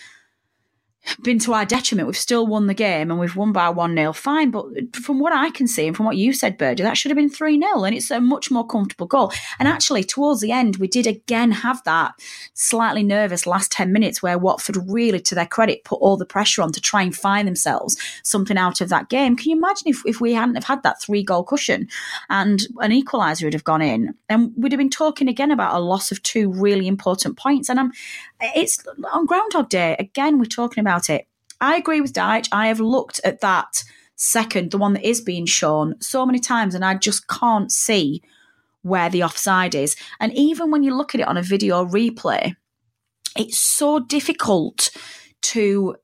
been 1.22 1.40
to 1.40 1.54
our 1.54 1.66
detriment. 1.66 2.08
We've 2.08 2.18
still 2.18 2.48
won 2.48 2.68
the 2.68 2.74
game 2.74 3.12
and 3.12 3.20
we've 3.20 3.36
won 3.36 3.52
by 3.52 3.70
1 3.70 3.96
0. 3.96 4.14
Fine. 4.14 4.52
But 4.52 4.96
from 4.96 5.20
what 5.20 5.34
I 5.34 5.50
can 5.50 5.68
see 5.68 5.88
and 5.88 5.96
from 5.96 6.06
what 6.06 6.18
you 6.18 6.34
said, 6.34 6.58
Birdie, 6.58 6.84
that 6.84 6.98
should 6.98 7.12
have 7.12 7.18
been 7.18 7.30
3 7.30 7.60
0. 7.60 7.84
And 7.84 7.96
it's 7.96 8.12
a 8.12 8.20
much 8.20 8.52
more 8.52 8.66
comfortable 8.66 9.08
goal. 9.08 9.32
And 9.60 9.68
actually, 9.68 10.04
towards 10.04 10.42
the 10.42 10.52
end, 10.52 10.78
we 10.78 10.88
did 10.88 11.08
again 11.08 11.52
have 11.52 11.84
that 11.84 12.14
slightly 12.54 13.04
nervous 13.04 13.46
last 13.46 13.72
10 13.72 13.92
minutes 13.92 14.22
where 14.22 14.38
Watford 14.38 14.78
really, 14.88 15.20
to 15.22 15.36
their 15.36 15.46
credit, 15.46 15.84
put 15.84 16.00
all 16.00 16.18
the 16.18 16.26
pressure 16.26 16.62
on 16.62 16.72
to 16.72 16.82
try 16.82 17.02
and 17.02 17.16
find 17.16 17.48
themselves 17.48 17.98
something 18.24 18.58
out 18.58 18.82
of 18.82 18.90
that 18.90 19.10
game. 19.10 19.36
Can 19.36 19.52
you 19.52 19.58
imagine 19.58 19.88
if, 19.88 20.02
if 20.06 20.22
we 20.22 20.34
hadn't 20.34 20.56
have 20.56 20.64
had 20.64 20.84
that 20.84 21.02
three 21.02 21.24
goal 21.24 21.44
cushion 21.44 21.88
and 22.30 22.62
an 22.80 22.92
equaliser 22.92 23.44
would 23.44 23.54
have 23.54 23.64
gone 23.64 23.82
in? 23.82 24.14
And 24.30 24.52
we'd 24.56 24.72
have 24.72 24.80
been 24.80 24.90
talking 24.90 25.28
again 25.28 25.52
about 25.52 25.76
a 25.76 25.80
loss 25.80 26.12
of 26.12 26.22
two 26.24 26.52
really 26.52 26.88
important 26.88 27.38
points. 27.38 27.70
And 27.70 27.80
I'm, 27.80 27.92
it's 28.56 28.84
on 29.12 29.26
Groundhog 29.26 29.70
Day, 29.70 29.96
again, 30.00 30.40
we're 30.40 30.46
talking 30.46 30.82
about 30.82 31.10
it. 31.10 31.28
I 31.62 31.76
agree 31.76 32.02
with 32.02 32.14
Dyche. 32.14 32.50
I 32.52 32.68
have 32.68 32.80
looked 32.80 33.22
at 33.24 33.42
that 33.42 33.84
second, 34.16 34.72
the 34.72 34.78
one 34.78 34.94
that 34.94 35.08
is 35.08 35.22
being 35.22 35.46
shown, 35.46 35.96
so 36.02 36.26
many 36.26 36.40
times, 36.40 36.76
and 36.76 36.84
I 36.84 36.96
just 36.96 37.28
can't 37.28 37.72
see 37.72 38.22
where 38.82 39.10
the 39.10 39.24
offside 39.24 39.76
is. 39.76 39.96
And 40.20 40.34
even 40.34 40.72
when 40.72 40.84
you 40.84 40.94
look 40.96 41.16
at 41.16 41.22
it 41.22 41.28
on 41.28 41.38
a 41.38 41.42
video 41.42 41.86
replay, 41.86 42.56
it's 43.38 43.58
so 43.58 44.00
difficult 44.00 44.90
to 45.42 45.96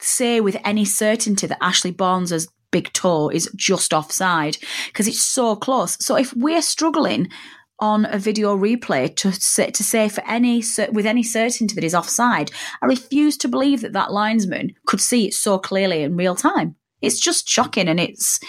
say 0.00 0.40
with 0.40 0.56
any 0.64 0.84
certainty 0.84 1.46
that 1.46 1.62
Ashley 1.62 1.90
Barnes' 1.90 2.48
big 2.70 2.92
toe 2.92 3.28
is 3.28 3.50
just 3.54 3.94
offside 3.94 4.58
because 4.88 5.06
it's 5.06 5.22
so 5.22 5.56
close. 5.56 5.96
So 6.04 6.16
if 6.16 6.34
we're 6.34 6.62
struggling 6.62 7.28
on 7.78 8.06
a 8.06 8.18
video 8.18 8.56
replay 8.56 9.14
to 9.16 9.32
say, 9.32 9.70
to 9.70 9.84
say 9.84 10.08
for 10.08 10.24
any 10.26 10.62
with 10.92 11.06
any 11.06 11.22
certainty 11.22 11.74
that 11.74 11.82
he's 11.84 11.94
offside. 11.94 12.50
I 12.82 12.86
refuse 12.86 13.36
to 13.38 13.48
believe 13.48 13.82
that 13.82 13.92
that 13.92 14.12
linesman 14.12 14.74
could 14.86 15.00
see 15.00 15.26
it 15.26 15.34
so 15.34 15.58
clearly 15.58 16.02
in 16.02 16.16
real 16.16 16.34
time. 16.34 16.76
It's 17.02 17.20
just 17.20 17.48
shocking, 17.48 17.88
and 17.88 18.00
it's 18.00 18.40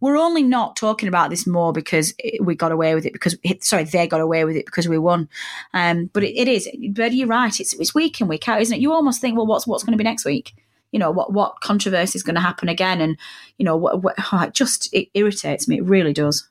we're 0.00 0.16
only 0.16 0.42
not 0.42 0.76
talking 0.76 1.08
about 1.08 1.30
this 1.30 1.46
more 1.46 1.72
because 1.72 2.14
we 2.40 2.54
got 2.54 2.72
away 2.72 2.94
with 2.94 3.04
it 3.04 3.12
because 3.12 3.36
sorry 3.60 3.84
they 3.84 4.06
got 4.06 4.20
away 4.20 4.44
with 4.44 4.56
it 4.56 4.66
because 4.66 4.88
we 4.88 4.98
won. 4.98 5.28
Um, 5.74 6.10
but 6.12 6.24
it, 6.24 6.34
it 6.36 6.48
is, 6.48 6.68
but 6.92 7.12
you're 7.12 7.28
right. 7.28 7.60
It's 7.60 7.74
it's 7.74 7.94
week 7.94 8.20
in 8.20 8.28
week 8.28 8.48
out, 8.48 8.62
isn't 8.62 8.74
it? 8.74 8.80
You 8.80 8.92
almost 8.92 9.20
think, 9.20 9.36
well, 9.36 9.46
what's 9.46 9.66
what's 9.66 9.84
going 9.84 9.92
to 9.92 9.98
be 9.98 10.04
next 10.04 10.24
week? 10.24 10.54
You 10.90 10.98
know 10.98 11.10
what 11.10 11.32
what 11.32 11.60
controversy 11.60 12.16
is 12.16 12.22
going 12.22 12.34
to 12.34 12.40
happen 12.40 12.68
again, 12.68 13.00
and 13.00 13.18
you 13.58 13.64
know 13.64 13.76
what, 13.76 14.02
what 14.02 14.16
it 14.18 14.54
just 14.54 14.88
it 14.92 15.08
irritates 15.14 15.68
me. 15.68 15.78
It 15.78 15.84
really 15.84 16.14
does. 16.14 16.49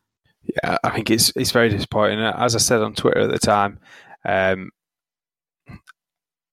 Yeah, 0.50 0.78
I 0.84 0.90
think 0.90 1.12
it's 1.12 1.32
it's 1.36 1.52
very 1.52 1.70
disappointing. 1.70 2.20
As 2.20 2.56
I 2.56 2.60
said 2.60 2.82
on 2.82 2.96
Twitter 2.96 3.20
at 3.20 3.32
the 3.32 3.40
time, 3.40 3.80
um, 4.26 4.72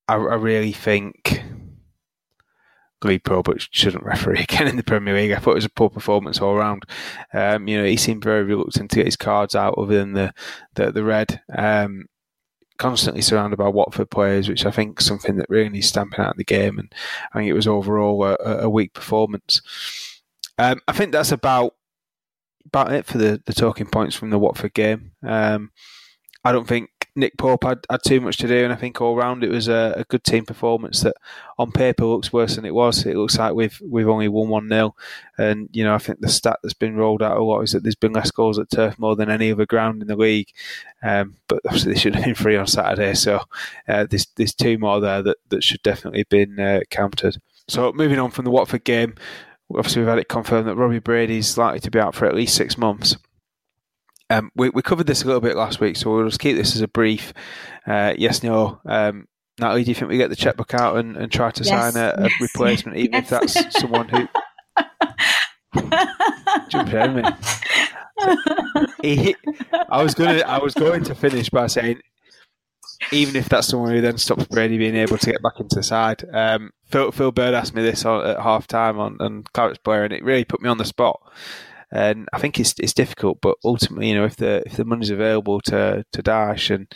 I, 0.06 0.14
I, 0.14 0.34
really 0.34 0.72
think 0.72 1.42
Lee 3.02 3.18
Probert 3.18 3.68
shouldn't 3.70 4.04
referee 4.04 4.40
again 4.42 4.68
in 4.68 4.76
the 4.76 4.82
Premier 4.82 5.14
League. 5.14 5.32
I 5.32 5.38
thought 5.38 5.52
it 5.52 5.56
was 5.56 5.64
a 5.64 5.70
poor 5.70 5.88
performance 5.88 6.40
all 6.40 6.54
around. 6.54 6.84
Um, 7.32 7.68
you 7.68 7.78
know, 7.78 7.86
he 7.86 7.96
seemed 7.96 8.22
very 8.22 8.44
reluctant 8.44 8.90
to 8.90 8.96
get 8.96 9.06
his 9.06 9.16
cards 9.16 9.54
out, 9.54 9.78
other 9.78 9.96
than 9.96 10.12
the 10.12 10.34
the, 10.74 10.92
the 10.92 11.04
red. 11.04 11.40
Um, 11.56 12.06
constantly 12.78 13.22
surrounded 13.22 13.56
by 13.56 13.68
Watford 13.68 14.10
players, 14.10 14.50
which 14.50 14.66
I 14.66 14.70
think 14.70 15.00
is 15.00 15.06
something 15.06 15.36
that 15.36 15.48
really 15.48 15.70
needs 15.70 15.86
stamping 15.86 16.20
out 16.20 16.32
of 16.32 16.36
the 16.36 16.44
game. 16.44 16.78
And 16.78 16.92
I 17.32 17.38
think 17.38 17.48
it 17.48 17.54
was 17.54 17.66
overall 17.66 18.22
a, 18.22 18.36
a 18.64 18.68
weak 18.68 18.92
performance. 18.92 19.62
Um, 20.58 20.80
I 20.86 20.92
think 20.92 21.12
that's 21.12 21.32
about 21.32 21.74
about 22.76 22.92
it 22.92 23.06
for 23.06 23.18
the, 23.18 23.42
the 23.46 23.54
talking 23.54 23.86
points 23.86 24.14
from 24.14 24.30
the 24.30 24.38
Watford 24.38 24.74
game. 24.74 25.12
Um, 25.22 25.70
I 26.44 26.52
don't 26.52 26.68
think 26.68 26.90
Nick 27.16 27.38
Pope 27.38 27.64
had, 27.64 27.86
had 27.90 28.02
too 28.04 28.20
much 28.20 28.36
to 28.36 28.46
do, 28.46 28.62
and 28.62 28.72
I 28.72 28.76
think 28.76 29.00
all 29.00 29.16
round 29.16 29.42
it 29.42 29.50
was 29.50 29.68
a, 29.68 29.94
a, 29.96 30.04
good 30.04 30.22
team 30.22 30.44
performance 30.44 31.00
that 31.00 31.16
on 31.58 31.72
paper 31.72 32.04
looks 32.04 32.32
worse 32.32 32.56
than 32.56 32.66
it 32.66 32.74
was. 32.74 33.06
It 33.06 33.16
looks 33.16 33.38
like 33.38 33.54
we've 33.54 33.80
we've 33.82 34.08
only 34.08 34.28
won 34.28 34.48
one 34.48 34.68
0 34.68 34.94
and 35.38 35.70
you 35.72 35.82
know 35.82 35.94
I 35.94 35.98
think 35.98 36.20
the 36.20 36.28
stat 36.28 36.58
that's 36.62 36.74
been 36.74 36.94
rolled 36.94 37.22
out 37.22 37.38
a 37.38 37.42
lot 37.42 37.62
is 37.62 37.72
that 37.72 37.82
there's 37.82 37.94
been 37.94 38.12
less 38.12 38.30
goals 38.30 38.58
at 38.58 38.70
Turf 38.70 38.98
Moor 38.98 39.16
than 39.16 39.30
any 39.30 39.50
other 39.50 39.66
ground 39.66 40.02
in 40.02 40.08
the 40.08 40.14
league. 40.14 40.52
Um, 41.02 41.36
but 41.48 41.62
obviously 41.64 41.94
they 41.94 41.98
should 41.98 42.14
have 42.14 42.24
been 42.26 42.34
free 42.34 42.56
on 42.56 42.66
Saturday, 42.66 43.14
so 43.14 43.40
uh, 43.88 44.06
there's 44.08 44.26
there's 44.36 44.54
two 44.54 44.76
more 44.76 45.00
there 45.00 45.22
that, 45.22 45.38
that 45.48 45.64
should 45.64 45.82
definitely 45.82 46.20
have 46.20 46.28
been 46.28 46.60
uh, 46.60 46.80
counted. 46.90 47.40
So 47.68 47.92
moving 47.92 48.18
on 48.18 48.30
from 48.30 48.44
the 48.44 48.50
Watford 48.52 48.84
game, 48.84 49.16
obviously 49.74 50.02
we've 50.02 50.08
had 50.08 50.18
it 50.18 50.28
confirmed 50.28 50.68
that 50.68 50.76
Robbie 50.76 50.98
Brady's 50.98 51.58
likely 51.58 51.80
to 51.80 51.90
be 51.90 51.98
out 51.98 52.14
for 52.14 52.26
at 52.26 52.34
least 52.34 52.54
six 52.54 52.78
months. 52.78 53.16
Um, 54.28 54.50
we, 54.56 54.70
we 54.70 54.82
covered 54.82 55.06
this 55.06 55.22
a 55.22 55.26
little 55.26 55.40
bit 55.40 55.56
last 55.56 55.80
week, 55.80 55.96
so 55.96 56.12
we'll 56.12 56.26
just 56.26 56.40
keep 56.40 56.56
this 56.56 56.74
as 56.74 56.82
a 56.82 56.88
brief 56.88 57.32
uh, 57.86 58.14
yes, 58.18 58.42
no. 58.42 58.80
Um, 58.84 59.28
Natalie, 59.58 59.84
do 59.84 59.90
you 59.90 59.94
think 59.94 60.10
we 60.10 60.16
get 60.18 60.28
the 60.28 60.36
checkbook 60.36 60.74
out 60.74 60.96
and, 60.96 61.16
and 61.16 61.30
try 61.30 61.50
to 61.50 61.64
yes. 61.64 61.94
sign 61.94 62.02
a, 62.02 62.14
a 62.18 62.22
yes. 62.24 62.40
replacement, 62.40 62.98
even 62.98 63.12
yes. 63.12 63.22
if 63.24 63.30
that's 63.30 63.80
someone 63.80 64.08
who. 64.08 64.28
Jump 66.68 66.92
in, 66.92 67.14
me. 67.16 67.22
I 69.88 70.02
was 70.02 70.14
going 70.14 70.38
to 70.38 70.48
I 70.48 70.58
was 70.58 70.74
going 70.74 71.04
to 71.04 71.14
finish 71.14 71.48
by 71.48 71.66
saying 71.68 72.00
even 73.12 73.36
if 73.36 73.48
that's 73.48 73.68
someone 73.68 73.92
who 73.92 74.00
then 74.00 74.18
stops 74.18 74.44
Brady 74.46 74.78
being 74.78 74.96
able 74.96 75.18
to 75.18 75.30
get 75.30 75.42
back 75.42 75.60
into 75.60 75.76
the 75.76 75.82
side. 75.82 76.24
Um, 76.32 76.72
Phil, 76.84 77.12
Phil 77.12 77.32
Bird 77.32 77.54
asked 77.54 77.74
me 77.74 77.82
this 77.82 78.04
on, 78.04 78.26
at 78.26 78.40
half 78.40 78.66
time 78.66 78.98
on, 78.98 79.16
on 79.20 79.44
Clarets 79.54 79.82
Player, 79.82 80.04
and 80.04 80.12
it 80.12 80.24
really 80.24 80.44
put 80.44 80.62
me 80.62 80.68
on 80.68 80.78
the 80.78 80.84
spot. 80.84 81.20
And 81.92 82.28
I 82.32 82.38
think 82.38 82.58
it's 82.58 82.74
it's 82.78 82.92
difficult, 82.92 83.40
but 83.40 83.56
ultimately, 83.64 84.08
you 84.08 84.16
know, 84.16 84.24
if 84.24 84.36
the 84.36 84.62
if 84.66 84.76
the 84.76 84.84
money's 84.84 85.10
available 85.10 85.60
to 85.62 86.04
to 86.12 86.22
Dyche, 86.22 86.74
and 86.74 86.92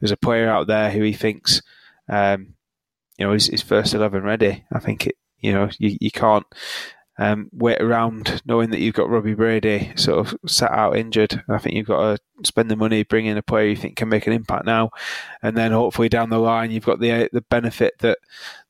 there's 0.00 0.12
a 0.12 0.18
player 0.18 0.50
out 0.50 0.66
there 0.66 0.90
who 0.90 1.02
he 1.02 1.14
thinks, 1.14 1.62
um, 2.10 2.54
you 3.16 3.26
know, 3.26 3.32
is, 3.32 3.48
is 3.48 3.62
first 3.62 3.94
eleven 3.94 4.22
ready, 4.22 4.64
I 4.70 4.80
think 4.80 5.06
it, 5.06 5.16
you 5.38 5.52
know, 5.52 5.70
you, 5.78 5.96
you 5.98 6.10
can't 6.10 6.46
um, 7.18 7.48
wait 7.52 7.80
around 7.80 8.42
knowing 8.44 8.70
that 8.70 8.80
you've 8.80 8.94
got 8.94 9.08
Robbie 9.08 9.34
Brady 9.34 9.92
sort 9.96 10.26
of 10.26 10.50
sat 10.50 10.72
out 10.72 10.96
injured. 10.96 11.44
I 11.48 11.58
think 11.58 11.76
you've 11.76 11.86
got 11.86 12.16
to 12.16 12.46
spend 12.46 12.70
the 12.70 12.76
money, 12.76 13.04
bring 13.04 13.26
in 13.26 13.36
a 13.36 13.42
player 13.42 13.68
you 13.68 13.76
think 13.76 13.96
can 13.96 14.08
make 14.08 14.26
an 14.26 14.32
impact 14.32 14.64
now, 14.64 14.90
and 15.42 15.56
then 15.56 15.70
hopefully 15.72 16.08
down 16.08 16.30
the 16.30 16.38
line 16.38 16.70
you've 16.70 16.86
got 16.86 17.00
the 17.00 17.28
the 17.32 17.42
benefit 17.42 17.94
that 18.00 18.18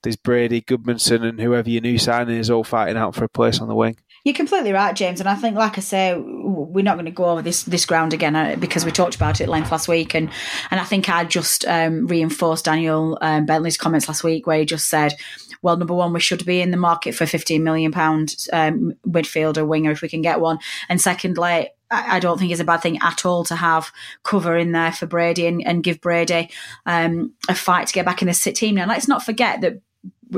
there's 0.02 0.16
Brady, 0.16 0.60
Gudmundsson, 0.60 1.24
and 1.24 1.40
whoever 1.40 1.70
your 1.70 1.80
new 1.80 1.98
signing 1.98 2.36
is 2.36 2.50
all 2.50 2.64
fighting 2.64 2.98
out 2.98 3.14
for 3.14 3.24
a 3.24 3.28
place 3.28 3.60
on 3.60 3.68
the 3.68 3.74
wing. 3.74 3.96
You're 4.24 4.32
completely 4.32 4.72
right, 4.72 4.96
James, 4.96 5.20
and 5.20 5.28
I 5.28 5.34
think, 5.34 5.54
like 5.54 5.76
I 5.76 5.82
say, 5.82 6.14
we're 6.16 6.82
not 6.82 6.94
going 6.94 7.04
to 7.04 7.10
go 7.10 7.26
over 7.26 7.42
this 7.42 7.64
this 7.64 7.84
ground 7.84 8.14
again 8.14 8.34
uh, 8.34 8.56
because 8.58 8.82
we 8.82 8.90
talked 8.90 9.14
about 9.14 9.38
it 9.38 9.44
at 9.44 9.50
length 9.50 9.70
last 9.70 9.86
week, 9.86 10.14
and 10.14 10.30
and 10.70 10.80
I 10.80 10.84
think 10.84 11.10
I 11.10 11.24
just 11.24 11.66
um, 11.66 12.06
reinforced 12.06 12.64
Daniel 12.64 13.18
um, 13.20 13.44
Bentley's 13.44 13.76
comments 13.76 14.08
last 14.08 14.24
week 14.24 14.46
where 14.46 14.58
he 14.58 14.64
just 14.64 14.88
said, 14.88 15.12
"Well, 15.60 15.76
number 15.76 15.92
one, 15.92 16.14
we 16.14 16.20
should 16.20 16.46
be 16.46 16.62
in 16.62 16.70
the 16.70 16.78
market 16.78 17.14
for 17.14 17.26
15 17.26 17.62
million 17.62 17.92
pound 17.92 18.34
um, 18.50 18.94
midfielder 19.06 19.66
winger 19.66 19.90
if 19.90 20.00
we 20.00 20.08
can 20.08 20.22
get 20.22 20.40
one, 20.40 20.58
and 20.88 21.00
secondly." 21.00 21.68
I 21.90 22.18
don't 22.18 22.38
think 22.38 22.50
it's 22.50 22.62
a 22.62 22.64
bad 22.64 22.80
thing 22.80 22.98
at 23.02 23.24
all 23.24 23.44
to 23.44 23.54
have 23.54 23.92
cover 24.24 24.56
in 24.56 24.72
there 24.72 24.90
for 24.90 25.06
Brady 25.06 25.46
and, 25.46 25.64
and 25.64 25.84
give 25.84 26.00
Brady 26.00 26.50
um, 26.86 27.34
a 27.48 27.54
fight 27.54 27.86
to 27.86 27.92
get 27.92 28.04
back 28.04 28.20
in 28.20 28.26
the 28.26 28.34
sit 28.34 28.56
team. 28.56 28.74
Now, 28.74 28.86
let's 28.86 29.06
not 29.06 29.22
forget 29.22 29.60
that 29.60 29.80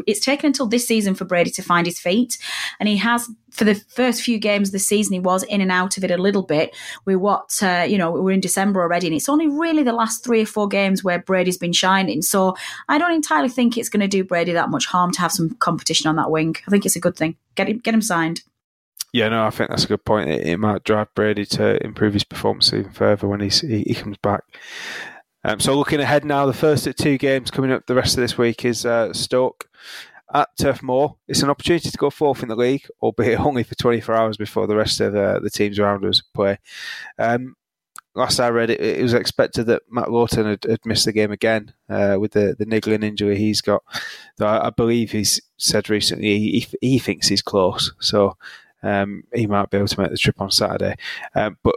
it's 0.06 0.20
taken 0.20 0.48
until 0.48 0.66
this 0.66 0.86
season 0.86 1.14
for 1.14 1.24
Brady 1.24 1.50
to 1.50 1.62
find 1.62 1.86
his 1.86 1.98
feet, 1.98 2.38
and 2.78 2.88
he 2.88 2.96
has 2.96 3.28
for 3.50 3.64
the 3.64 3.74
first 3.74 4.22
few 4.22 4.38
games 4.38 4.70
this 4.70 4.86
season. 4.86 5.14
He 5.14 5.20
was 5.20 5.42
in 5.44 5.60
and 5.60 5.72
out 5.72 5.96
of 5.96 6.04
it 6.04 6.10
a 6.10 6.18
little 6.18 6.42
bit. 6.42 6.74
We 7.04 7.16
what 7.16 7.58
uh, 7.62 7.86
you 7.88 7.98
know 7.98 8.10
we're 8.10 8.32
in 8.32 8.40
December 8.40 8.82
already, 8.82 9.06
and 9.06 9.16
it's 9.16 9.28
only 9.28 9.48
really 9.48 9.82
the 9.82 9.92
last 9.92 10.24
three 10.24 10.42
or 10.42 10.46
four 10.46 10.68
games 10.68 11.02
where 11.02 11.18
Brady's 11.18 11.58
been 11.58 11.72
shining. 11.72 12.22
So 12.22 12.56
I 12.88 12.98
don't 12.98 13.12
entirely 13.12 13.48
think 13.48 13.76
it's 13.76 13.88
going 13.88 14.00
to 14.00 14.08
do 14.08 14.24
Brady 14.24 14.52
that 14.52 14.70
much 14.70 14.86
harm 14.86 15.12
to 15.12 15.20
have 15.20 15.32
some 15.32 15.50
competition 15.56 16.08
on 16.08 16.16
that 16.16 16.30
wing. 16.30 16.56
I 16.66 16.70
think 16.70 16.86
it's 16.86 16.96
a 16.96 17.00
good 17.00 17.16
thing. 17.16 17.36
Get 17.54 17.68
him, 17.68 17.78
get 17.78 17.94
him 17.94 18.02
signed. 18.02 18.42
Yeah, 19.12 19.30
no, 19.30 19.46
I 19.46 19.50
think 19.50 19.70
that's 19.70 19.84
a 19.84 19.88
good 19.88 20.04
point. 20.04 20.28
It, 20.28 20.46
it 20.46 20.56
might 20.58 20.84
drive 20.84 21.14
Brady 21.14 21.46
to 21.46 21.82
improve 21.82 22.12
his 22.12 22.24
performance 22.24 22.72
even 22.72 22.92
further 22.92 23.26
when 23.26 23.40
he's, 23.40 23.62
he, 23.62 23.82
he 23.82 23.94
comes 23.94 24.18
back. 24.18 24.42
Um, 25.46 25.60
so 25.60 25.78
looking 25.78 26.00
ahead 26.00 26.24
now, 26.24 26.44
the 26.44 26.52
first 26.52 26.88
of 26.88 26.96
two 26.96 27.18
games 27.18 27.52
coming 27.52 27.70
up 27.70 27.86
the 27.86 27.94
rest 27.94 28.16
of 28.16 28.20
this 28.20 28.36
week 28.36 28.64
is 28.64 28.84
uh, 28.84 29.12
Stoke 29.12 29.70
at 30.34 30.48
Turf 30.58 30.82
Moor. 30.82 31.14
It's 31.28 31.44
an 31.44 31.50
opportunity 31.50 31.88
to 31.88 31.96
go 31.96 32.10
fourth 32.10 32.42
in 32.42 32.48
the 32.48 32.56
league, 32.56 32.84
albeit 33.00 33.38
only 33.46 33.62
for 33.62 33.76
24 33.76 34.12
hours 34.12 34.36
before 34.36 34.66
the 34.66 34.74
rest 34.74 35.00
of 35.00 35.14
uh, 35.14 35.38
the 35.38 35.48
teams 35.48 35.78
around 35.78 36.04
us 36.04 36.20
play. 36.34 36.58
Um, 37.20 37.54
last 38.16 38.40
I 38.40 38.48
read, 38.48 38.70
it, 38.70 38.80
it, 38.80 39.00
was 39.00 39.14
expected 39.14 39.66
that 39.66 39.82
Matt 39.88 40.10
Lowton 40.10 40.46
had, 40.46 40.64
had 40.64 40.84
missed 40.84 41.04
the 41.04 41.12
game 41.12 41.30
again 41.30 41.72
uh, 41.88 42.16
with 42.18 42.32
the, 42.32 42.56
the 42.58 42.66
niggling 42.66 43.04
injury 43.04 43.38
he's 43.38 43.60
got. 43.60 43.84
I, 44.40 44.66
I 44.66 44.70
believe 44.70 45.12
he's 45.12 45.40
said 45.58 45.88
recently 45.88 46.40
he, 46.40 46.66
he 46.80 46.98
thinks 46.98 47.28
he's 47.28 47.42
close, 47.42 47.92
so 48.00 48.36
um, 48.82 49.22
he 49.32 49.46
might 49.46 49.70
be 49.70 49.76
able 49.76 49.86
to 49.86 50.00
make 50.00 50.10
the 50.10 50.18
trip 50.18 50.40
on 50.40 50.50
Saturday. 50.50 50.96
Um, 51.36 51.56
but 51.62 51.76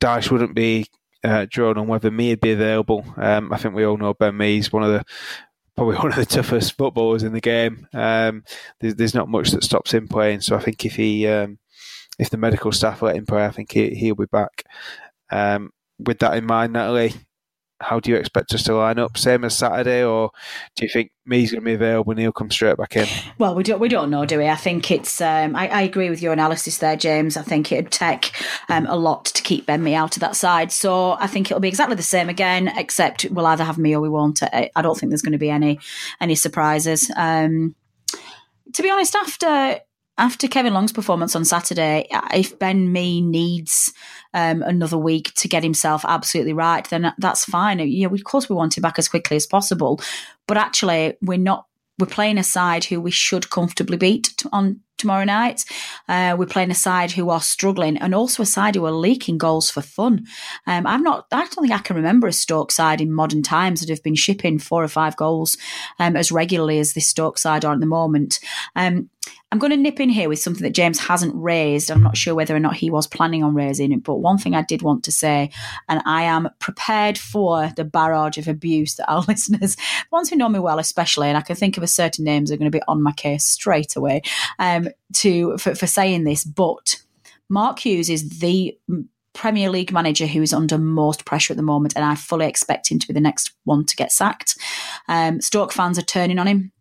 Dyche 0.00 0.30
wouldn't 0.30 0.54
be 0.54 0.86
uh, 1.24 1.46
drawn 1.48 1.78
on 1.78 1.86
whether 1.86 2.10
would 2.10 2.40
be 2.40 2.52
available. 2.52 3.04
Um, 3.16 3.52
I 3.52 3.56
think 3.56 3.74
we 3.74 3.84
all 3.84 3.96
know 3.96 4.14
Ben 4.14 4.36
Mee's 4.36 4.72
one 4.72 4.82
of 4.82 4.90
the 4.90 5.04
probably 5.76 5.96
one 5.98 6.12
of 6.12 6.16
the 6.16 6.26
toughest 6.26 6.76
footballers 6.76 7.22
in 7.22 7.32
the 7.32 7.40
game. 7.40 7.86
Um, 7.92 8.44
there's, 8.80 8.94
there's, 8.94 9.14
not 9.14 9.28
much 9.28 9.50
that 9.50 9.64
stops 9.64 9.92
him 9.92 10.08
playing, 10.08 10.40
so 10.40 10.56
I 10.56 10.60
think 10.60 10.84
if 10.84 10.96
he 10.96 11.26
um, 11.26 11.58
if 12.18 12.30
the 12.30 12.36
medical 12.36 12.72
staff 12.72 13.02
let 13.02 13.16
him 13.16 13.26
play, 13.26 13.44
I 13.44 13.50
think 13.50 13.72
he, 13.72 13.94
he'll 13.94 14.14
be 14.14 14.26
back. 14.26 14.64
Um, 15.30 15.70
with 15.98 16.18
that 16.20 16.36
in 16.36 16.46
mind, 16.46 16.72
Natalie, 16.72 17.14
how 17.80 18.00
do 18.00 18.10
you 18.10 18.16
expect 18.16 18.54
us 18.54 18.62
to 18.64 18.74
line 18.74 18.98
up? 18.98 19.18
Same 19.18 19.44
as 19.44 19.56
Saturday, 19.56 20.02
or 20.02 20.30
do 20.76 20.84
you 20.84 20.90
think 20.90 21.12
Mee's 21.26 21.52
going 21.52 21.62
to 21.62 21.64
be 21.64 21.74
available 21.74 22.12
and 22.12 22.20
he'll 22.20 22.32
come 22.32 22.50
straight 22.50 22.76
back 22.76 22.96
in? 22.96 23.06
Well, 23.38 23.54
we 23.54 23.62
don't 23.62 23.80
we 23.80 23.88
don't 23.88 24.10
know, 24.10 24.24
do 24.24 24.38
we? 24.38 24.48
I 24.48 24.56
think 24.56 24.90
it's. 24.90 25.20
Um, 25.20 25.54
I, 25.54 25.68
I, 25.68 25.82
agree 25.82 26.08
with 26.08 26.22
your 26.22 26.32
analysis 26.32 26.78
there, 26.78 26.96
James. 26.96 27.36
I 27.36 27.42
think 27.42 27.70
it'd 27.70 27.92
take 27.92 28.32
um, 28.68 28.86
a 28.86 28.96
lot 28.96 29.26
to 29.26 29.42
keep 29.42 29.66
Ben 29.66 29.82
Mee 29.82 29.94
out 29.94 30.16
of 30.16 30.20
that 30.20 30.36
side. 30.36 30.72
So 30.72 31.12
I 31.12 31.26
think 31.26 31.50
it'll 31.50 31.60
be 31.60 31.68
exactly 31.68 31.96
the 31.96 32.02
same 32.02 32.28
again, 32.28 32.68
except 32.76 33.26
we'll 33.30 33.46
either 33.46 33.64
have 33.64 33.78
Mee 33.78 33.94
or 33.94 34.00
we 34.00 34.08
won't. 34.08 34.42
I, 34.42 34.70
I 34.74 34.82
don't 34.82 34.98
think 34.98 35.10
there's 35.10 35.22
going 35.22 35.32
to 35.32 35.38
be 35.38 35.50
any 35.50 35.78
any 36.20 36.34
surprises. 36.34 37.10
Um, 37.14 37.74
to 38.72 38.82
be 38.82 38.90
honest, 38.90 39.14
after 39.14 39.80
after 40.18 40.48
Kevin 40.48 40.72
Long's 40.72 40.92
performance 40.92 41.36
on 41.36 41.44
Saturday, 41.44 42.06
if 42.32 42.58
Ben 42.58 42.90
Mee 42.90 43.20
needs 43.20 43.92
um, 44.34 44.62
another 44.62 44.98
week 44.98 45.32
to 45.34 45.48
get 45.48 45.62
himself 45.62 46.04
absolutely 46.06 46.52
right, 46.52 46.88
then 46.88 47.12
that's 47.18 47.44
fine. 47.44 47.78
You 47.78 48.08
know, 48.08 48.14
of 48.14 48.24
course, 48.24 48.48
we 48.48 48.56
want 48.56 48.76
him 48.76 48.82
back 48.82 48.98
as 48.98 49.08
quickly 49.08 49.36
as 49.36 49.46
possible, 49.46 50.00
but 50.46 50.56
actually, 50.56 51.14
we're 51.22 51.38
not. 51.38 51.66
We're 51.98 52.06
playing 52.06 52.36
a 52.36 52.44
side 52.44 52.84
who 52.84 53.00
we 53.00 53.10
should 53.10 53.48
comfortably 53.48 53.96
beat 53.96 54.44
on 54.52 54.82
tomorrow 54.98 55.24
night. 55.24 55.64
Uh, 56.08 56.36
we're 56.38 56.46
playing 56.46 56.70
a 56.70 56.74
side 56.74 57.12
who 57.12 57.30
are 57.30 57.40
struggling 57.40 57.96
and 57.98 58.14
also 58.14 58.42
a 58.42 58.46
side 58.46 58.74
who 58.74 58.84
are 58.86 58.92
leaking 58.92 59.38
goals 59.38 59.70
for 59.70 59.82
fun. 59.82 60.26
Um, 60.66 60.86
I'm 60.86 61.02
not, 61.02 61.26
I 61.32 61.40
don't 61.40 61.54
think 61.54 61.72
I 61.72 61.78
can 61.78 61.96
remember 61.96 62.26
a 62.26 62.32
Stoke 62.32 62.72
side 62.72 63.00
in 63.00 63.12
modern 63.12 63.42
times 63.42 63.80
that 63.80 63.88
have 63.90 64.02
been 64.02 64.14
shipping 64.14 64.58
four 64.58 64.82
or 64.82 64.88
five 64.88 65.16
goals 65.16 65.56
um, 65.98 66.16
as 66.16 66.32
regularly 66.32 66.78
as 66.78 66.94
this 66.94 67.08
Stoke 67.08 67.38
side 67.38 67.64
are 67.64 67.74
at 67.74 67.80
the 67.80 67.86
moment. 67.86 68.40
Um, 68.74 69.10
I'm 69.52 69.58
going 69.58 69.70
to 69.70 69.76
nip 69.76 70.00
in 70.00 70.08
here 70.08 70.28
with 70.28 70.40
something 70.40 70.62
that 70.64 70.74
James 70.74 70.98
hasn't 70.98 71.34
raised. 71.34 71.90
I'm 71.90 72.02
not 72.02 72.16
sure 72.16 72.34
whether 72.34 72.54
or 72.54 72.60
not 72.60 72.76
he 72.76 72.90
was 72.90 73.06
planning 73.06 73.44
on 73.44 73.54
raising 73.54 73.92
it, 73.92 74.02
but 74.02 74.16
one 74.16 74.38
thing 74.38 74.54
I 74.54 74.62
did 74.62 74.82
want 74.82 75.04
to 75.04 75.12
say, 75.12 75.50
and 75.88 76.02
I 76.04 76.22
am 76.22 76.48
prepared 76.58 77.16
for 77.16 77.72
the 77.76 77.84
barrage 77.84 78.38
of 78.38 78.48
abuse 78.48 78.96
that 78.96 79.10
our 79.10 79.20
listeners, 79.28 79.76
ones 80.10 80.30
who 80.30 80.36
know 80.36 80.48
me 80.48 80.58
well, 80.58 80.78
especially, 80.78 81.28
and 81.28 81.38
I 81.38 81.42
can 81.42 81.56
think 81.56 81.76
of 81.76 81.82
a 81.82 81.88
certain 81.88 82.24
names 82.24 82.50
are 82.50 82.56
going 82.56 82.70
to 82.70 82.76
be 82.76 82.82
on 82.88 83.02
my 83.02 83.12
case 83.12 83.44
straight 83.44 83.96
away 83.96 84.22
um, 84.58 84.88
to 85.14 85.56
for, 85.58 85.74
for 85.74 85.86
saying 85.86 86.24
this. 86.24 86.44
But 86.44 87.02
Mark 87.48 87.78
Hughes 87.78 88.10
is 88.10 88.40
the 88.40 88.76
Premier 89.32 89.70
League 89.70 89.92
manager 89.92 90.26
who 90.26 90.42
is 90.42 90.52
under 90.52 90.78
most 90.78 91.24
pressure 91.24 91.52
at 91.52 91.56
the 91.56 91.62
moment, 91.62 91.94
and 91.94 92.04
I 92.04 92.14
fully 92.14 92.46
expect 92.46 92.90
him 92.90 92.98
to 92.98 93.06
be 93.06 93.12
the 93.12 93.20
next 93.20 93.52
one 93.64 93.84
to 93.84 93.96
get 93.96 94.10
sacked. 94.10 94.56
Um, 95.08 95.40
Stoke 95.40 95.72
fans 95.72 95.98
are 95.98 96.02
turning 96.02 96.38
on 96.38 96.46
him. 96.46 96.72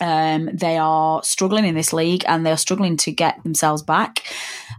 Um, 0.00 0.50
they 0.52 0.76
are 0.76 1.22
struggling 1.22 1.64
in 1.64 1.74
this 1.74 1.92
league 1.92 2.24
and 2.26 2.44
they're 2.44 2.56
struggling 2.56 2.96
to 2.98 3.12
get 3.12 3.42
themselves 3.42 3.82
back. 3.82 4.24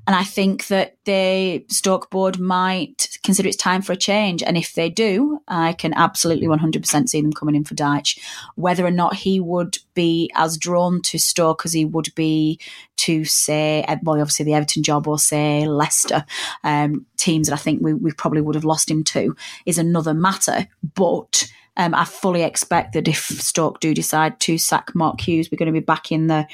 And 0.08 0.16
I 0.16 0.24
think 0.24 0.68
that 0.68 0.98
the 1.06 1.66
Stoke 1.68 2.10
board 2.10 2.40
might 2.40 3.18
consider 3.24 3.48
it's 3.48 3.58
time 3.58 3.82
for 3.82 3.94
a 3.94 3.98
change. 3.98 4.42
And 4.42 4.58
if 4.58 4.74
they 4.74 4.90
do, 4.90 5.42
I 5.48 5.74
can 5.74 5.94
absolutely 5.94 6.48
100% 6.48 7.10
see 7.10 7.22
them 7.22 7.34
coming 7.34 7.56
in 7.56 7.64
for 7.64 7.76
Dyche. 7.76 8.20
Whether 8.56 8.86
or 8.86 8.92
not 8.92 9.16
he 9.16 9.40
would 9.40 9.78
be 9.94 10.32
as 10.36 10.58
drawn 10.58 11.02
to 11.04 11.20
Stoke 11.20 11.66
as 11.66 11.74
he 11.74 11.86
would 11.86 12.14
be 12.16 12.60
to, 12.98 13.24
say, 13.24 13.86
well, 14.04 14.20
obviously 14.20 14.46
the 14.46 14.54
Everton 14.54 14.84
job 14.84 15.08
or, 15.08 15.20
say, 15.20 15.68
Leicester, 15.68 16.26
um, 16.64 17.06
teams 17.18 17.48
that 17.48 17.54
I 17.54 17.58
think 17.58 17.82
we, 17.82 17.94
we 17.94 18.12
probably 18.12 18.42
would 18.42 18.56
have 18.56 18.66
lost 18.66 18.90
him 18.90 19.04
to, 19.06 19.36
is 19.66 19.78
another 19.78 20.14
matter. 20.14 20.68
But 20.96 21.50
um, 21.80 21.96
I 21.96 22.04
fully 22.04 22.44
expect 22.44 22.92
that 22.94 23.08
if 23.08 23.20
Stoke 23.20 23.80
do 23.80 23.94
decide 23.94 24.42
to 24.42 24.58
sack 24.58 24.94
Mark 24.94 25.22
Hughes, 25.22 25.50
we're 25.50 25.58
going 25.58 25.74
to 25.74 25.80
be 25.80 25.84
back 25.84 26.12
in 26.12 26.28
the 26.28 26.46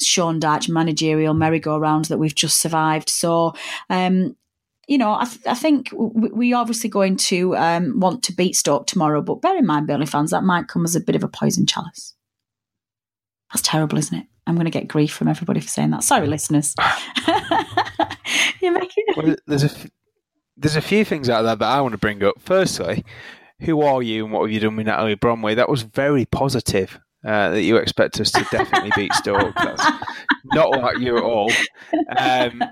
Sean 0.00 0.40
Dyche 0.40 0.68
managerial 0.68 1.34
merry-go-round 1.34 2.04
that 2.06 2.18
we've 2.18 2.34
just 2.34 2.60
survived. 2.60 3.08
So, 3.08 3.54
um, 3.90 4.36
you 4.86 4.96
know, 4.96 5.14
I, 5.14 5.24
th- 5.24 5.46
I 5.46 5.54
think 5.54 5.92
we, 5.92 6.52
obviously 6.52 6.88
going 6.88 7.16
to 7.16 7.56
um, 7.56 7.98
want 7.98 8.22
to 8.22 8.32
beat 8.32 8.54
Stoke 8.54 8.86
tomorrow, 8.86 9.20
but 9.20 9.42
bear 9.42 9.58
in 9.58 9.66
mind, 9.66 9.88
Burnley 9.88 10.06
fans, 10.06 10.30
that 10.30 10.44
might 10.44 10.68
come 10.68 10.84
as 10.84 10.94
a 10.94 11.00
bit 11.00 11.16
of 11.16 11.24
a 11.24 11.28
poison 11.28 11.66
chalice. 11.66 12.14
That's 13.52 13.66
terrible, 13.66 13.98
isn't 13.98 14.16
it? 14.16 14.26
I'm 14.46 14.54
going 14.54 14.66
to 14.66 14.70
get 14.70 14.86
grief 14.86 15.12
from 15.12 15.26
everybody 15.26 15.58
for 15.58 15.68
saying 15.68 15.90
that. 15.90 16.04
Sorry, 16.04 16.28
listeners. 16.28 16.76
You're 18.62 18.72
making. 18.72 19.04
Well, 19.16 19.34
there's 19.48 19.64
a 19.64 19.70
f- 19.70 19.90
there's 20.56 20.76
a 20.76 20.80
few 20.80 21.04
things 21.04 21.28
out 21.30 21.42
there 21.42 21.56
that 21.56 21.68
I 21.68 21.80
want 21.80 21.92
to 21.92 21.98
bring 21.98 22.22
up. 22.22 22.36
Firstly, 22.40 23.04
who 23.60 23.82
are 23.82 24.02
you 24.02 24.24
and 24.24 24.32
what 24.32 24.42
have 24.42 24.50
you 24.50 24.60
done 24.60 24.76
with 24.76 24.86
Natalie 24.86 25.16
Bromers? 25.16 25.56
That 25.56 25.68
was 25.68 25.82
very 25.82 26.24
positive. 26.26 27.00
Uh, 27.26 27.50
that 27.50 27.62
you 27.62 27.76
expect 27.76 28.20
us 28.20 28.30
to 28.30 28.46
definitely 28.50 28.92
beat 28.94 29.12
Stoke. 29.12 29.52
That's 29.56 29.84
not 30.44 30.70
like 30.70 30.98
you 30.98 31.16
at 31.16 31.24
all. 31.24 31.50
Um, 32.16 32.62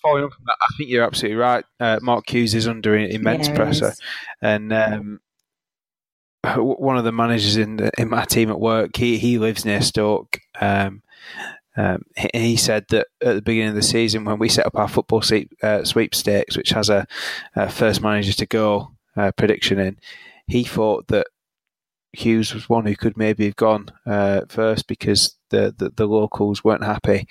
following 0.00 0.24
up 0.24 0.32
from 0.32 0.44
that, 0.46 0.56
I 0.60 0.66
think 0.76 0.88
you're 0.88 1.04
absolutely 1.04 1.36
right. 1.36 1.64
Uh, 1.80 1.98
Mark 2.00 2.30
Hughes 2.30 2.54
is 2.54 2.68
under 2.68 2.96
immense 2.96 3.48
yes. 3.48 3.56
pressure, 3.56 3.92
and 4.40 4.72
um, 4.72 5.20
one 6.56 6.96
of 6.96 7.02
the 7.02 7.12
managers 7.12 7.56
in 7.56 7.76
the, 7.76 7.90
in 7.98 8.08
my 8.08 8.24
team 8.24 8.50
at 8.50 8.60
work, 8.60 8.96
he 8.96 9.18
he 9.18 9.38
lives 9.38 9.64
near 9.64 9.82
Stoke. 9.82 10.38
Um, 10.60 11.02
um, 11.76 12.02
he 12.34 12.56
said 12.56 12.84
that 12.90 13.06
at 13.22 13.34
the 13.34 13.42
beginning 13.42 13.70
of 13.70 13.74
the 13.74 13.82
season, 13.82 14.24
when 14.24 14.38
we 14.38 14.48
set 14.48 14.66
up 14.66 14.76
our 14.76 14.88
football 14.88 15.22
sweep, 15.22 15.52
uh, 15.62 15.84
sweepstakes, 15.84 16.56
which 16.56 16.70
has 16.70 16.90
a, 16.90 17.06
a, 17.56 17.70
first 17.70 18.02
manager 18.02 18.34
to 18.34 18.46
go 18.46 18.92
uh, 19.16 19.32
prediction 19.32 19.78
in, 19.78 19.98
he 20.46 20.64
thought 20.64 21.08
that 21.08 21.26
Hughes 22.12 22.52
was 22.52 22.68
one 22.68 22.86
who 22.86 22.96
could 22.96 23.16
maybe 23.16 23.46
have 23.46 23.56
gone 23.56 23.88
uh, 24.06 24.42
first 24.48 24.86
because 24.86 25.36
the, 25.50 25.74
the, 25.76 25.90
the 25.90 26.06
locals 26.06 26.62
weren't 26.62 26.84
happy 26.84 27.26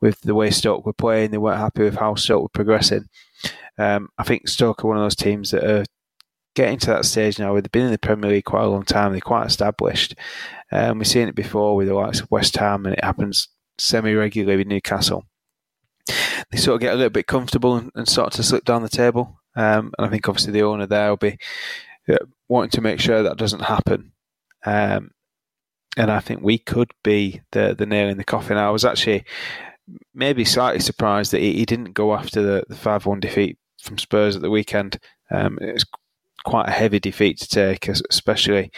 with 0.00 0.20
the 0.22 0.34
way 0.34 0.50
Stoke 0.50 0.84
were 0.84 0.92
playing. 0.92 1.30
They 1.30 1.38
weren't 1.38 1.60
happy 1.60 1.84
with 1.84 1.96
how 1.96 2.16
Stoke 2.16 2.42
were 2.42 2.48
progressing. 2.48 3.08
Um, 3.78 4.08
I 4.18 4.24
think 4.24 4.48
Stoke 4.48 4.84
are 4.84 4.88
one 4.88 4.96
of 4.96 5.02
those 5.02 5.16
teams 5.16 5.50
that 5.50 5.64
are 5.64 5.84
getting 6.54 6.78
to 6.78 6.86
that 6.86 7.04
stage 7.04 7.38
now 7.38 7.52
they've 7.54 7.70
been 7.72 7.86
in 7.86 7.90
the 7.90 7.98
Premier 7.98 8.30
League 8.30 8.44
quite 8.44 8.64
a 8.64 8.68
long 8.68 8.84
time. 8.84 9.12
They're 9.12 9.20
quite 9.20 9.46
established. 9.46 10.14
Um, 10.70 10.98
we've 10.98 11.06
seen 11.06 11.28
it 11.28 11.34
before 11.34 11.76
with 11.76 11.88
the 11.88 11.94
likes 11.94 12.20
of 12.20 12.30
West 12.30 12.56
Ham, 12.56 12.86
and 12.86 12.94
it 12.94 13.04
happens 13.04 13.48
semi 13.78 14.14
regularly 14.14 14.58
with 14.58 14.66
Newcastle. 14.66 15.24
They 16.50 16.58
sort 16.58 16.76
of 16.76 16.80
get 16.80 16.92
a 16.92 16.96
little 16.96 17.10
bit 17.10 17.26
comfortable 17.26 17.76
and, 17.76 17.90
and 17.94 18.08
start 18.08 18.32
to 18.34 18.42
slip 18.42 18.64
down 18.64 18.82
the 18.82 18.88
table. 18.88 19.40
Um, 19.56 19.92
and 19.98 20.06
I 20.06 20.08
think 20.08 20.28
obviously 20.28 20.52
the 20.52 20.62
owner 20.62 20.86
there 20.86 21.10
will 21.10 21.16
be 21.16 21.38
uh, 22.08 22.16
wanting 22.48 22.70
to 22.70 22.80
make 22.80 23.00
sure 23.00 23.22
that 23.22 23.36
doesn't 23.36 23.60
happen. 23.60 24.12
Um, 24.64 25.10
and 25.96 26.10
I 26.10 26.20
think 26.20 26.42
we 26.42 26.58
could 26.58 26.90
be 27.02 27.42
the 27.52 27.74
the 27.76 27.86
nail 27.86 28.08
in 28.08 28.18
the 28.18 28.24
coffin. 28.24 28.56
I 28.56 28.70
was 28.70 28.84
actually 28.84 29.24
maybe 30.14 30.44
slightly 30.44 30.80
surprised 30.80 31.32
that 31.32 31.40
he, 31.40 31.54
he 31.54 31.64
didn't 31.64 31.92
go 31.92 32.14
after 32.14 32.42
the, 32.42 32.64
the 32.68 32.76
5 32.76 33.06
1 33.06 33.20
defeat 33.20 33.58
from 33.80 33.98
Spurs 33.98 34.34
at 34.34 34.42
the 34.42 34.50
weekend. 34.50 34.98
Um, 35.30 35.58
quite 36.44 36.68
a 36.68 36.72
heavy 36.72 37.00
defeat 37.00 37.38
to 37.38 37.48
take, 37.48 37.88
especially 37.88 38.70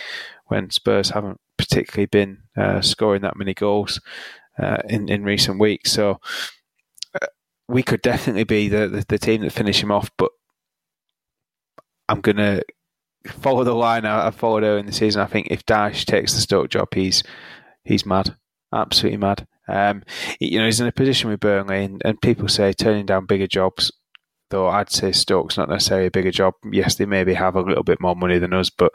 when 0.47 0.70
Spurs 0.70 1.11
haven't 1.11 1.41
particularly 1.57 2.07
been 2.07 2.39
uh, 2.57 2.81
scoring 2.81 3.22
that 3.22 3.37
many 3.37 3.55
goals 3.55 4.01
uh, 4.59 4.79
in, 4.89 5.09
in 5.09 5.24
recent 5.24 5.59
weeks. 5.59 5.93
So 5.93 6.20
uh, 7.20 7.27
we 7.68 7.83
could 7.83 8.03
definitely 8.03 8.45
be 8.45 8.68
the, 8.68 8.89
the, 8.89 9.05
the, 9.09 9.18
team 9.18 9.43
that 9.43 9.53
finish 9.53 9.83
him 9.83 9.91
off, 9.91 10.11
but 10.16 10.31
I'm 12.09 12.21
going 12.21 12.37
to 12.37 12.63
follow 13.27 13.65
the 13.65 13.75
line 13.75 14.05
I, 14.05 14.31
followed 14.31 14.63
earlier 14.63 14.79
in 14.79 14.87
the 14.87 14.93
season. 14.93 15.23
I 15.23 15.27
think 15.27 15.49
if 15.51 15.67
Dyche 15.67 16.05
takes 16.05 16.35
the 16.35 16.41
Stoke 16.41 16.71
job, 16.71 16.89
he's 16.95 17.23
he's 17.85 18.07
mad, 18.07 18.37
absolutely 18.73 19.19
mad. 19.19 19.47
Um, 19.69 20.05
you 20.39 20.59
know, 20.59 20.67
he's 20.67 20.81
in 20.81 20.87
a 20.87 20.93
position 20.93 21.29
with 21.31 21.41
Burnley, 21.41 21.85
and, 21.85 22.03
and 22.05 22.21
people 22.21 22.49
say 22.49 22.73
turning 22.73 23.07
down 23.07 23.27
bigger 23.27 23.47
jobs. 23.47 23.93
Though 24.51 24.69
I'd 24.69 24.93
say 24.93 25.11
Stoke's 25.11 25.57
not 25.57 25.69
necessarily 25.69 26.07
a 26.07 26.11
bigger 26.13 26.31
job. 26.31 26.55
Yes, 26.71 26.95
they 26.95 27.05
maybe 27.05 27.35
have 27.35 27.57
a 27.57 27.61
little 27.61 27.83
bit 27.83 28.01
more 28.01 28.15
money 28.15 28.39
than 28.39 28.53
us, 28.53 28.71
but 28.71 28.93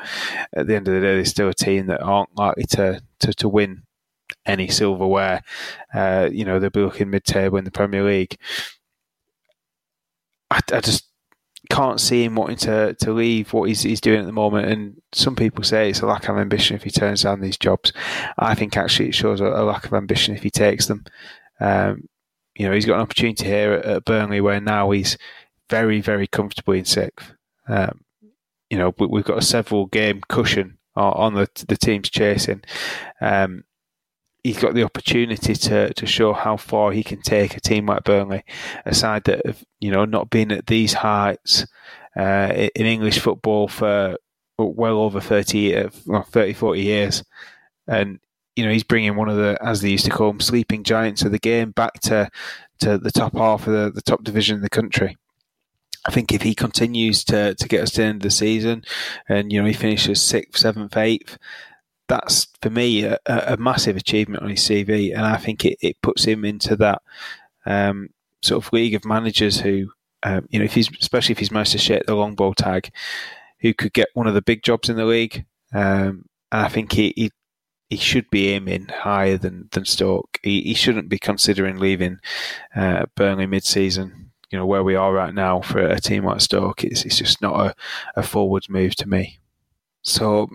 at 0.56 0.68
the 0.68 0.76
end 0.78 0.88
of 0.88 0.94
the 0.94 1.02
day, 1.02 1.16
they're 1.16 1.26
still 1.26 1.50
a 1.50 1.54
team 1.54 1.88
that 1.88 2.02
aren't 2.02 2.38
likely 2.38 2.64
to 2.64 3.02
to, 3.20 3.34
to 3.34 3.50
win 3.50 3.84
any 4.46 4.70
silverware. 4.70 5.42
Uh, 5.94 6.30
you 6.32 6.46
know, 6.46 6.58
they'll 6.58 6.70
be 6.70 6.80
looking 6.80 7.10
mid-table 7.10 7.58
in 7.58 7.66
the 7.66 7.72
Premier 7.72 8.02
League. 8.02 8.38
I, 10.50 10.62
I 10.72 10.80
just 10.80 11.11
can't 11.72 12.02
see 12.02 12.26
him 12.26 12.36
wanting 12.36 12.58
to, 12.58 12.94
to 12.96 13.14
leave 13.14 13.54
what 13.54 13.70
he's, 13.70 13.82
he's 13.82 14.02
doing 14.02 14.20
at 14.20 14.26
the 14.26 14.34
moment. 14.34 14.68
And 14.68 15.02
some 15.14 15.36
people 15.36 15.64
say 15.64 15.90
it's 15.90 16.02
a 16.02 16.06
lack 16.06 16.28
of 16.28 16.38
ambition 16.38 16.76
if 16.76 16.84
he 16.84 16.92
turns 16.92 17.24
down 17.24 17.40
these 17.40 17.58
jobs. 17.58 17.94
I 18.38 18.56
think 18.56 18.76
actually 18.76 19.10
it 19.10 19.16
shows 19.16 19.40
a, 19.40 19.46
a 19.46 19.64
lack 19.64 19.86
of 19.86 19.94
ambition 19.94 20.36
if 20.36 20.44
he 20.44 20.50
takes 20.50 20.88
them. 20.88 21.06
Um, 21.62 22.10
you 22.56 22.68
know, 22.68 22.74
he's 22.74 22.86
got 22.86 22.96
an 22.96 23.02
opportunity 23.02 23.46
here 23.46 23.74
at, 23.74 23.86
at, 23.86 24.06
Burnley 24.06 24.42
where 24.42 24.60
now 24.60 24.92
he's 24.92 25.18
very, 25.70 26.02
very 26.02 26.28
comfortably 26.28 26.80
in 26.80 26.86
sixth. 26.86 27.34
Um, 27.68 28.02
you 28.70 28.78
know, 28.78 28.94
we, 29.00 29.20
have 29.20 29.26
got 29.26 29.38
a 29.38 29.42
several 29.42 29.86
game 29.86 30.22
cushion 30.28 30.78
on, 30.96 31.14
on 31.14 31.34
the 31.36 31.48
the 31.68 31.78
team's 31.78 32.10
chasing. 32.10 32.64
Um, 33.22 33.64
he's 34.44 34.60
got 34.60 34.74
the 34.74 34.84
opportunity 34.84 35.54
to 35.54 35.94
to 35.94 36.06
show 36.06 36.34
how 36.34 36.58
far 36.58 36.92
he 36.92 37.04
can 37.04 37.22
take 37.22 37.56
a 37.56 37.62
team 37.62 37.86
like 37.86 38.04
Burnley, 38.04 38.44
a 38.86 38.94
side 38.94 39.24
that 39.26 39.46
have 39.46 39.64
you 39.80 39.92
know 39.92 40.06
not 40.06 40.30
been 40.30 40.52
at 40.52 40.68
these 40.68 40.94
heights 40.94 41.66
uh, 42.18 42.68
in 42.76 42.86
English 42.86 43.20
football 43.20 43.68
for 43.68 44.18
well 44.58 45.00
over 45.00 45.20
30, 45.20 45.90
well, 46.06 46.22
30, 46.24 46.54
40 46.54 46.82
years, 46.82 47.24
and 47.88 48.20
you 48.56 48.66
know 48.66 48.72
he's 48.72 48.84
bringing 48.84 49.16
one 49.16 49.30
of 49.30 49.38
the 49.38 49.58
as 49.62 49.82
they 49.82 49.90
used 49.90 50.06
to 50.06 50.12
call 50.12 50.32
them 50.32 50.40
sleeping 50.40 50.84
giants 50.84 51.24
of 51.24 51.32
the 51.32 51.40
game 51.40 51.72
back 51.72 51.94
to 52.02 52.30
to 52.80 52.98
the 52.98 53.12
top 53.12 53.36
half 53.36 53.68
of 53.68 53.74
the, 53.74 53.92
the 53.92 54.02
top 54.02 54.24
division 54.24 54.58
in 54.58 54.62
the 54.62 54.70
country. 54.70 55.18
I 56.06 56.12
think 56.12 56.32
if 56.32 56.42
he 56.42 56.56
continues 56.56 57.24
to, 57.26 57.54
to 57.54 57.68
get 57.68 57.84
us 57.84 57.92
to 57.92 58.02
the 58.02 58.08
end 58.08 58.16
of 58.18 58.22
the 58.24 58.32
season 58.32 58.84
and, 59.30 59.52
you 59.52 59.62
know, 59.62 59.68
he 59.68 59.74
finishes 59.74 60.20
sixth, 60.20 60.60
seventh, 60.60 60.98
eighth, 60.98 61.38
that's 62.12 62.48
for 62.62 62.70
me 62.70 63.04
a, 63.06 63.18
a 63.26 63.56
massive 63.56 63.96
achievement 63.96 64.44
on 64.44 64.50
his 64.50 64.60
CV. 64.60 65.16
And 65.16 65.26
I 65.26 65.38
think 65.38 65.64
it, 65.64 65.78
it 65.82 66.02
puts 66.02 66.26
him 66.26 66.44
into 66.44 66.76
that 66.76 67.02
um, 67.66 68.10
sort 68.42 68.66
of 68.66 68.74
league 68.74 68.96
of 68.96 69.06
managers 69.06 69.62
who, 69.62 69.90
um, 70.24 70.46
you 70.50 70.60
know, 70.60 70.66
if 70.66 70.74
he's, 70.74 70.90
especially 71.00 71.32
if 71.32 71.40
he's 71.40 71.52
managed 71.52 71.72
to 71.72 71.78
shake 71.78 72.06
the 72.06 72.16
long 72.16 72.36
ball 72.36 72.54
tag, 72.54 72.92
who 73.62 73.74
could 73.74 73.94
get 73.94 74.10
one 74.14 74.28
of 74.28 74.34
the 74.34 74.42
big 74.42 74.62
jobs 74.62 74.90
in 74.90 74.98
the 74.98 75.06
league. 75.06 75.46
Um, 75.74 76.26
and 76.52 76.66
I 76.66 76.68
think 76.68 76.92
he, 76.92 77.14
he, 77.16 77.32
he 77.90 77.96
should 77.96 78.30
be 78.30 78.50
aiming 78.50 78.90
higher 78.90 79.38
than, 79.38 79.70
than 79.72 79.86
Stoke. 79.86 80.38
He, 80.44 80.64
he 80.64 80.74
shouldn't 80.74 81.08
be 81.08 81.18
considering 81.18 81.78
leaving 81.78 82.18
uh, 82.76 83.06
Burnley 83.16 83.48
mid 83.48 83.64
season 83.64 84.32
you 84.50 84.58
know 84.58 84.66
where 84.66 84.84
we 84.84 84.96
are 84.96 85.14
right 85.14 85.34
now 85.34 85.62
for 85.62 85.80
a 85.80 86.02
team 86.02 86.26
like 86.26 86.42
Stoke, 86.42 86.84
it's, 86.84 87.06
it's 87.06 87.18
just 87.18 87.42
not 87.42 87.68
a, 87.68 87.76
a 88.18 88.22
forwards 88.22 88.68
move 88.68 88.98
to 88.98 89.08
me. 89.08 89.40
So 90.02 90.50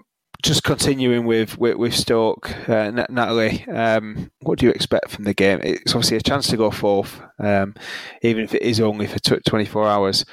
just 0.47 0.62
continuing 0.62 1.26
with 1.26 1.59
with, 1.59 1.76
with 1.76 1.94
Stoke, 1.94 2.68
uh, 2.68 2.90
Natalie, 3.09 3.64
um, 3.66 4.30
what 4.40 4.59
do 4.59 4.66
you 4.66 4.72
expect 4.72 5.11
from 5.11 5.24
the 5.24 5.34
game? 5.34 5.61
It's 5.62 5.94
obviously 5.94 6.16
a 6.18 6.20
chance 6.20 6.47
to 6.49 6.57
go 6.57 6.70
fourth, 6.70 7.20
um, 7.38 7.74
even 8.22 8.44
if 8.44 8.55
it 8.55 8.62
is 8.62 8.80
only 8.80 9.07
for 9.07 9.18
t- 9.18 9.40
24 9.44 9.88
hours. 9.88 10.24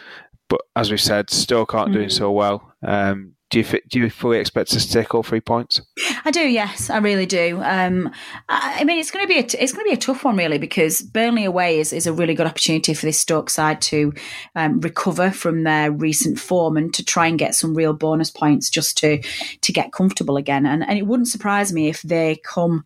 But 0.50 0.62
as 0.76 0.92
we've 0.92 1.02
said, 1.02 1.30
Stoke 1.32 1.74
aren't 1.74 1.90
mm-hmm. 1.90 1.98
doing 1.98 2.10
so 2.10 2.32
well. 2.32 2.74
Um, 2.84 3.34
do 3.54 3.60
you 3.60 3.80
do 3.88 4.00
you 4.00 4.10
fully 4.10 4.40
expect 4.40 4.74
us 4.74 4.84
to 4.84 4.92
take 4.92 5.14
all 5.14 5.22
three 5.22 5.40
points? 5.40 5.80
I 6.26 6.32
do. 6.32 6.42
Yes, 6.42 6.90
I 6.90 6.98
really 6.98 7.28
do. 7.28 7.62
Um, 7.62 8.12
I, 8.50 8.78
I, 8.80 8.84
mean, 8.84 8.98
it's 8.98 9.12
going 9.12 9.24
to 9.24 9.28
be 9.28 9.38
a, 9.38 9.62
it's 9.62 9.72
going 9.72 9.86
to 9.86 9.90
be 9.90 9.94
a 9.94 9.98
tough 9.98 10.26
one, 10.26 10.36
really, 10.36 10.58
because 10.58 11.04
Burnley 11.04 11.46
away 11.46 11.80
is, 11.80 11.94
is 11.94 12.08
a 12.08 12.14
really 12.14 12.34
good 12.34 12.48
opportunity 12.48 12.96
for 12.96 13.06
this 13.06 13.20
Stoke 13.20 13.52
side 13.52 13.80
to 13.84 14.12
um, 14.56 14.80
recover 14.80 15.30
from 15.30 15.64
their 15.64 15.92
recent 15.92 16.40
form 16.40 16.78
and 16.78 16.92
to 16.96 17.06
try 17.06 17.28
and 17.28 17.38
get 17.38 17.54
some 17.54 17.76
real 17.76 17.94
bonus 17.94 18.32
points 18.32 18.72
just 18.72 18.98
to 18.98 19.22
to 19.22 19.72
get 19.72 19.92
comfortable 19.92 20.36
again. 20.36 20.66
And 20.66 20.84
and 20.84 20.98
it 20.98 21.06
wouldn't 21.06 21.28
surprise 21.28 21.72
me 21.72 21.90
if 21.90 22.02
they 22.02 22.38
come 22.38 22.86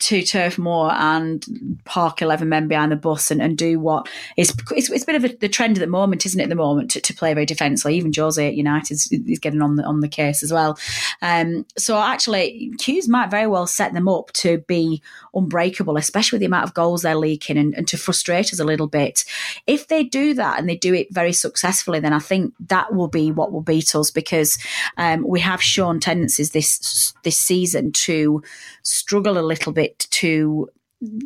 to 0.00 0.22
Turf 0.22 0.58
Moor 0.58 0.92
and 0.92 1.44
park 1.84 2.22
11 2.22 2.48
men 2.48 2.68
behind 2.68 2.92
the 2.92 2.96
bus 2.96 3.30
and, 3.30 3.42
and 3.42 3.58
do 3.58 3.80
what 3.80 4.08
is 4.36 4.54
it's, 4.70 4.90
it's 4.90 5.02
a 5.02 5.06
bit 5.06 5.16
of 5.16 5.24
a, 5.24 5.36
the 5.36 5.48
trend 5.48 5.76
at 5.76 5.80
the 5.80 5.86
moment, 5.86 6.24
isn't 6.24 6.40
it? 6.40 6.44
At 6.44 6.48
the 6.48 6.54
moment 6.54 6.90
to, 6.92 7.00
to 7.00 7.14
play 7.14 7.34
very 7.34 7.46
defensively. 7.46 7.96
Even 7.96 8.12
Jose 8.14 8.46
at 8.46 8.54
United 8.54 8.94
is, 8.94 9.08
getting 9.40 9.62
on 9.62 9.76
the 9.76 9.84
on 9.84 10.00
the 10.00 10.08
case 10.08 10.42
as 10.42 10.52
well. 10.52 10.78
Um, 11.20 11.66
so 11.76 11.98
actually, 11.98 12.72
Hughes 12.80 13.08
might 13.08 13.30
very 13.30 13.46
well 13.46 13.66
set 13.66 13.92
them 13.92 14.08
up 14.08 14.32
to 14.34 14.58
be 14.58 15.02
unbreakable, 15.38 15.96
especially 15.96 16.36
with 16.36 16.40
the 16.40 16.46
amount 16.46 16.64
of 16.64 16.74
goals 16.74 17.02
they're 17.02 17.14
leaking 17.14 17.56
and, 17.56 17.74
and 17.74 17.88
to 17.88 17.96
frustrate 17.96 18.52
us 18.52 18.60
a 18.60 18.64
little 18.64 18.86
bit. 18.86 19.24
If 19.66 19.88
they 19.88 20.04
do 20.04 20.34
that 20.34 20.58
and 20.58 20.68
they 20.68 20.76
do 20.76 20.94
it 20.94 21.12
very 21.12 21.32
successfully, 21.32 22.00
then 22.00 22.12
I 22.12 22.18
think 22.18 22.54
that 22.68 22.94
will 22.94 23.08
be 23.08 23.32
what 23.32 23.52
will 23.52 23.62
beat 23.62 23.94
us 23.94 24.10
because 24.10 24.58
um, 24.96 25.26
we 25.26 25.40
have 25.40 25.62
shown 25.62 26.00
tendencies 26.00 26.50
this 26.50 27.12
this 27.24 27.38
season 27.38 27.92
to 27.92 28.42
struggle 28.82 29.38
a 29.38 29.40
little 29.40 29.72
bit 29.72 29.98
to 30.10 30.68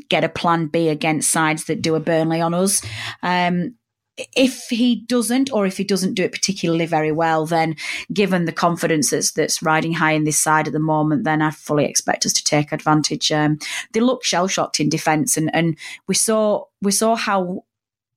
get 0.09 0.25
a 0.25 0.29
plan 0.29 0.67
B 0.67 0.89
against 0.89 1.31
sides 1.31 1.65
that 1.65 1.83
do 1.83 1.95
a 1.95 2.01
Burnley 2.01 2.41
on 2.41 2.55
us. 2.55 2.83
Um, 3.23 3.75
if 4.17 4.69
he 4.69 5.05
doesn't, 5.07 5.53
or 5.53 5.67
if 5.67 5.77
he 5.77 5.85
doesn't 5.85 6.15
do 6.15 6.23
it 6.23 6.33
particularly 6.33 6.87
very 6.87 7.13
well, 7.13 7.47
then 7.47 7.77
given 8.13 8.45
the 8.45 8.53
confidence 8.53 9.11
that's, 9.11 9.33
that's 9.33 9.63
riding 9.63 9.93
high 9.95 10.13
in 10.13 10.25
this 10.25 10.39
side 10.39 10.67
at 10.67 10.73
the 10.73 10.79
moment, 10.79 11.25
then 11.25 11.41
I 11.41 11.51
fully 11.51 11.87
expect 11.87 12.27
us 12.27 12.33
to 12.35 12.45
take 12.45 12.73
advantage. 12.73 13.33
Um, 13.33 13.59
they 13.93 14.01
look 14.01 14.25
shell 14.25 14.49
shocked 14.49 14.81
in 14.81 14.89
defence, 14.89 15.37
and, 15.37 15.55
and 15.55 15.79
we 16.09 16.15
saw 16.15 16.65
we 16.83 16.93
saw 16.93 17.15
how 17.17 17.65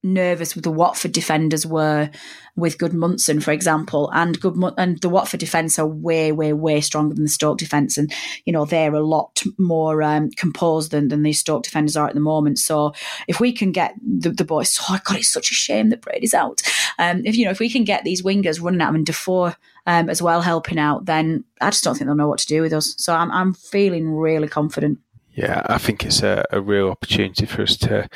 nervous 0.05 0.55
with 0.55 0.63
the 0.63 0.71
Watford 0.71 1.11
defenders 1.11 1.65
were 1.65 2.09
with 2.55 2.77
Gudmundsson, 2.77 3.43
for 3.43 3.51
example, 3.51 4.09
and 4.13 4.39
Good 4.39 4.55
and 4.77 5.01
the 5.01 5.09
Watford 5.09 5.41
defence 5.41 5.77
are 5.77 5.87
way, 5.87 6.31
way, 6.31 6.53
way 6.53 6.79
stronger 6.79 7.13
than 7.13 7.25
the 7.25 7.29
Stoke 7.29 7.57
defence, 7.57 7.97
and 7.97 8.13
you 8.45 8.53
know 8.53 8.63
they're 8.63 8.93
a 8.93 9.03
lot 9.03 9.41
more 9.57 10.01
um, 10.01 10.29
composed 10.31 10.91
than 10.91 11.09
than 11.09 11.23
these 11.23 11.39
Stoke 11.39 11.63
defenders 11.63 11.97
are 11.97 12.07
at 12.07 12.13
the 12.13 12.21
moment. 12.21 12.59
So 12.59 12.93
if 13.27 13.39
we 13.39 13.51
can 13.51 13.71
get 13.71 13.95
the, 14.01 14.29
the 14.29 14.45
boys, 14.45 14.79
oh 14.89 14.99
God, 15.03 15.17
it's 15.17 15.33
such 15.33 15.51
a 15.51 15.55
shame 15.55 15.89
that 15.89 16.01
Brady's 16.01 16.33
out. 16.33 16.61
Um, 16.97 17.23
if 17.25 17.35
you 17.35 17.43
know 17.43 17.51
if 17.51 17.59
we 17.59 17.69
can 17.69 17.83
get 17.83 18.03
these 18.03 18.21
wingers 18.21 18.61
running 18.61 18.81
at 18.81 18.87
them 18.87 18.95
and 18.95 19.05
Defoe 19.05 19.53
um, 19.85 20.09
as 20.09 20.21
well 20.21 20.41
helping 20.41 20.79
out, 20.79 21.05
then 21.05 21.43
I 21.59 21.71
just 21.71 21.83
don't 21.83 21.95
think 21.95 22.07
they'll 22.07 22.15
know 22.15 22.29
what 22.29 22.39
to 22.39 22.47
do 22.47 22.61
with 22.61 22.73
us. 22.73 22.95
So 22.97 23.13
I'm 23.13 23.31
I'm 23.31 23.53
feeling 23.53 24.11
really 24.11 24.47
confident. 24.47 24.99
Yeah, 25.33 25.63
I 25.65 25.79
think 25.79 26.05
it's 26.05 26.23
a, 26.23 26.45
a 26.51 26.61
real 26.61 26.89
opportunity 26.89 27.45
for 27.45 27.63
us 27.63 27.75
to 27.77 28.07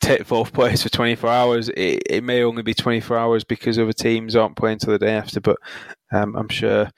take 0.00 0.24
fourth 0.24 0.52
place 0.54 0.82
for 0.82 0.88
24 0.88 1.30
hours. 1.30 1.68
It, 1.70 2.02
it, 2.08 2.24
may 2.24 2.42
only 2.42 2.62
be 2.62 2.74
24 2.74 3.16
hours 3.16 3.44
because 3.44 3.78
other 3.78 3.92
teams 3.92 4.34
aren't 4.34 4.56
playing 4.56 4.78
till 4.78 4.92
the 4.92 4.98
day 4.98 5.16
after, 5.16 5.40
but 5.40 5.56
um, 6.12 6.34
I'm 6.36 6.48
sure 6.48 6.90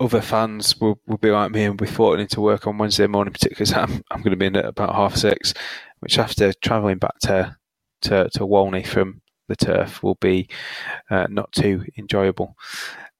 other 0.00 0.22
fans 0.22 0.80
will, 0.80 0.98
will 1.06 1.18
be 1.18 1.30
like 1.30 1.52
me 1.52 1.64
and 1.64 1.76
be 1.76 1.86
thought 1.86 2.18
into 2.18 2.40
work 2.40 2.66
on 2.66 2.78
Wednesday 2.78 3.06
morning, 3.06 3.32
particularly 3.32 3.74
I'm, 3.74 4.02
I'm 4.10 4.22
going 4.22 4.30
to 4.30 4.36
be 4.36 4.46
in 4.46 4.56
at 4.56 4.64
about 4.64 4.94
half 4.94 5.16
six, 5.16 5.52
which 6.00 6.18
after 6.18 6.52
travelling 6.54 6.98
back 6.98 7.18
to, 7.20 7.56
to, 8.02 8.28
to 8.30 8.46
Walney 8.46 8.82
from 8.82 9.20
the 9.48 9.56
turf 9.56 10.02
will 10.02 10.14
be 10.16 10.48
uh, 11.10 11.26
not 11.28 11.52
too 11.52 11.84
enjoyable. 11.98 12.56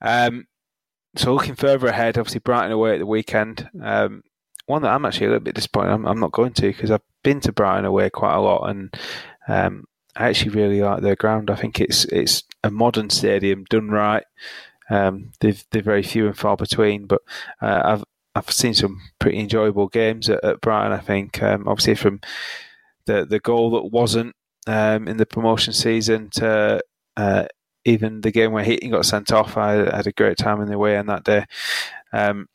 Um, 0.01 0.47
so 1.17 1.35
looking 1.35 1.57
further 1.57 1.89
ahead, 1.89 2.17
obviously 2.17 2.41
Brighton 2.41 2.73
away 2.73 2.95
at 2.95 2.99
the 3.01 3.07
weekend. 3.07 3.69
Um, 3.83 4.23
one 4.71 4.83
that 4.83 4.93
I'm 4.93 5.05
actually 5.05 5.27
a 5.27 5.31
little 5.31 5.45
bit 5.45 5.55
disappointed. 5.55 5.91
I'm, 5.91 6.07
I'm 6.07 6.21
not 6.21 6.33
going 6.33 6.53
to 6.55 6.69
because 6.69 6.91
I've 6.91 7.03
been 7.23 7.41
to 7.41 7.53
Brighton 7.53 7.85
away 7.85 8.11
quite 8.11 8.35
a 8.35 8.41
lot, 8.41 8.71
and 8.71 8.95
um, 9.49 9.85
I 10.17 10.29
actually 10.29 10.53
really 10.53 10.81
like 10.81 11.03
their 11.03 11.17
ground. 11.17 11.51
I 11.51 11.57
think 11.57 11.81
it's 11.81 12.05
it's 12.07 12.45
a 12.65 12.71
modern 12.71 13.11
stadium 13.11 13.65
done 13.69 13.91
right. 13.91 14.25
Um, 14.89 15.33
they've 15.41 15.63
they're 15.71 15.83
very 15.83 16.03
few 16.03 16.27
and 16.27 16.37
far 16.37 16.57
between, 16.57 17.07
but 17.07 17.21
uh, 17.61 17.83
I've 17.85 18.05
I've 18.35 18.51
seen 18.51 18.75
some 18.75 19.01
pretty 19.19 19.39
enjoyable 19.39 19.89
games 19.89 20.29
at, 20.31 20.43
at 20.45 20.61
Brighton. 20.61 20.93
I 20.93 20.99
think 20.99 21.43
um, 21.43 21.69
obviously 21.69 21.95
from 21.95 22.21
the 23.07 23.27
the 23.27 23.41
goal 23.41 23.71
that 23.73 23.93
wasn't 23.93 24.35
um, 24.67 25.09
in 25.09 25.17
the 25.17 25.27
promotion 25.27 25.73
season 25.73 26.31
to 26.31 26.81
uh, 27.17 27.45
even 27.85 28.21
the 28.21 28.31
game 28.31 28.53
where 28.53 28.65
Heaton 28.65 28.91
got 28.91 29.07
sent 29.07 29.33
off, 29.33 29.57
I 29.57 29.73
had 29.97 30.07
a 30.07 30.13
great 30.13 30.39
time 30.39 30.61
in 30.61 30.69
the 30.69 30.79
way 30.79 30.97
on 30.97 31.07
that 31.07 31.25
day. 31.25 31.45
Um, 32.13 32.47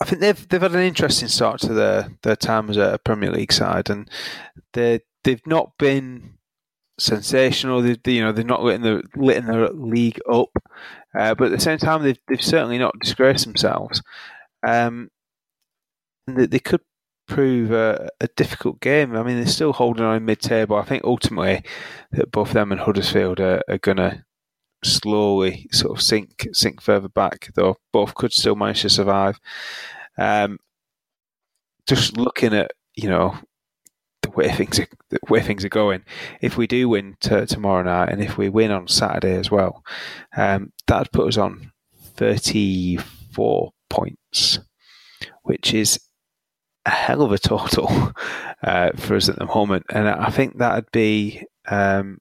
I 0.00 0.06
think 0.06 0.20
they've 0.20 0.48
they've 0.48 0.60
had 0.60 0.74
an 0.74 0.80
interesting 0.80 1.28
start 1.28 1.60
to 1.60 1.72
their 1.72 2.08
their 2.22 2.36
time 2.36 2.68
as 2.70 2.76
a 2.76 2.98
Premier 3.04 3.30
League 3.30 3.52
side, 3.52 3.90
and 3.90 4.10
they 4.72 5.00
they've 5.22 5.46
not 5.46 5.72
been 5.78 6.34
sensational. 6.98 7.82
They, 7.82 7.98
you 8.12 8.22
know 8.22 8.32
they're 8.32 8.44
not 8.44 8.64
letting 8.64 8.82
the 8.82 9.02
letting 9.16 9.46
the 9.46 9.70
league 9.72 10.20
up, 10.30 10.50
uh, 11.18 11.34
but 11.34 11.46
at 11.46 11.52
the 11.52 11.60
same 11.60 11.78
time 11.78 12.02
they've 12.02 12.18
they've 12.28 12.42
certainly 12.42 12.78
not 12.78 12.98
disgraced 13.00 13.44
themselves. 13.44 14.02
Um, 14.66 15.10
they, 16.26 16.46
they 16.46 16.58
could 16.58 16.80
prove 17.26 17.70
a, 17.70 18.08
a, 18.20 18.28
difficult 18.36 18.80
game. 18.80 19.16
I 19.16 19.22
mean, 19.22 19.36
they're 19.36 19.46
still 19.46 19.72
holding 19.72 20.04
on 20.04 20.24
mid-table. 20.24 20.76
I 20.76 20.84
think 20.84 21.04
ultimately 21.04 21.62
that 22.12 22.30
both 22.30 22.52
them 22.52 22.70
and 22.72 22.80
Huddersfield 22.80 23.40
are, 23.40 23.62
are 23.68 23.78
going 23.78 23.96
to 23.96 24.24
slowly 24.84 25.68
sort 25.72 25.96
of 25.96 26.02
sink 26.02 26.48
sink 26.52 26.80
further 26.80 27.08
back, 27.08 27.50
though 27.54 27.76
both 27.92 28.14
could 28.14 28.32
still 28.32 28.56
manage 28.56 28.82
to 28.82 28.90
survive. 28.90 29.40
Um, 30.16 30.58
just 31.86 32.16
looking 32.16 32.54
at 32.54 32.72
you 32.94 33.08
know 33.08 33.36
the 34.22 34.30
way 34.30 34.50
things 34.50 34.80
are, 34.80 34.86
the 35.10 35.18
way 35.28 35.40
things 35.40 35.64
are 35.64 35.70
going, 35.70 36.02
if 36.40 36.56
we 36.56 36.66
do 36.66 36.88
win 36.88 37.16
t- 37.20 37.46
tomorrow 37.46 37.82
night, 37.82 38.10
and 38.10 38.22
if 38.22 38.38
we 38.38 38.48
win 38.48 38.70
on 38.70 38.88
Saturday 38.88 39.36
as 39.36 39.50
well, 39.50 39.84
um, 40.36 40.72
that'd 40.86 41.12
put 41.12 41.28
us 41.28 41.36
on 41.36 41.72
thirty 42.14 42.96
four 42.96 43.72
points, 43.90 44.58
which 45.42 45.74
is 45.74 46.00
a 46.86 46.90
hell 46.90 47.22
of 47.22 47.32
a 47.32 47.38
total 47.38 48.12
uh, 48.62 48.90
for 48.96 49.16
us 49.16 49.28
at 49.28 49.36
the 49.36 49.46
moment, 49.46 49.86
and 49.90 50.08
I 50.08 50.30
think 50.30 50.58
that'd 50.58 50.90
be 50.92 51.44
um, 51.66 52.18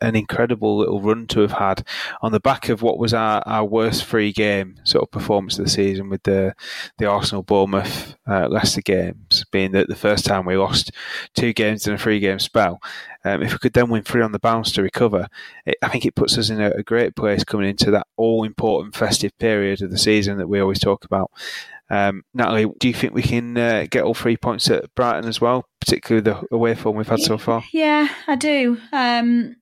an 0.00 0.16
incredible 0.16 0.78
little 0.78 1.00
run 1.00 1.26
to 1.26 1.40
have 1.40 1.52
had 1.52 1.86
on 2.22 2.32
the 2.32 2.40
back 2.40 2.68
of 2.68 2.82
what 2.82 2.98
was 2.98 3.12
our, 3.12 3.42
our 3.46 3.64
worst 3.64 4.04
free 4.04 4.32
game 4.32 4.76
sort 4.84 5.02
of 5.02 5.10
performance 5.10 5.58
of 5.58 5.64
the 5.64 5.70
season 5.70 6.08
with 6.08 6.22
the 6.22 6.54
the 6.98 7.06
Arsenal 7.06 7.42
Bournemouth 7.42 8.16
uh, 8.26 8.48
Leicester 8.48 8.80
games 8.80 9.44
being 9.50 9.72
the, 9.72 9.84
the 9.84 9.96
first 9.96 10.24
time 10.24 10.44
we 10.44 10.56
lost 10.56 10.92
two 11.34 11.52
games 11.52 11.86
in 11.86 11.94
a 11.94 11.98
three 11.98 12.20
game 12.20 12.38
spell. 12.38 12.80
Um, 13.24 13.42
if 13.42 13.52
we 13.52 13.58
could 13.58 13.72
then 13.72 13.90
win 13.90 14.02
three 14.02 14.22
on 14.22 14.32
the 14.32 14.38
bounce 14.38 14.70
to 14.72 14.82
recover, 14.82 15.26
it, 15.64 15.76
I 15.82 15.88
think 15.88 16.06
it 16.06 16.14
puts 16.14 16.38
us 16.38 16.48
in 16.48 16.60
a, 16.60 16.70
a 16.70 16.82
great 16.82 17.16
place 17.16 17.42
coming 17.42 17.68
into 17.68 17.90
that 17.90 18.06
all 18.16 18.44
important 18.44 18.94
festive 18.94 19.36
period 19.38 19.82
of 19.82 19.90
the 19.90 19.98
season 19.98 20.38
that 20.38 20.48
we 20.48 20.60
always 20.60 20.78
talk 20.78 21.04
about. 21.04 21.30
Um, 21.88 22.22
Natalie, 22.34 22.66
do 22.78 22.88
you 22.88 22.94
think 22.94 23.14
we 23.14 23.22
can 23.22 23.56
uh, 23.56 23.86
get 23.90 24.02
all 24.02 24.14
three 24.14 24.36
points 24.36 24.68
at 24.70 24.92
Brighton 24.94 25.28
as 25.28 25.40
well, 25.40 25.64
particularly 25.80 26.22
the 26.22 26.46
away 26.50 26.74
form 26.74 26.96
we've 26.96 27.08
had 27.08 27.20
so 27.20 27.38
far? 27.38 27.62
Yeah, 27.72 28.08
I 28.26 28.34
do. 28.36 28.78
Um, 28.92 29.56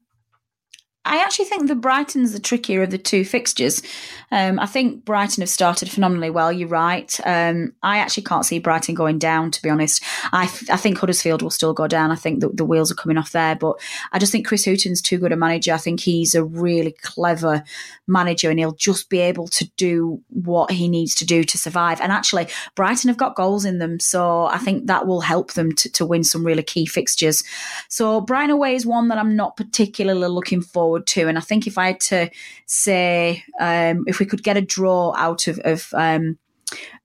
I 1.04 1.18
actually 1.18 1.44
think 1.46 1.68
the 1.68 1.74
Brighton's 1.74 2.32
the 2.32 2.40
trickier 2.40 2.82
of 2.82 2.90
the 2.90 2.98
two 2.98 3.24
fixtures. 3.24 3.82
Um, 4.30 4.58
I 4.58 4.66
think 4.66 5.04
Brighton 5.04 5.42
have 5.42 5.50
started 5.50 5.90
phenomenally 5.90 6.30
well. 6.30 6.50
You're 6.50 6.68
right. 6.68 7.14
Um, 7.24 7.74
I 7.82 7.98
actually 7.98 8.22
can't 8.22 8.46
see 8.46 8.58
Brighton 8.58 8.94
going 8.94 9.18
down. 9.18 9.50
To 9.50 9.62
be 9.62 9.68
honest, 9.68 10.02
I, 10.32 10.46
th- 10.46 10.70
I 10.70 10.76
think 10.76 10.98
Huddersfield 10.98 11.42
will 11.42 11.50
still 11.50 11.74
go 11.74 11.86
down. 11.86 12.10
I 12.10 12.16
think 12.16 12.40
the, 12.40 12.48
the 12.48 12.64
wheels 12.64 12.90
are 12.90 12.96
coming 12.96 13.18
off 13.18 13.32
there, 13.32 13.54
but 13.54 13.76
I 14.12 14.18
just 14.18 14.32
think 14.32 14.46
Chris 14.46 14.64
Hughton's 14.64 15.02
too 15.02 15.18
good 15.18 15.32
a 15.32 15.36
manager. 15.36 15.72
I 15.74 15.78
think 15.78 16.00
he's 16.00 16.34
a 16.34 16.42
really 16.42 16.92
clever 17.02 17.62
manager, 18.06 18.48
and 18.48 18.58
he'll 18.58 18.72
just 18.72 19.10
be 19.10 19.18
able 19.18 19.48
to 19.48 19.70
do 19.76 20.22
what 20.30 20.70
he 20.70 20.88
needs 20.88 21.14
to 21.16 21.26
do 21.26 21.44
to 21.44 21.58
survive. 21.58 22.00
And 22.00 22.12
actually, 22.12 22.48
Brighton 22.74 23.08
have 23.08 23.18
got 23.18 23.36
goals 23.36 23.64
in 23.64 23.78
them, 23.78 24.00
so 24.00 24.46
I 24.46 24.58
think 24.58 24.86
that 24.86 25.06
will 25.06 25.20
help 25.20 25.52
them 25.52 25.72
to, 25.72 25.92
to 25.92 26.06
win 26.06 26.24
some 26.24 26.46
really 26.46 26.62
key 26.62 26.86
fixtures. 26.86 27.42
So 27.88 28.22
Brighton 28.22 28.50
away 28.50 28.74
is 28.74 28.86
one 28.86 29.08
that 29.08 29.18
I'm 29.18 29.36
not 29.36 29.56
particularly 29.56 30.28
looking 30.28 30.62
forward 30.62 30.93
forward 30.94 31.06
to. 31.08 31.28
And 31.28 31.38
I 31.38 31.40
think 31.40 31.66
if 31.66 31.78
I 31.78 31.88
had 31.88 32.00
to 32.00 32.30
say, 32.66 33.44
um, 33.58 34.04
if 34.06 34.18
we 34.18 34.26
could 34.26 34.42
get 34.42 34.56
a 34.56 34.60
draw 34.60 35.14
out 35.16 35.48
of, 35.48 35.58
of 35.64 35.88
um, 35.94 36.38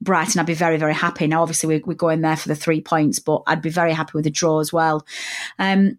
Brighton, 0.00 0.40
I'd 0.40 0.46
be 0.46 0.54
very, 0.54 0.76
very 0.76 0.94
happy. 0.94 1.26
Now, 1.26 1.42
obviously, 1.42 1.68
we're, 1.68 1.82
we're, 1.84 1.94
going 1.94 2.22
there 2.22 2.36
for 2.36 2.48
the 2.48 2.54
three 2.54 2.80
points, 2.80 3.18
but 3.18 3.42
I'd 3.46 3.62
be 3.62 3.70
very 3.70 3.92
happy 3.92 4.12
with 4.14 4.26
a 4.26 4.30
draw 4.30 4.60
as 4.60 4.72
well. 4.72 5.06
Um, 5.58 5.98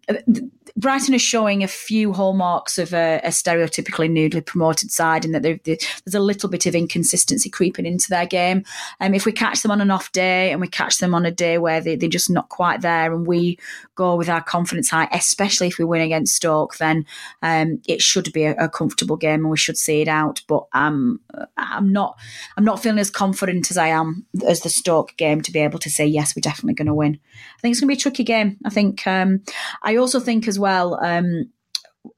Brighton 0.76 1.14
is 1.14 1.22
showing 1.22 1.62
a 1.62 1.68
few 1.68 2.12
hallmarks 2.12 2.78
of 2.78 2.94
a, 2.94 3.20
a 3.22 3.28
stereotypically 3.28 4.10
newly 4.10 4.40
promoted 4.40 4.90
side 4.90 5.24
in 5.24 5.32
that 5.32 5.42
there's 5.42 6.14
a 6.14 6.20
little 6.20 6.48
bit 6.48 6.66
of 6.66 6.74
inconsistency 6.74 7.50
creeping 7.50 7.84
into 7.84 8.08
their 8.08 8.26
game. 8.26 8.64
Um, 9.00 9.14
if 9.14 9.26
we 9.26 9.32
catch 9.32 9.62
them 9.62 9.70
on 9.70 9.80
an 9.80 9.90
off 9.90 10.10
day 10.12 10.50
and 10.50 10.60
we 10.60 10.68
catch 10.68 10.98
them 10.98 11.14
on 11.14 11.26
a 11.26 11.30
day 11.30 11.58
where 11.58 11.80
they, 11.80 11.96
they're 11.96 12.08
just 12.08 12.30
not 12.30 12.48
quite 12.48 12.80
there 12.80 13.12
and 13.12 13.26
we 13.26 13.58
go 13.94 14.16
with 14.16 14.28
our 14.28 14.42
confidence 14.42 14.88
high, 14.88 15.08
especially 15.12 15.66
if 15.66 15.78
we 15.78 15.84
win 15.84 16.00
against 16.00 16.36
Stoke, 16.36 16.76
then 16.78 17.04
um, 17.42 17.80
it 17.86 18.00
should 18.00 18.32
be 18.32 18.44
a, 18.44 18.54
a, 18.56 18.68
comfortable 18.68 19.16
game 19.16 19.40
and 19.40 19.50
we 19.50 19.56
should 19.58 19.76
see 19.76 20.00
it 20.00 20.08
out. 20.08 20.40
But 20.48 20.66
um, 20.72 21.20
I'm 21.58 21.92
not 21.92 22.18
I'm 22.56 22.64
not 22.64 22.82
feeling 22.82 22.98
as 22.98 23.10
confident 23.10 23.51
as 23.70 23.78
I 23.78 23.88
am 23.88 24.26
as 24.46 24.60
the 24.60 24.70
Stoke 24.70 25.16
game 25.16 25.40
to 25.42 25.52
be 25.52 25.60
able 25.60 25.78
to 25.80 25.90
say 25.90 26.06
yes, 26.06 26.34
we're 26.34 26.40
definitely 26.40 26.74
going 26.74 26.86
to 26.86 26.94
win. 26.94 27.18
I 27.56 27.60
think 27.60 27.72
it's 27.72 27.80
going 27.80 27.88
to 27.88 27.94
be 27.94 27.98
a 27.98 28.00
tricky 28.00 28.24
game. 28.24 28.58
I 28.64 28.70
think 28.70 29.06
um, 29.06 29.42
I 29.82 29.96
also 29.96 30.20
think 30.20 30.48
as 30.48 30.58
well. 30.58 31.02
Um, 31.02 31.50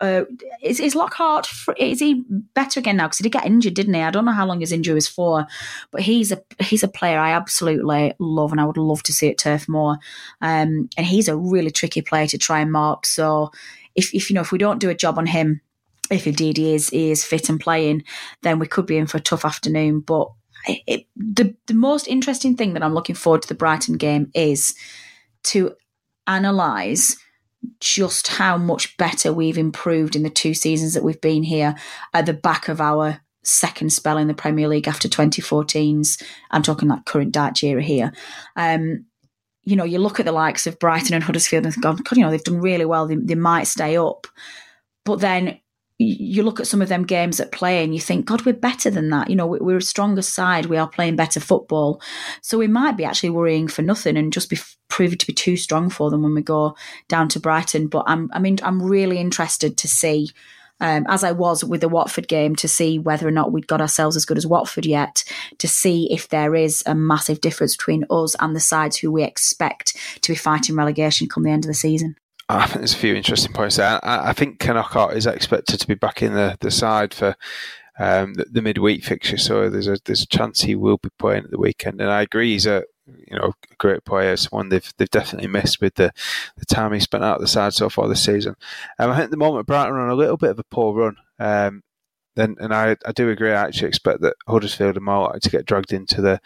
uh, 0.01 0.25
is, 0.63 0.81
is 0.81 0.95
Knockaert 0.95 1.47
is 1.79 2.01
he 2.01 2.25
better 2.55 2.81
again 2.81 2.97
now? 2.97 3.07
Because 3.07 3.19
he 3.19 3.23
did 3.23 3.33
get 3.33 3.47
injured, 3.47 3.75
didn't 3.75 3.95
he? 3.95 4.01
I 4.01 4.11
don't 4.11 4.25
know 4.25 4.33
how 4.33 4.47
long 4.47 4.61
his 4.61 4.73
injury 4.73 4.95
was 4.95 5.09
for, 5.09 5.47
but 5.91 6.01
he's 6.01 6.33
a 6.33 6.43
he's 6.61 6.83
a 6.83 6.89
player 6.89 7.19
I 7.19 7.33
absolutely 7.33 8.15
love, 8.19 8.51
and 8.51 8.61
I 8.61 8.65
would 8.65 8.79
love 8.79 9.03
to 9.05 9.13
see 9.13 9.31
at 9.31 9.39
Turf 9.39 9.69
Moor. 9.69 9.99
Um, 10.41 10.89
and 10.97 11.07
he's 11.07 11.29
a 11.29 11.37
really 11.37 11.71
tricky 11.71 12.01
player 12.01 12.27
to 12.29 12.39
try 12.39 12.61
and 12.61 12.73
mark. 12.73 13.05
So 13.05 13.51
if 13.95 14.15
if 14.15 14.31
you 14.31 14.35
know 14.35 14.41
if 14.41 14.53
we 14.53 14.59
don't 14.59 14.81
do 14.81 14.91
a 14.91 14.95
job 14.95 15.19
on 15.19 15.27
him, 15.27 15.61
if 16.11 16.27
indeed 16.27 16.57
he 16.57 16.75
is 16.75 16.89
he 16.89 17.11
is 17.11 17.25
fit 17.25 17.49
and 17.49 17.61
playing, 17.61 18.05
then 18.43 18.59
we 18.59 18.67
could 18.67 18.87
be 18.87 18.97
in 18.97 19.07
for 19.07 19.19
a 19.19 19.21
tough 19.21 19.45
afternoon. 19.45 20.01
But 20.01 20.31
it, 20.67 21.07
the 21.17 21.55
the 21.67 21.75
most 21.75 22.09
interesting 22.09 22.57
thing 22.57 22.75
that 22.75 22.83
I'm 22.83 22.95
looking 22.95 23.15
forward 23.15 23.43
to 23.43 23.49
the 23.49 23.55
Brighton 23.55 23.97
game 23.97 24.31
is 24.35 24.75
to 25.45 25.75
analyze 26.27 27.17
just 27.81 28.29
how 28.29 28.57
much 28.57 28.97
better 28.97 29.33
we've 29.33 29.59
improved 29.59 30.17
in 30.17 30.23
the 30.23 30.31
two 30.31 30.55
seasons 30.55 30.95
that 30.95 31.03
we've 31.03 31.21
been 31.21 31.43
here 31.43 31.75
at 32.13 32.27
the 32.27 32.33
back 32.33 32.69
of 32.69 32.81
our 32.81 33.21
second 33.43 33.93
spell 33.93 34.19
in 34.19 34.29
the 34.29 34.35
Premier 34.35 34.69
League 34.69 34.89
after 34.89 35.09
2014's. 35.09 36.23
I'm 36.51 36.63
talking 36.63 36.89
like 36.89 37.05
current 37.05 37.35
Dyche 37.35 37.65
era 37.65 37.83
here. 37.83 38.13
Um, 38.57 39.07
you 39.65 39.77
know, 39.77 39.85
you 39.85 39.99
look 39.99 40.21
at 40.21 40.27
the 40.27 40.33
likes 40.33 40.67
of 40.67 40.79
Brighton 40.79 41.15
and 41.15 41.25
Huddersfield 41.25 41.65
and 41.65 41.75
God, 41.81 42.01
you 42.13 42.23
know, 42.23 42.31
they've 42.31 42.45
done 42.45 42.61
really 42.61 42.85
well. 42.85 43.07
They, 43.07 43.17
they 43.17 43.35
might 43.35 43.67
stay 43.67 43.97
up. 43.97 44.27
But 45.05 45.21
then 45.21 45.59
you 45.99 46.43
look 46.43 46.59
at 46.59 46.67
some 46.67 46.83
of 46.83 46.89
them 46.89 47.05
games 47.05 47.39
at 47.39 47.53
play 47.53 47.85
and 47.85 47.95
you 47.95 48.01
think, 48.01 48.27
God, 48.27 48.45
we're 48.45 48.53
better 48.53 48.91
than 48.91 49.11
that. 49.11 49.31
You 49.31 49.37
know, 49.37 49.47
we're 49.47 49.77
a 49.77 49.83
stronger 49.83 50.23
side. 50.23 50.67
We 50.67 50.77
are 50.77 50.89
playing 50.89 51.15
better 51.15 51.39
football. 51.39 52.03
So 52.43 52.59
we 52.59 52.67
might 52.67 52.97
be 52.97 53.05
actually 53.05 53.31
worrying 53.31 53.69
for 53.69 53.83
nothing 53.83 54.17
and 54.17 54.33
just 54.33 54.51
be 54.51 54.59
proving 54.89 55.19
to 55.19 55.27
be 55.27 55.33
too 55.33 55.57
strong 55.57 55.91
for 55.91 56.11
them 56.11 56.23
when 56.23 56.35
we 56.35 56.43
go 56.43 56.77
down 57.09 57.29
to 57.31 57.41
Brighton. 57.41 57.87
But 57.87 58.05
I'm, 58.09 58.29
I 58.33 58.41
mean, 58.41 58.59
I'm 58.65 58.83
really 58.83 59.19
interested 59.19 59.77
to 59.79 59.89
see, 59.89 60.31
um, 60.81 61.07
as 61.09 61.23
I 61.23 61.31
was 61.31 61.63
with 61.63 61.81
the 61.81 61.89
Watford 61.89 62.27
game, 62.27 62.57
to 62.57 62.67
see 62.67 62.99
whether 62.99 63.29
or 63.29 63.33
not 63.33 63.53
we'd 63.53 63.69
got 63.69 63.81
ourselves 63.81 64.17
as 64.17 64.25
good 64.25 64.39
as 64.39 64.47
Watford 64.49 64.87
yet, 64.87 65.23
to 65.59 65.69
see 65.69 66.13
if 66.13 66.29
there 66.29 66.57
is 66.57 66.83
a 66.87 66.95
massive 66.97 67.41
difference 67.41 67.77
between 67.77 68.05
us 68.11 68.35
and 68.41 68.57
the 68.57 68.61
sides 68.61 68.97
who 68.97 69.13
we 69.13 69.23
expect 69.23 69.97
to 70.23 70.33
be 70.33 70.37
fighting 70.37 70.75
relegation 70.75 71.29
come 71.29 71.45
the 71.45 71.51
end 71.51 71.65
of 71.65 71.69
the 71.69 71.75
season. 71.75 72.17
I 72.49 72.67
think 72.67 72.79
there's 72.79 72.95
a 72.95 72.99
few 72.99 73.15
interesting 73.15 73.53
points 73.53 73.77
there. 73.77 74.05
I, 74.05 74.31
I 74.31 74.33
think 74.33 74.59
Knockaert 74.59 75.17
is 75.17 75.27
expected 75.27 75.81
to 75.81 75.87
be 75.87 75.95
back 75.95 76.23
in 76.23 76.35
the, 76.35 76.57
the 76.61 76.71
side 76.71 77.15
for 77.15 77.37
um, 77.99 78.35
the, 78.35 78.45
the, 78.51 78.63
midweek 78.63 79.05
fixture, 79.05 79.39
so 79.39 79.71
there's 79.71 79.87
a 79.87 79.97
there's 80.05 80.23
a 80.23 80.27
chance 80.27 80.63
he 80.63 80.75
will 80.75 80.97
be 80.97 81.11
playing 81.19 81.45
at 81.45 81.51
the 81.51 81.59
weekend. 81.59 82.01
And 82.01 82.11
I 82.11 82.23
agree, 82.23 82.53
he's 82.53 82.67
a 82.67 82.85
you 83.07 83.39
know 83.39 83.53
a 83.71 83.75
great 83.77 84.05
player, 84.05 84.37
someone 84.37 84.69
they've 84.69 84.93
they've 84.99 85.11
definitely 85.11 85.49
missed 85.49 85.81
with 85.81 85.95
the, 85.95 86.13
the 86.57 86.67
time 86.67 86.93
he 86.93 87.01
spent 87.01 87.23
out 87.23 87.37
of 87.37 87.41
the 87.41 87.47
side 87.47 87.73
so 87.73 87.89
far 87.89 88.09
this 88.09 88.25
season. 88.25 88.57
Um, 88.99 89.11
I 89.11 89.15
think 89.15 89.25
at 89.27 89.31
the 89.31 89.37
moment 89.37 89.67
Brighton 89.67 89.95
are 89.95 90.01
on 90.01 90.11
a 90.11 90.17
little 90.17 90.37
bit 90.37 90.51
of 90.51 90.59
a 90.59 90.65
poor 90.65 90.95
run. 90.95 91.17
Um, 91.39 91.83
then, 92.37 92.57
and 92.59 92.75
I, 92.75 92.97
I 93.07 93.13
do 93.13 93.31
agree. 93.31 93.53
I 93.53 93.67
actually 93.67 93.89
expect 93.89 94.21
that 94.23 94.35
Huddersfield 94.49 94.97
are 94.97 95.01
more 95.01 95.27
likely 95.27 95.41
to 95.41 95.51
get 95.51 95.67
dragged 95.67 95.93
into 95.93 96.21
the 96.21 96.41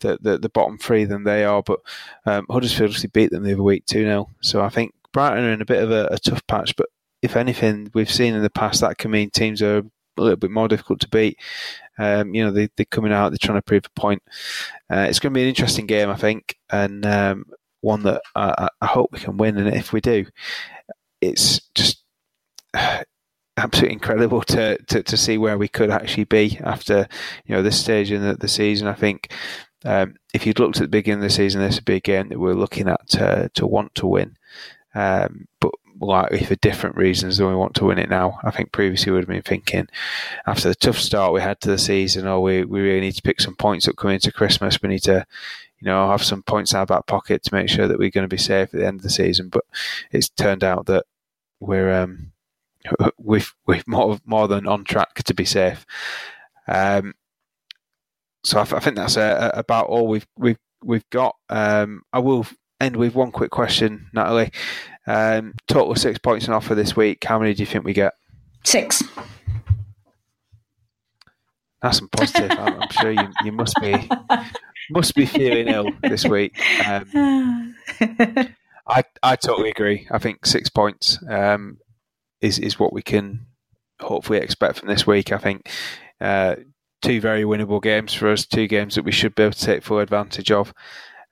the, 0.00 0.18
the, 0.20 0.38
the 0.38 0.48
bottom 0.48 0.78
three 0.78 1.04
than 1.04 1.24
they 1.24 1.44
are. 1.44 1.62
But 1.62 1.80
um, 2.26 2.46
Huddersfield 2.50 2.88
obviously 2.88 3.10
beat 3.12 3.30
them 3.30 3.44
the 3.44 3.52
other 3.52 3.62
week 3.62 3.86
two 3.86 4.02
0 4.02 4.30
So 4.40 4.62
I 4.62 4.68
think 4.68 4.94
Brighton 5.18 5.46
are 5.46 5.52
in 5.52 5.60
a 5.60 5.64
bit 5.64 5.82
of 5.82 5.90
a, 5.90 6.06
a, 6.12 6.18
tough 6.20 6.46
patch, 6.46 6.76
but 6.76 6.86
if 7.22 7.34
anything, 7.34 7.90
we've 7.92 8.08
seen 8.08 8.34
in 8.34 8.42
the 8.42 8.50
past 8.50 8.82
that 8.82 8.98
can 8.98 9.10
mean 9.10 9.30
teams 9.30 9.60
are 9.60 9.78
a 9.78 9.82
little 10.16 10.36
bit 10.36 10.52
more 10.52 10.68
difficult 10.68 11.00
to 11.00 11.08
beat. 11.08 11.40
Um, 11.98 12.36
you 12.36 12.44
know, 12.44 12.52
they, 12.52 12.68
they're 12.76 12.86
coming 12.86 13.12
out, 13.12 13.30
they're 13.30 13.38
trying 13.42 13.58
to 13.58 13.62
prove 13.62 13.84
a 13.84 14.00
point. 14.00 14.22
Uh, 14.88 15.06
it's 15.08 15.18
going 15.18 15.32
to 15.32 15.36
be 15.36 15.42
an 15.42 15.48
interesting 15.48 15.86
game, 15.86 16.08
I 16.08 16.14
think, 16.14 16.56
and 16.70 17.04
um, 17.04 17.46
one 17.80 18.04
that 18.04 18.22
I, 18.36 18.68
I, 18.80 18.86
hope 18.86 19.10
we 19.10 19.18
can 19.18 19.38
win. 19.38 19.56
And 19.56 19.66
if 19.74 19.92
we 19.92 20.00
do, 20.00 20.24
it's 21.20 21.62
just 21.74 22.00
absolutely 23.56 23.94
incredible 23.94 24.42
to, 24.42 24.78
to, 24.84 25.02
to 25.02 25.16
see 25.16 25.36
where 25.36 25.58
we 25.58 25.66
could 25.66 25.90
actually 25.90 26.26
be 26.26 26.60
after 26.62 27.08
you 27.44 27.56
know 27.56 27.62
this 27.64 27.80
stage 27.80 28.12
in 28.12 28.22
the, 28.22 28.34
the 28.34 28.46
season. 28.46 28.86
I 28.86 28.94
think 28.94 29.32
um, 29.84 30.14
if 30.32 30.46
you'd 30.46 30.60
looked 30.60 30.76
at 30.76 30.82
the 30.82 30.88
beginning 30.88 31.24
of 31.24 31.28
the 31.28 31.34
season, 31.34 31.60
this 31.60 31.74
would 31.74 31.84
be 31.84 31.96
a 31.96 32.00
game 32.00 32.28
that 32.28 32.38
we're 32.38 32.54
looking 32.54 32.86
at 32.86 33.08
to, 33.08 33.50
to 33.54 33.66
want 33.66 33.96
to 33.96 34.06
win 34.06 34.36
um, 34.94 35.46
but 35.60 35.72
likely 36.00 36.44
for 36.44 36.54
different 36.56 36.96
reasons 36.96 37.38
than 37.38 37.48
we 37.48 37.54
want 37.54 37.74
to 37.74 37.84
win 37.84 37.98
it 37.98 38.08
now. 38.08 38.38
I 38.44 38.50
think 38.50 38.72
previously 38.72 39.10
we 39.10 39.16
would 39.16 39.24
have 39.24 39.28
been 39.28 39.42
thinking 39.42 39.88
after 40.46 40.68
the 40.68 40.74
tough 40.74 40.98
start 40.98 41.32
we 41.32 41.40
had 41.40 41.60
to 41.62 41.70
the 41.70 41.78
season, 41.78 42.26
oh, 42.26 42.40
we, 42.40 42.64
we 42.64 42.80
really 42.80 43.00
need 43.00 43.16
to 43.16 43.22
pick 43.22 43.40
some 43.40 43.56
points 43.56 43.88
up 43.88 43.96
coming 43.96 44.14
into 44.14 44.32
Christmas. 44.32 44.80
We 44.80 44.88
need 44.88 45.02
to, 45.04 45.26
you 45.80 45.86
know, 45.86 46.10
have 46.10 46.22
some 46.22 46.42
points 46.42 46.72
in 46.72 46.78
our 46.78 46.86
back 46.86 47.06
pocket 47.06 47.42
to 47.44 47.54
make 47.54 47.68
sure 47.68 47.88
that 47.88 47.98
we're 47.98 48.10
going 48.10 48.28
to 48.28 48.34
be 48.34 48.38
safe 48.38 48.72
at 48.72 48.80
the 48.80 48.86
end 48.86 49.00
of 49.00 49.02
the 49.02 49.10
season. 49.10 49.48
But 49.48 49.64
it's 50.12 50.28
turned 50.28 50.64
out 50.64 50.86
that 50.86 51.04
we're 51.60 51.92
um, 51.92 52.32
we've 53.18 53.54
we've 53.66 53.86
more 53.86 54.18
more 54.24 54.48
than 54.48 54.66
on 54.66 54.84
track 54.84 55.22
to 55.24 55.34
be 55.34 55.44
safe. 55.44 55.84
Um, 56.66 57.14
so 58.44 58.58
I, 58.58 58.62
I 58.62 58.80
think 58.80 58.96
that's 58.96 59.16
uh, 59.16 59.50
about 59.54 59.86
all 59.86 60.06
we've 60.06 60.26
we've 60.36 60.58
we've 60.82 61.08
got. 61.10 61.36
Um, 61.48 62.02
I 62.12 62.20
will 62.20 62.46
end 62.80 62.96
with 62.96 63.14
one 63.14 63.32
quick 63.32 63.50
question, 63.50 64.08
Natalie. 64.12 64.50
Um, 65.06 65.54
total 65.66 65.94
six 65.96 66.18
points 66.18 66.48
on 66.48 66.54
offer 66.54 66.74
this 66.74 66.96
week. 66.96 67.24
How 67.24 67.38
many 67.38 67.54
do 67.54 67.62
you 67.62 67.66
think 67.66 67.84
we 67.84 67.92
get? 67.92 68.14
Six. 68.64 69.02
That's 71.82 71.98
some 71.98 72.08
positive. 72.08 72.50
I'm, 72.50 72.82
I'm, 72.82 72.90
sure 72.90 73.12
you, 73.12 73.28
you 73.44 73.52
must 73.52 73.74
be 73.80 74.08
must 74.90 75.14
be 75.14 75.26
feeling 75.26 75.68
ill 75.68 75.90
this 76.02 76.24
week. 76.24 76.58
Um, 76.86 77.74
I 78.88 79.04
I 79.22 79.36
totally 79.36 79.70
agree. 79.70 80.08
I 80.10 80.18
think 80.18 80.44
six 80.44 80.68
points 80.68 81.18
um, 81.28 81.78
is 82.40 82.58
is 82.58 82.78
what 82.78 82.92
we 82.92 83.02
can 83.02 83.46
hopefully 84.00 84.38
expect 84.38 84.78
from 84.78 84.88
this 84.88 85.06
week. 85.06 85.32
I 85.32 85.38
think 85.38 85.70
uh, 86.20 86.56
two 87.02 87.20
very 87.20 87.42
winnable 87.42 87.82
games 87.82 88.12
for 88.12 88.28
us. 88.28 88.46
Two 88.46 88.66
games 88.66 88.96
that 88.96 89.04
we 89.04 89.12
should 89.12 89.34
be 89.34 89.44
able 89.44 89.52
to 89.52 89.64
take 89.64 89.82
full 89.82 90.00
advantage 90.00 90.50
of. 90.50 90.72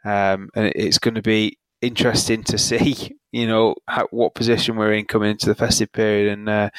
Um, 0.06 0.50
and 0.54 0.72
it's 0.76 0.98
going 0.98 1.16
to 1.16 1.22
be 1.22 1.58
interesting 1.82 2.44
to 2.44 2.58
see, 2.58 3.18
you 3.32 3.46
know, 3.46 3.74
how, 3.88 4.06
what 4.10 4.34
position 4.34 4.76
we're 4.76 4.92
in 4.92 5.04
coming 5.04 5.30
into 5.32 5.46
the 5.46 5.54
festive 5.54 5.90
period, 5.92 6.32
and 6.32 6.48
uh, 6.48 6.70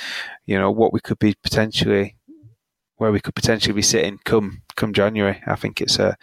you 0.46 0.58
know 0.58 0.72
what 0.72 0.94
we 0.94 1.02
could 1.02 1.20
be 1.20 1.36
potentially, 1.44 2.16
where 2.96 3.12
we 3.12 3.20
could 3.20 3.36
potentially 3.36 3.74
be 3.74 3.82
sitting 3.82 4.18
come 4.24 4.62
come 4.76 4.94
January. 4.94 5.42
I 5.46 5.56
think 5.56 5.82
it's 5.82 6.00
a, 6.00 6.16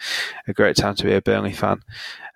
a 0.47 0.53
great 0.53 0.75
time 0.77 0.95
to 0.95 1.03
be 1.03 1.13
a 1.13 1.21
Burnley 1.21 1.53
fan. 1.53 1.81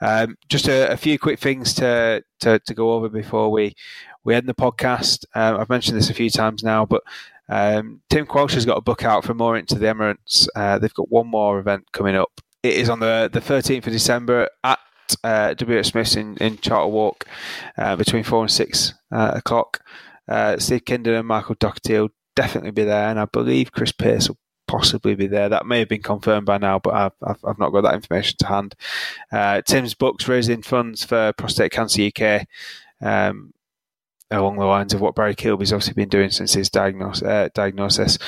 Um, 0.01 0.37
just 0.47 0.67
a, 0.67 0.91
a, 0.91 0.97
few 0.97 1.19
quick 1.19 1.39
things 1.39 1.73
to, 1.73 2.23
to, 2.39 2.59
to 2.59 2.73
go 2.73 2.93
over 2.93 3.09
before 3.09 3.51
we 3.51 3.75
we 4.23 4.35
end 4.35 4.47
the 4.47 4.53
podcast. 4.53 5.25
Um, 5.33 5.59
I've 5.59 5.69
mentioned 5.69 5.97
this 5.97 6.09
a 6.09 6.13
few 6.13 6.29
times 6.29 6.63
now, 6.63 6.85
but 6.85 7.01
um, 7.49 8.01
Tim 8.09 8.27
Quelch 8.27 8.53
has 8.53 8.65
got 8.65 8.77
a 8.77 8.81
book 8.81 9.03
out 9.03 9.25
From 9.25 9.41
Orient 9.41 9.67
to 9.69 9.79
the 9.79 9.87
Emirates. 9.87 10.47
Uh, 10.55 10.77
they've 10.77 10.93
got 10.93 11.11
one 11.11 11.27
more 11.27 11.59
event 11.59 11.91
coming 11.91 12.15
up 12.15 12.39
it 12.63 12.73
is 12.73 12.89
on 12.89 12.99
the, 12.99 13.29
the 13.31 13.39
13th 13.39 13.87
of 13.87 13.93
December 13.93 14.49
at 14.63 14.79
uh, 15.23 15.53
WH 15.59 15.85
Smith's 15.85 16.15
in, 16.15 16.37
in 16.37 16.57
Charter 16.57 16.87
Walk 16.87 17.25
uh, 17.77 17.95
between 17.95 18.23
4 18.23 18.43
and 18.43 18.51
6 18.51 18.93
uh, 19.11 19.31
o'clock. 19.35 19.81
Uh, 20.27 20.57
Steve 20.57 20.85
Kindon 20.85 21.17
and 21.17 21.27
Michael 21.27 21.55
Doherty 21.59 21.99
will 21.99 22.11
definitely 22.35 22.71
be 22.71 22.83
there, 22.83 23.09
and 23.09 23.19
I 23.19 23.25
believe 23.25 23.71
Chris 23.71 23.91
Pearce 23.91 24.29
will 24.29 24.37
possibly 24.67 25.15
be 25.15 25.27
there. 25.27 25.49
That 25.49 25.65
may 25.65 25.79
have 25.79 25.89
been 25.89 26.03
confirmed 26.03 26.45
by 26.45 26.59
now, 26.59 26.79
but 26.79 26.93
I've, 26.93 27.11
I've, 27.23 27.43
I've 27.43 27.59
not 27.59 27.71
got 27.71 27.81
that 27.81 27.95
information 27.95 28.37
to 28.39 28.47
hand. 28.47 28.75
Uh, 29.31 29.61
Tim's 29.63 29.95
books 29.95 30.27
raising 30.27 30.61
funds 30.61 31.03
for 31.03 31.33
Prostate 31.33 31.71
Cancer 31.71 32.09
UK. 32.15 32.45
Um, 33.01 33.53
along 34.31 34.57
the 34.57 34.65
lines 34.65 34.93
of 34.93 35.01
what 35.01 35.15
Barry 35.15 35.33
Kilby's 35.33 35.73
obviously 35.73 35.93
been 35.93 36.09
doing 36.09 36.29
since 36.29 36.53
his 36.53 36.69
diagnosis. 36.69 37.23
Uh, 37.23 37.49
diagnosis. 37.53 38.19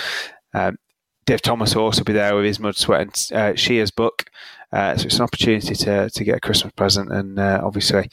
Um, 0.54 0.78
Dave 1.26 1.42
Thomas 1.42 1.76
will 1.76 1.84
also 1.84 2.04
be 2.04 2.14
there 2.14 2.36
with 2.36 2.46
his 2.46 2.60
Mud, 2.60 2.76
Sweat 2.76 3.32
and 3.32 3.58
uh, 3.58 3.86
book. 3.96 4.30
Uh, 4.72 4.96
so 4.96 5.06
it's 5.06 5.18
an 5.18 5.24
opportunity 5.24 5.76
to, 5.76 6.10
to 6.10 6.24
get 6.24 6.38
a 6.38 6.40
Christmas 6.40 6.74
present 6.74 7.12
and 7.12 7.38
uh, 7.38 7.62
obviously 7.64 8.10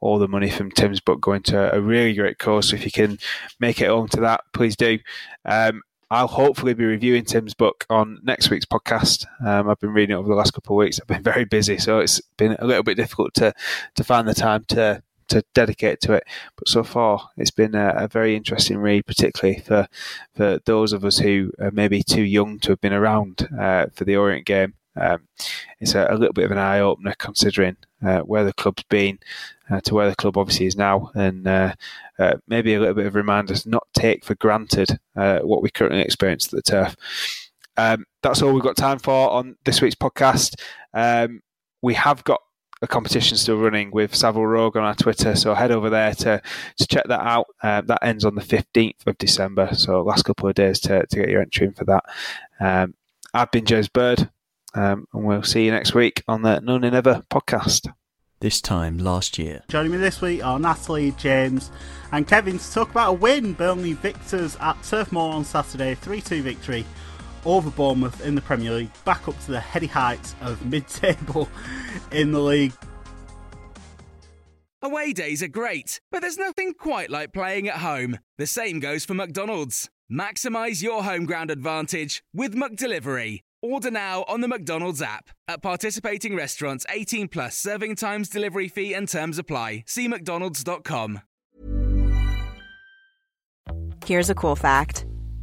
all 0.00 0.18
the 0.18 0.28
money 0.28 0.50
from 0.50 0.70
Tim's 0.70 1.00
book 1.00 1.20
going 1.20 1.42
to 1.44 1.74
a 1.74 1.80
really 1.80 2.14
great 2.14 2.38
cause. 2.38 2.70
So 2.70 2.76
if 2.76 2.84
you 2.84 2.90
can 2.90 3.18
make 3.60 3.80
it 3.80 3.88
home 3.88 4.08
to 4.08 4.20
that, 4.20 4.42
please 4.52 4.76
do. 4.76 4.98
Um, 5.44 5.82
I'll 6.10 6.26
hopefully 6.26 6.74
be 6.74 6.84
reviewing 6.84 7.24
Tim's 7.24 7.54
book 7.54 7.86
on 7.88 8.18
next 8.24 8.50
week's 8.50 8.66
podcast. 8.66 9.26
Um, 9.46 9.68
I've 9.68 9.78
been 9.78 9.92
reading 9.92 10.16
it 10.16 10.18
over 10.18 10.28
the 10.28 10.34
last 10.34 10.52
couple 10.52 10.74
of 10.74 10.78
weeks. 10.78 10.98
I've 11.00 11.06
been 11.06 11.22
very 11.34 11.44
busy, 11.44 11.78
so 11.78 12.00
it's 12.00 12.20
been 12.36 12.56
a 12.58 12.66
little 12.66 12.82
bit 12.82 12.96
difficult 12.96 13.34
to 13.34 13.54
to 13.94 14.04
find 14.04 14.26
the 14.26 14.34
time 14.34 14.64
to 14.68 15.02
to 15.30 15.44
dedicate 15.54 16.00
to 16.02 16.12
it. 16.12 16.24
But 16.56 16.68
so 16.68 16.84
far, 16.84 17.30
it's 17.36 17.50
been 17.50 17.74
a, 17.74 17.94
a, 17.96 18.08
very 18.08 18.36
interesting 18.36 18.78
read, 18.78 19.06
particularly 19.06 19.60
for 19.60 19.88
for 20.34 20.60
those 20.66 20.92
of 20.92 21.04
us 21.04 21.18
who 21.18 21.52
are 21.60 21.70
maybe 21.70 22.02
too 22.02 22.22
young 22.22 22.58
to 22.60 22.70
have 22.70 22.80
been 22.80 22.92
around 22.92 23.48
uh, 23.58 23.86
for 23.94 24.04
the 24.04 24.16
Orient 24.16 24.46
game. 24.46 24.74
Um, 24.96 25.28
it's 25.78 25.94
a, 25.94 26.06
a, 26.10 26.16
little 26.16 26.32
bit 26.32 26.44
of 26.44 26.50
an 26.50 26.58
eye 26.58 26.80
opener 26.80 27.14
considering 27.18 27.76
uh, 28.04 28.20
where 28.20 28.44
the 28.44 28.52
club's 28.52 28.82
been 28.84 29.18
uh, 29.70 29.80
to 29.82 29.94
where 29.94 30.10
the 30.10 30.16
club 30.16 30.36
obviously 30.36 30.66
is 30.66 30.76
now, 30.76 31.10
and 31.14 31.46
uh, 31.46 31.74
uh, 32.18 32.34
maybe 32.48 32.74
a 32.74 32.80
little 32.80 32.94
bit 32.94 33.06
of 33.06 33.14
a 33.14 33.18
reminder 33.18 33.54
to 33.54 33.68
not 33.68 33.86
take 33.94 34.24
for 34.24 34.34
granted 34.34 34.98
uh, 35.16 35.38
what 35.40 35.62
we 35.62 35.70
currently 35.70 36.02
experience 36.02 36.46
at 36.46 36.56
the 36.56 36.62
turf. 36.62 36.96
Um, 37.76 38.04
that's 38.22 38.42
all 38.42 38.52
we've 38.52 38.62
got 38.62 38.76
time 38.76 38.98
for 38.98 39.30
on 39.30 39.56
this 39.64 39.80
week's 39.80 39.94
podcast. 39.94 40.60
Um, 40.92 41.40
we 41.82 41.94
have 41.94 42.24
got 42.24 42.40
a 42.82 42.86
competition 42.86 43.36
still 43.36 43.58
running 43.58 43.90
with 43.90 44.14
Savile 44.14 44.46
Rogue 44.46 44.76
on 44.76 44.84
our 44.84 44.94
Twitter, 44.94 45.34
so 45.36 45.54
head 45.54 45.70
over 45.70 45.90
there 45.90 46.14
to 46.14 46.42
to 46.78 46.86
check 46.86 47.04
that 47.08 47.20
out. 47.20 47.46
Um, 47.62 47.86
that 47.86 48.02
ends 48.02 48.24
on 48.24 48.34
the 48.34 48.40
fifteenth 48.40 49.06
of 49.06 49.18
December, 49.18 49.74
so 49.74 50.02
last 50.02 50.24
couple 50.24 50.48
of 50.48 50.54
days 50.54 50.80
to, 50.80 51.06
to 51.06 51.16
get 51.16 51.28
your 51.28 51.42
entry 51.42 51.66
in 51.66 51.74
for 51.74 51.84
that. 51.84 52.04
Um, 52.58 52.94
I've 53.34 53.50
been 53.50 53.66
James 53.66 53.88
Bird, 53.88 54.30
um, 54.74 55.06
and 55.12 55.24
we'll 55.24 55.42
see 55.42 55.64
you 55.64 55.70
next 55.70 55.94
week 55.94 56.22
on 56.26 56.42
the 56.42 56.60
No 56.60 56.78
Nay 56.78 56.90
Never 56.90 57.22
podcast. 57.30 57.92
This 58.40 58.62
time 58.62 58.96
last 58.96 59.38
year. 59.38 59.64
Joining 59.68 59.92
me 59.92 59.98
this 59.98 60.22
week 60.22 60.42
are 60.42 60.58
Natalie, 60.58 61.10
James, 61.18 61.70
and 62.10 62.26
Kevin 62.26 62.58
to 62.58 62.72
talk 62.72 62.90
about 62.90 63.10
a 63.10 63.12
win. 63.12 63.52
Burnley 63.52 63.92
victors 63.92 64.56
at 64.62 64.82
Turf 64.82 65.12
Moor 65.12 65.34
on 65.34 65.44
Saturday, 65.44 65.94
3 65.94 66.22
2 66.22 66.42
victory 66.42 66.86
over 67.44 67.70
Bournemouth 67.70 68.24
in 68.24 68.34
the 68.34 68.40
Premier 68.40 68.72
League, 68.72 68.90
back 69.04 69.28
up 69.28 69.38
to 69.44 69.50
the 69.52 69.60
heady 69.60 69.86
heights 69.86 70.34
of 70.40 70.64
mid 70.70 70.86
table 70.88 71.48
in 72.12 72.32
the 72.32 72.40
league. 72.40 72.72
Away 74.82 75.12
days 75.12 75.42
are 75.42 75.48
great, 75.48 76.00
but 76.10 76.20
there's 76.20 76.38
nothing 76.38 76.72
quite 76.72 77.10
like 77.10 77.34
playing 77.34 77.68
at 77.68 77.76
home. 77.76 78.18
The 78.38 78.46
same 78.46 78.80
goes 78.80 79.04
for 79.04 79.12
McDonald's. 79.12 79.90
Maximise 80.10 80.82
your 80.82 81.04
home 81.04 81.26
ground 81.26 81.50
advantage 81.50 82.22
with 82.34 82.54
McDelivery. 82.54 83.40
Order 83.62 83.90
now 83.90 84.24
on 84.26 84.40
the 84.40 84.48
McDonald's 84.48 85.02
app. 85.02 85.28
At 85.46 85.62
participating 85.62 86.34
restaurants, 86.34 86.86
18 86.88 87.28
plus 87.28 87.56
serving 87.56 87.96
times, 87.96 88.28
delivery 88.30 88.68
fee, 88.68 88.94
and 88.94 89.06
terms 89.06 89.38
apply. 89.38 89.84
See 89.86 90.08
McDonald's.com. 90.08 91.20
Here's 94.06 94.30
a 94.30 94.34
cool 94.34 94.56
fact 94.56 95.04